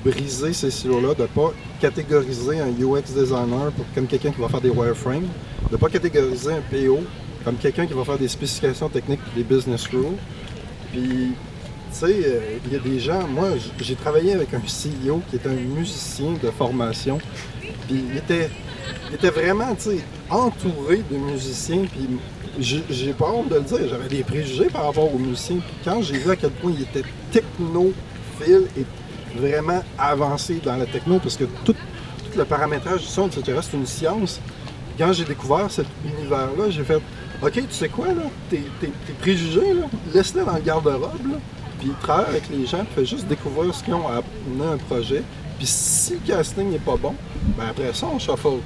briser 0.04 0.52
ces 0.52 0.70
silos-là, 0.70 1.14
de 1.14 1.22
ne 1.22 1.26
pas 1.26 1.52
catégoriser 1.80 2.60
un 2.60 2.68
UX 2.68 3.12
designer 3.14 3.72
comme 3.94 4.06
quelqu'un 4.06 4.30
qui 4.30 4.40
va 4.40 4.48
faire 4.48 4.60
des 4.60 4.70
wireframes, 4.70 5.28
de 5.68 5.72
ne 5.72 5.76
pas 5.76 5.88
catégoriser 5.88 6.52
un 6.52 6.60
PO 6.60 7.00
comme 7.44 7.56
quelqu'un 7.56 7.86
qui 7.86 7.94
va 7.94 8.04
faire 8.04 8.18
des 8.18 8.28
spécifications 8.28 8.88
techniques 8.88 9.20
des 9.34 9.42
business 9.42 9.86
rules. 9.86 10.16
Puis, 10.92 11.32
tu 11.92 11.98
sais, 11.98 12.06
euh, 12.06 12.58
il 12.66 12.72
y 12.72 12.76
a 12.76 12.78
des 12.78 12.98
gens, 12.98 13.26
moi, 13.28 13.48
j'ai 13.80 13.94
travaillé 13.94 14.34
avec 14.34 14.52
un 14.54 14.58
CEO 14.58 15.22
qui 15.30 15.36
est 15.36 15.46
un 15.46 15.54
musicien 15.54 16.32
de 16.42 16.50
formation, 16.50 17.18
puis 17.60 18.04
il 18.10 18.16
était, 18.16 18.50
il 19.08 19.14
était 19.14 19.30
vraiment, 19.30 19.74
tu 19.74 19.90
sais, 19.90 19.98
entouré 20.28 21.02
de 21.10 21.16
musiciens, 21.16 21.84
puis 21.90 22.18
j'ai 22.58 23.12
pas 23.12 23.30
honte 23.30 23.48
de 23.48 23.56
le 23.56 23.62
dire, 23.62 23.78
j'avais 23.88 24.08
des 24.08 24.22
préjugés 24.22 24.66
par 24.66 24.86
rapport 24.86 25.12
aux 25.12 25.18
musiciens, 25.18 25.56
puis 25.56 25.74
quand 25.84 26.02
j'ai 26.02 26.18
vu 26.18 26.30
à 26.30 26.36
quel 26.36 26.50
point 26.50 26.72
il 26.76 26.82
était 26.82 27.08
technophile 27.32 28.66
et 28.76 28.84
vraiment 29.36 29.82
avancé 29.98 30.60
dans 30.64 30.76
la 30.76 30.86
techno, 30.86 31.18
parce 31.18 31.36
que 31.36 31.44
tout, 31.64 31.74
le 32.36 32.44
paramétrage 32.44 33.00
du 33.00 33.06
son, 33.06 33.28
etc., 33.28 33.58
c'est 33.62 33.76
une 33.76 33.86
science. 33.86 34.40
Quand 34.98 35.12
j'ai 35.12 35.24
découvert 35.24 35.70
cet 35.70 35.86
univers-là, 36.04 36.70
j'ai 36.70 36.84
fait 36.84 37.00
OK, 37.42 37.52
tu 37.52 37.62
sais 37.70 37.88
quoi, 37.88 38.08
là, 38.08 38.22
tes, 38.50 38.62
préjugés, 39.20 39.72
là, 39.72 39.86
laisse-les 40.14 40.44
dans 40.44 40.54
le 40.54 40.60
garde-robe, 40.60 41.38
puis 41.78 41.90
travaille 42.02 42.26
avec 42.26 42.50
les 42.50 42.66
gens, 42.66 42.84
fais 42.94 43.06
juste 43.06 43.26
découvrir 43.26 43.74
ce 43.74 43.82
qu'ils 43.82 43.94
ont 43.94 44.06
à 44.06 44.18
un 44.18 44.76
projet. 44.76 45.22
Puis 45.56 45.66
si 45.66 46.14
le 46.14 46.20
casting 46.26 46.70
n'est 46.70 46.78
pas 46.78 46.96
bon, 46.96 47.14
ben 47.56 47.64
après 47.70 47.92
ça, 47.94 48.06
on 48.12 48.18
shuffle. 48.18 48.60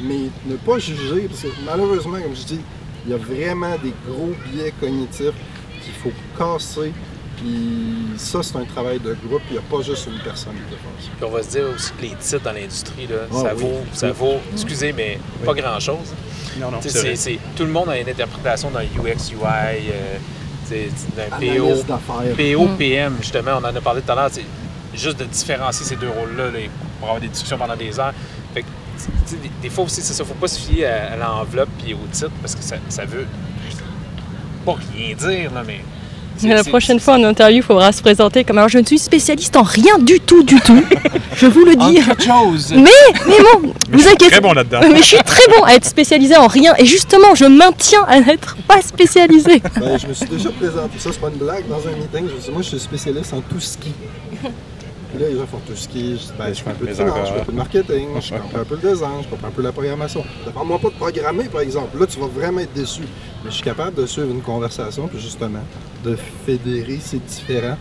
Mais 0.00 0.30
ne 0.46 0.56
pas 0.56 0.78
juger, 0.78 1.28
parce 1.28 1.42
que 1.42 1.48
malheureusement, 1.66 2.18
comme 2.20 2.34
je 2.34 2.44
dis, 2.44 2.60
il 3.04 3.10
y 3.10 3.14
a 3.14 3.16
vraiment 3.16 3.76
des 3.82 3.92
gros 4.08 4.32
biais 4.50 4.72
cognitifs 4.80 5.34
qu'il 5.82 5.94
faut 5.94 6.12
casser. 6.38 6.92
Puis 7.36 8.18
ça, 8.18 8.42
c'est 8.42 8.56
un 8.56 8.64
travail 8.64 8.98
de 9.00 9.16
groupe, 9.26 9.42
il 9.50 9.54
n'y 9.54 9.58
a 9.58 9.62
pas 9.62 9.82
juste 9.82 10.06
une 10.06 10.18
personne 10.22 10.52
qui 10.54 11.04
ça. 11.04 11.10
Puis 11.16 11.24
on 11.26 11.30
va 11.30 11.42
se 11.42 11.48
dire 11.50 11.64
aussi 11.74 11.92
que 11.92 12.02
les 12.02 12.10
titres 12.10 12.42
dans 12.42 12.52
l'industrie, 12.52 13.06
là, 13.06 13.16
Ah 13.32 13.34
ça, 13.42 13.54
oui. 13.56 13.62
vaut, 13.62 13.80
ça 13.92 14.12
vaut, 14.12 14.36
excusez, 14.52 14.92
mais 14.92 15.18
pas 15.44 15.54
grand-chose. 15.54 16.14
Non, 16.60 16.70
non, 16.70 16.78
c'est 16.82 16.90
vrai. 16.98 17.16
c'est- 17.16 17.16
c'est- 17.16 17.38
tout 17.56 17.64
le 17.64 17.70
monde 17.70 17.88
a 17.88 17.98
une 17.98 18.08
interprétation 18.08 18.70
d'un 18.70 18.82
UX, 18.82 19.30
UI, 19.32 19.90
euh, 19.90 20.16
d'un 21.16 21.36
PO. 21.38 21.82
PO. 22.36 22.68
PM, 22.78 23.16
justement, 23.20 23.52
on 23.60 23.64
en 23.64 23.74
a 23.76 23.80
parlé 23.80 24.02
tout 24.02 24.12
à 24.12 24.14
l'heure, 24.14 24.28
c'est 24.30 24.44
juste 24.94 25.18
de 25.18 25.24
différencier 25.24 25.84
ces 25.86 25.96
deux 25.96 26.08
rôles-là 26.10 26.50
là, 26.50 26.58
pour 26.98 27.08
avoir 27.08 27.20
des 27.20 27.28
discussions 27.28 27.58
pendant 27.58 27.76
des 27.76 27.98
heures. 27.98 28.12
Fait 28.54 28.62
que, 28.62 28.66
tu 28.66 29.04
sais, 29.26 29.36
des, 29.36 29.50
des 29.62 29.68
fois 29.70 29.84
aussi, 29.84 30.00
c'est 30.02 30.12
ça, 30.12 30.24
faut 30.24 30.34
pas 30.34 30.48
se 30.48 30.60
fier 30.60 30.86
à, 30.86 31.12
à 31.12 31.16
l'enveloppe 31.16 31.68
et 31.86 31.94
au 31.94 32.06
titre 32.10 32.30
parce 32.42 32.54
que 32.54 32.62
ça, 32.62 32.76
ça 32.88 33.04
veut 33.06 33.26
pas 34.64 34.76
rien 34.94 35.14
dire, 35.14 35.52
là, 35.52 35.62
mais. 35.66 35.80
Mais 36.42 36.54
la 36.54 36.64
prochaine 36.64 36.98
fois 37.00 37.14
en 37.14 37.24
interview, 37.24 37.58
il 37.58 37.62
faudra 37.62 37.92
se 37.92 38.02
présenter 38.02 38.44
comme 38.44 38.58
alors 38.58 38.68
je 38.68 38.78
ne 38.78 38.84
suis 38.84 38.98
spécialiste 38.98 39.56
en 39.56 39.62
rien 39.62 39.98
du 39.98 40.20
tout, 40.20 40.42
du 40.42 40.56
tout. 40.60 40.82
Je 41.36 41.46
vous 41.46 41.64
le 41.64 41.74
dis. 41.74 41.98
Mais, 42.76 42.90
mais 43.26 43.38
bon, 43.38 43.72
vous 43.90 44.06
inquiétez 44.06 44.30
Très 44.32 44.40
bon 44.40 44.52
là-dedans. 44.52 44.80
Mais 44.82 44.98
je 44.98 45.02
suis 45.02 45.16
très 45.18 45.46
bon 45.56 45.64
à 45.64 45.74
être 45.74 45.86
spécialisé 45.86 46.36
en 46.36 46.46
rien 46.46 46.74
et 46.78 46.84
justement, 46.86 47.34
je 47.34 47.46
maintiens 47.46 48.04
à 48.06 48.20
n'être 48.20 48.56
pas 48.68 48.80
spécialisé. 48.82 49.62
Ben, 49.80 49.98
je 49.98 50.06
me 50.06 50.14
suis 50.14 50.26
déjà 50.26 50.50
présenté, 50.50 50.98
ça 50.98 51.10
c'est 51.12 51.20
pas 51.20 51.28
une 51.28 51.38
blague, 51.38 51.66
dans 51.68 51.78
un 51.88 51.96
meeting, 51.96 52.28
je 52.46 52.50
moi 52.50 52.62
je 52.62 52.68
suis 52.68 52.80
spécialiste 52.80 53.32
en 53.32 53.40
tout 53.40 53.60
ski. 53.60 53.92
Puis 55.12 55.22
là, 55.22 55.28
les 55.28 55.36
gens 55.36 55.46
font 55.46 55.58
tout 55.66 55.74
je, 55.74 55.88
dis, 55.88 56.32
ben, 56.38 56.54
je 56.54 56.62
fais 56.62 56.70
un 56.70 56.74
peu 56.74 56.86
de 56.86 56.94
finance, 56.94 57.28
je 57.28 57.32
fais 57.34 57.40
un 57.40 57.44
peu 57.44 57.52
de 57.52 57.56
marketing, 57.58 58.08
je 58.18 58.34
comprends 58.34 58.60
un 58.60 58.64
peu 58.64 58.78
le 58.82 58.90
design, 58.90 59.22
je 59.22 59.28
comprends 59.28 59.48
un 59.48 59.50
peu 59.50 59.62
la 59.62 59.72
programmation. 59.72 60.24
Demande-moi 60.46 60.78
pas 60.78 60.88
de 60.88 60.94
programmer, 60.94 61.44
par 61.44 61.60
exemple. 61.60 61.98
Là, 61.98 62.06
tu 62.06 62.18
vas 62.18 62.28
vraiment 62.28 62.60
être 62.60 62.72
déçu. 62.72 63.02
Mais 63.44 63.50
je 63.50 63.56
suis 63.56 63.62
capable 63.62 63.94
de 63.94 64.06
suivre 64.06 64.30
une 64.30 64.40
conversation, 64.40 65.08
puis 65.08 65.20
justement, 65.20 65.62
de 66.02 66.16
fédérer 66.46 66.98
ces 66.98 67.18
différents 67.18 67.76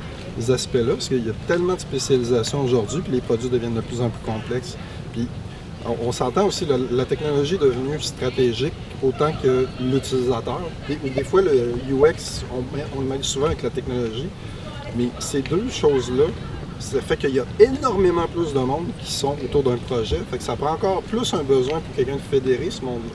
aspects-là, 0.49 0.93
parce 0.93 1.07
qu'il 1.07 1.25
y 1.25 1.29
a 1.29 1.33
tellement 1.47 1.75
de 1.75 1.79
spécialisation 1.79 2.63
aujourd'hui, 2.65 3.01
puis 3.01 3.13
les 3.13 3.21
produits 3.21 3.49
deviennent 3.49 3.75
de 3.75 3.81
plus 3.81 4.01
en 4.01 4.09
plus 4.09 4.25
complexes. 4.25 4.77
Puis 5.13 5.27
on, 5.85 6.07
on 6.07 6.11
s'entend 6.11 6.47
aussi, 6.47 6.65
la, 6.65 6.77
la 6.91 7.05
technologie 7.05 7.55
est 7.55 7.59
devenue 7.59 7.97
stratégique 8.01 8.73
autant 9.01 9.31
que 9.41 9.67
l'utilisateur. 9.79 10.59
Des, 10.89 10.95
des 10.97 11.23
fois, 11.23 11.41
le 11.41 11.73
UX, 11.89 12.43
on, 12.53 12.63
on 12.97 13.01
le 13.01 13.07
mêle 13.07 13.23
souvent 13.23 13.45
avec 13.47 13.63
la 13.63 13.69
technologie, 13.69 14.27
mais 14.97 15.07
ces 15.19 15.41
deux 15.41 15.69
choses-là, 15.69 16.25
ça 16.81 17.01
fait 17.01 17.17
qu'il 17.17 17.35
y 17.35 17.39
a 17.39 17.45
énormément 17.59 18.27
plus 18.27 18.53
de 18.53 18.59
monde 18.59 18.87
qui 18.99 19.11
sont 19.11 19.35
autour 19.43 19.63
d'un 19.63 19.77
projet. 19.77 20.19
Fait 20.29 20.37
que 20.37 20.43
ça 20.43 20.55
prend 20.55 20.73
encore 20.73 21.01
plus 21.03 21.33
un 21.33 21.43
besoin 21.43 21.79
pour 21.79 21.95
quelqu'un 21.95 22.15
de 22.15 22.21
fédérer 22.29 22.69
ce 22.69 22.81
monde-là. 22.81 23.11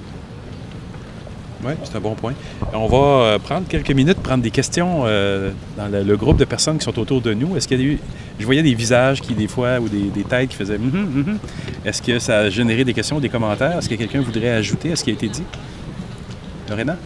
Oui, 1.65 1.73
c'est 1.83 1.97
un 1.97 2.01
bon 2.01 2.15
point. 2.15 2.35
On 2.73 2.87
va 2.87 2.97
euh, 2.97 3.39
prendre 3.39 3.67
quelques 3.67 3.91
minutes, 3.91 4.19
prendre 4.19 4.43
des 4.43 4.51
questions 4.51 5.03
euh, 5.05 5.51
dans 5.77 5.89
le, 5.89 6.17
groupe 6.17 6.37
de 6.37 6.45
personnes 6.45 6.79
qui 6.79 6.85
sont 6.85 6.99
autour 6.99 7.21
de 7.21 7.33
nous. 7.35 7.57
Est-ce 7.57 7.67
qu'il 7.67 7.81
y 7.81 7.83
a 7.83 7.87
eu. 7.87 7.99
Je 8.39 8.45
voyais 8.45 8.63
des 8.63 8.75
visages 8.75 9.23
qui, 9.23 9.35
des 9.35 9.49
fois, 9.49 9.81
ou 9.81 9.89
des, 9.89 10.23
têtes 10.23 10.51
qui 10.51 10.57
faisaient. 10.57 10.79
Mhm, 10.79 11.25
mhm. 11.27 11.39
Est-ce 11.85 12.03
que 12.03 12.19
ça 12.19 12.39
a 12.41 12.51
généré 12.51 12.85
des 12.85 12.93
questions, 12.93 13.19
des 13.19 13.31
commentaires? 13.31 13.79
Est-ce 13.79 13.89
que 13.89 13.95
quelqu'un 13.95 14.21
voudrait 14.21 14.51
ajouter 14.51 14.93
à 14.93 14.97
ce 14.97 15.03
qui 15.03 15.11
a 15.11 15.15
été 15.15 15.29
dit? 15.29 15.45
Lorena? 16.69 16.97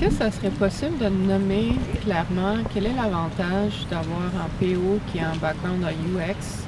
Est-ce 0.00 0.10
que 0.10 0.14
ça 0.14 0.30
serait 0.30 0.50
possible 0.50 0.96
de 0.98 1.08
nommer 1.08 1.72
clairement? 2.02 2.54
Quel 2.72 2.86
est 2.86 2.94
l'avantage 2.94 3.84
d'avoir 3.90 4.20
un 4.20 4.48
PO 4.60 5.00
qui 5.10 5.18
a 5.18 5.30
un 5.30 5.36
background 5.36 5.84
en 5.84 5.88
UX 5.88 6.66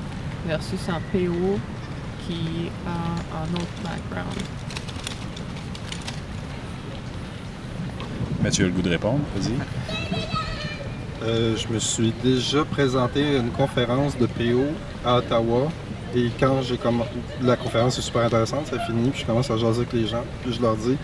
versus 0.49 0.89
un 0.89 1.01
PO 1.13 1.59
qui 2.27 2.71
a 2.89 3.37
un 3.39 3.55
autre 3.55 3.83
background? 3.85 4.37
Mathieu 8.43 8.65
a 8.65 8.69
le 8.69 8.75
goût 8.75 8.83
de 8.83 8.91
répondre. 8.91 9.21
Vas-y. 9.37 9.53
Euh, 11.23 11.57
je 11.57 11.69
me 11.73 11.79
suis 11.79 12.13
déjà 12.25 12.65
présenté 12.65 13.37
à 13.37 13.39
une 13.39 13.53
conférence 13.53 14.19
de 14.19 14.27
PO 14.27 14.65
à 15.05 15.19
Ottawa. 15.19 15.69
Et 16.17 16.31
quand 16.41 16.63
j'ai 16.63 16.79
comme 16.79 17.05
la 17.41 17.57
conférence 17.57 17.97
est 17.97 18.03
super 18.03 18.23
intéressante, 18.23 18.67
ça 18.67 18.81
finit, 18.81 19.11
puis 19.11 19.21
je 19.21 19.27
commence 19.27 19.49
à 19.53 19.57
jaser 19.57 19.83
avec 19.83 19.93
les 19.93 20.09
gens, 20.09 20.25
puis 20.43 20.53
je 20.53 20.61
leur 20.61 20.75
dis 20.75 20.97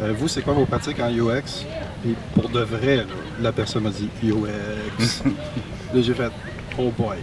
Vous, 0.00 0.28
c'est 0.28 0.42
quoi 0.42 0.54
vos 0.54 0.66
pratiques 0.66 1.00
en 1.00 1.10
UX 1.10 1.64
Et 2.06 2.14
pour 2.34 2.48
de 2.48 2.60
vrai, 2.60 2.96
là, 2.96 3.04
la 3.40 3.52
personne 3.52 3.84
m'a 3.84 3.90
dit 3.90 4.08
UX. 4.22 5.22
là, 5.94 6.02
j'ai 6.02 6.14
fait 6.14 6.30
Oh 6.78 6.92
boy. 6.98 7.18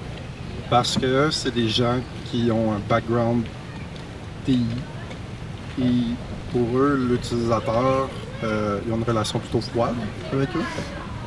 Parce 0.70 0.98
que 0.98 1.30
c'est 1.32 1.54
des 1.54 1.68
gens 1.68 1.98
qui 2.26 2.50
ont 2.50 2.74
un 2.74 2.80
background 2.88 3.44
TI. 4.46 4.66
Et 5.80 5.84
pour 6.52 6.78
eux, 6.78 7.08
l'utilisateur, 7.10 8.10
euh, 8.44 8.80
ils 8.86 8.94
ont 8.94 8.98
une 8.98 9.04
relation 9.04 9.40
plutôt 9.40 9.62
froide 9.62 9.96
avec 10.32 10.50
eux. 10.56 10.64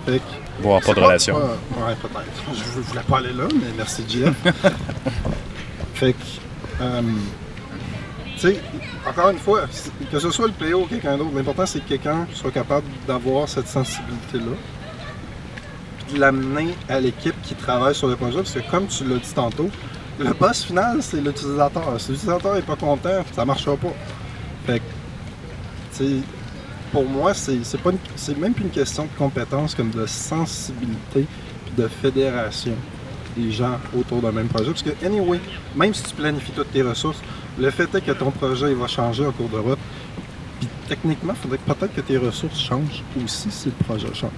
Fait 0.06 0.18
que 0.18 0.44
pas 0.62 0.94
de 0.94 1.00
relation. 1.00 1.36
Ouais, 1.36 1.42
ouais, 1.42 1.94
peut-être. 2.00 2.54
Je 2.54 2.80
voulais 2.80 3.00
pas 3.02 3.18
aller 3.18 3.32
là, 3.32 3.44
mais 3.52 3.72
merci, 3.76 4.04
Jeff. 4.08 4.34
fait 5.94 6.12
que, 6.12 6.18
euh, 6.80 7.02
tu 8.36 8.40
sais, 8.40 8.60
encore 9.08 9.30
une 9.30 9.38
fois, 9.38 9.62
que 10.10 10.18
ce 10.18 10.30
soit 10.30 10.46
le 10.46 10.52
PO 10.52 10.82
ou 10.82 10.86
quelqu'un 10.86 11.16
d'autre, 11.16 11.30
l'important 11.34 11.66
c'est 11.66 11.80
que 11.80 11.88
quelqu'un 11.88 12.26
soit 12.32 12.50
capable 12.50 12.86
d'avoir 13.06 13.48
cette 13.48 13.68
sensibilité-là, 13.68 14.56
puis 15.98 16.14
de 16.14 16.20
l'amener 16.20 16.74
à 16.88 17.00
l'équipe 17.00 17.34
qui 17.42 17.54
travaille 17.54 17.94
sur 17.94 18.08
le 18.08 18.16
projet, 18.16 18.38
parce 18.38 18.52
que 18.52 18.70
comme 18.70 18.86
tu 18.86 19.04
l'as 19.04 19.16
dit 19.16 19.34
tantôt, 19.34 19.70
le 20.18 20.32
boss 20.32 20.64
final, 20.64 21.02
c'est 21.02 21.20
l'utilisateur. 21.20 22.00
Si 22.00 22.12
l'utilisateur 22.12 22.54
n'est 22.54 22.62
pas 22.62 22.76
content, 22.76 23.24
ça 23.32 23.42
ne 23.42 23.46
marchera 23.46 23.76
pas. 23.76 23.92
Fait 24.64 24.78
que, 24.78 24.84
tu 25.96 26.04
sais, 26.04 26.16
pour 26.92 27.04
moi, 27.04 27.34
c'est 27.34 27.58
même 28.38 28.54
plus 28.54 28.64
une 28.64 28.70
question 28.70 29.04
de 29.04 29.18
compétence 29.18 29.74
comme 29.74 29.90
de 29.90 30.06
sensibilité 30.06 31.26
puis 31.64 31.74
de 31.76 31.88
fédération 31.88 32.74
des 33.36 33.50
gens 33.50 33.80
autour 33.98 34.22
d'un 34.22 34.30
même 34.30 34.46
projet. 34.46 34.70
Parce 34.70 34.84
que, 34.84 34.90
anyway, 35.04 35.40
même 35.74 35.92
si 35.92 36.04
tu 36.04 36.14
planifies 36.14 36.52
toutes 36.52 36.70
tes 36.70 36.82
ressources, 36.82 37.20
le 37.58 37.70
fait 37.70 37.92
est 37.94 38.00
que 38.00 38.12
ton 38.12 38.30
projet 38.30 38.70
il 38.70 38.76
va 38.76 38.86
changer 38.86 39.24
en 39.26 39.32
cours 39.32 39.48
de 39.48 39.58
route, 39.58 39.78
puis 40.60 40.68
techniquement, 40.88 41.32
il 41.36 41.40
faudrait 41.42 41.58
peut-être 41.58 41.94
que 41.94 42.00
tes 42.00 42.18
ressources 42.18 42.58
changent 42.60 43.02
aussi 43.24 43.50
si 43.50 43.66
le 43.66 43.84
projet 43.84 44.08
change. 44.14 44.30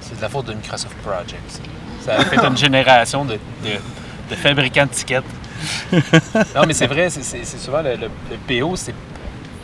C'est 0.00 0.16
de 0.16 0.22
la 0.22 0.28
faute 0.28 0.46
de 0.46 0.54
Microsoft 0.54 0.96
Project. 0.98 1.42
ça. 1.48 1.60
Ça 2.04 2.14
a 2.20 2.24
fait 2.24 2.44
une 2.44 2.56
génération 2.56 3.24
de, 3.24 3.34
de- 3.34 4.28
de 4.30 4.34
fabricants 4.34 4.86
de 4.86 4.90
tickets. 4.90 5.24
non, 5.92 6.62
mais 6.66 6.72
c'est 6.74 6.86
vrai, 6.88 7.08
c'est- 7.10 7.44
souvent 7.58 7.82
le, 7.82 7.94
le- 7.96 8.10
le 8.30 8.60
PO, 8.60 8.74
c'est 8.76 8.94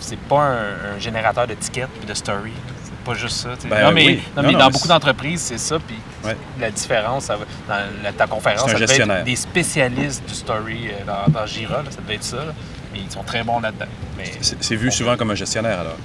c'est 0.00 0.18
pas 0.18 0.40
un, 0.42 0.94
un 0.96 0.98
générateur 1.00 1.46
de 1.48 1.54
tickets 1.54 1.88
et 2.02 2.06
de 2.06 2.14
story. 2.14 2.52
C'est 2.84 2.92
pas 3.04 3.14
juste 3.14 3.36
ça. 3.36 3.48
Ben 3.68 3.82
non, 3.86 3.92
mais, 3.92 4.06
oui. 4.06 4.22
non, 4.36 4.42
Non, 4.42 4.48
mais 4.48 4.52
non, 4.52 4.58
dans 4.60 4.66
mais 4.66 4.72
beaucoup 4.72 4.86
d'entreprises, 4.88 5.40
c'est 5.40 5.58
ça. 5.58 5.78
Puis 5.80 5.96
Ouais. 6.24 6.36
la 6.60 6.70
différence, 6.70 7.24
ça 7.24 7.36
va- 7.36 7.44
dans 7.68 8.02
la- 8.04 8.12
ta 8.12 8.26
conférence, 8.28 8.70
ça 8.70 8.78
devait 8.78 8.96
être 8.96 9.24
des 9.24 9.34
spécialistes 9.36 10.22
du 10.28 10.34
story 10.34 10.88
euh, 10.88 11.04
dans, 11.04 11.32
dans 11.32 11.46
Jira. 11.46 11.82
là, 11.82 11.90
ça 11.90 12.00
devait 12.00 12.14
être 12.14 12.22
ça. 12.24 12.36
là. 12.36 12.52
Mais 12.92 13.00
ils 13.06 13.10
sont 13.10 13.22
très 13.22 13.42
bons 13.44 13.60
là-dedans. 13.60 13.86
Mais 14.16 14.30
C'est 14.40 14.62
c'est 14.62 14.76
vu 14.76 14.90
souvent 14.90 15.16
comme 15.16 15.30
un 15.30 15.34
gestionnaire, 15.34 15.80
alors. 15.80 15.96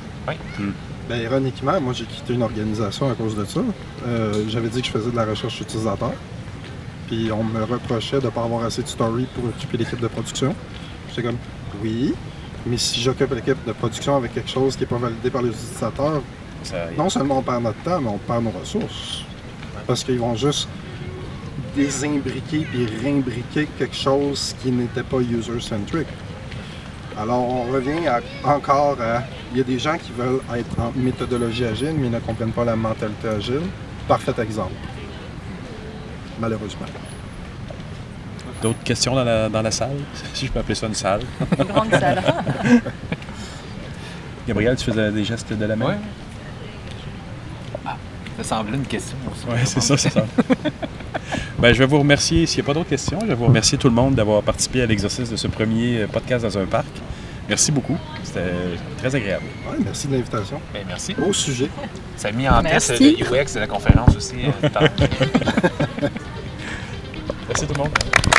Ben, 1.10 1.17
ironiquement, 1.22 1.80
moi 1.82 1.91
j'ai 1.93 2.06
quitté 2.06 2.34
une 2.34 2.43
organisation 2.43 3.12
à 3.12 3.15
cause 3.15 3.36
de 3.36 3.43
ça. 3.46 3.60
Euh, 4.08 4.46
J'avais 4.50 4.69
dit 4.69 4.82
que 4.82 4.88
je 4.88 4.91
faisais 4.91 5.12
de 5.12 5.15
la 5.15 5.26
recherche 5.26 5.60
utilisateur. 5.60 6.13
Puis 7.08 7.30
on 7.32 7.43
me 7.43 7.62
reprochait 7.63 8.19
de 8.19 8.26
ne 8.26 8.30
pas 8.32 8.43
avoir 8.43 8.63
assez 8.63 8.82
de 8.84 8.88
story 8.88 9.26
pour 9.36 9.43
occuper 9.46 9.78
l'équipe 9.78 10.00
de 10.00 10.08
production. 10.08 10.56
J'étais 11.10 11.24
comme 11.24 11.38
oui, 11.84 12.13
mais 12.65 12.78
si 12.78 13.02
j'occupe 13.02 13.34
l'équipe 13.34 13.58
de 13.67 13.74
production 13.74 14.15
avec 14.15 14.34
quelque 14.34 14.50
chose 14.50 14.76
qui 14.76 14.82
n'est 14.84 14.88
pas 14.88 14.98
validé 14.98 15.30
par 15.30 15.41
les 15.41 15.50
utilisateurs, 15.50 16.22
Ça- 16.63 16.88
non 16.98 17.10
seulement 17.10 17.39
on 17.39 17.41
perd 17.43 17.62
notre 17.63 17.84
temps, 17.84 18.00
mais 18.00 18.10
on 18.10 18.17
perd 18.19 18.43
nos 18.46 18.52
ressources. 18.52 19.24
Parce 19.86 20.04
qu'ils 20.06 20.19
vont 20.19 20.36
juste 20.36 20.69
désimbriquer 21.76 22.60
puis 22.72 22.88
réimbriquer 23.04 23.67
quelque 23.78 23.96
chose 23.96 24.56
qui 24.62 24.72
n'était 24.72 25.04
pas 25.04 25.17
user-centric. 25.17 26.08
Alors 27.19 27.47
on 27.47 27.71
revient 27.71 28.08
à- 28.08 28.21
encore 28.47 28.97
à... 29.02 29.23
Il 29.52 29.58
y 29.58 29.62
a 29.62 29.63
des 29.63 29.78
gens 29.80 29.97
qui 29.97 30.12
veulent 30.12 30.41
être 30.56 30.80
en 30.80 30.91
méthodologie 30.95 31.65
agile, 31.65 31.93
mais 31.97 32.08
ils 32.08 32.12
ne 32.12 32.19
comprennent 32.19 32.52
pas 32.52 32.65
la 32.65 32.76
mentalité 32.76 33.28
agile. 33.28 33.62
Parfait 34.08 34.34
exemple. 34.41 34.73
Malheureusement. 36.39 36.88
D'autres 38.62 38.84
questions 38.84 39.13
dans 39.13 39.23
la, 39.23 39.49
dans 39.49 39.62
la 39.62 39.71
salle? 39.71 39.97
Si 40.34 40.45
je 40.47 40.52
peux 40.52 40.60
appeler 40.60 40.76
ça 40.76 40.88
une 40.88 40.93
salle. 40.95 41.21
Une 41.58 41.65
grande 41.65 41.91
salle. 41.91 42.23
Gabriel, 44.47 44.76
tu 44.76 44.86
faisais 44.86 45.12
des 45.12 45.23
gestes 45.23 45.54
de 45.54 45.65
la 45.65 45.76
main? 45.76 45.86
Ouais. 45.86 45.97
Ah, 47.86 47.95
ça 48.38 48.43
semblait 48.43 48.78
une 48.78 48.86
question 48.86 49.15
aussi. 49.32 49.45
Oui, 49.47 49.58
c'est 49.65 49.82
ça, 49.82 49.97
c'est 49.97 50.10
ça. 50.10 50.26
ben, 51.60 51.74
je 51.74 51.80
vais 51.80 51.86
vous 51.86 52.00
remercier. 52.00 52.46
S'il 52.46 52.60
n'y 52.62 52.66
a 52.66 52.68
pas 52.68 52.74
d'autres 52.74 52.89
questions, 52.89 53.20
je 53.22 53.28
vais 53.28 53.36
vous 53.36 53.46
remercier 53.46 53.78
tout 53.78 53.88
le 53.89 53.96
monde 53.96 54.16
d'avoir 54.16 54.42
participé 54.44 54.82
à 54.82 54.86
l'exercice 54.86 55.30
de 55.30 55.36
ce 55.36 55.48
premier 55.48 56.00
euh, 56.02 56.08
podcast 56.08 56.44
dans 56.44 56.58
un 56.58 56.66
parc. 56.66 56.88
Merci 57.50 57.72
beaucoup. 57.72 57.98
C'était 58.24 58.42
très 58.98 59.13
agréable. 59.16 59.44
Ouais, 59.70 59.78
merci 59.84 60.08
de 60.08 60.13
l'invitation. 60.13 60.60
Ben, 60.74 60.84
merci. 60.88 61.13
Beau 61.13 61.34
sujet. 61.34 61.70
Ça 62.16 62.30
a 62.30 62.32
mis 62.32 62.48
en 62.48 62.62
Merci. 62.62 63.16
tête 63.18 63.30
le 63.30 63.38
UX 63.42 63.54
de 63.56 63.60
la 63.60 63.68
conférence 63.68 64.16
aussi. 64.16 64.36
euh, 64.63 64.70
Merci 67.50 67.68
tout 67.68 67.74
le 67.74 67.80
monde. 67.80 68.33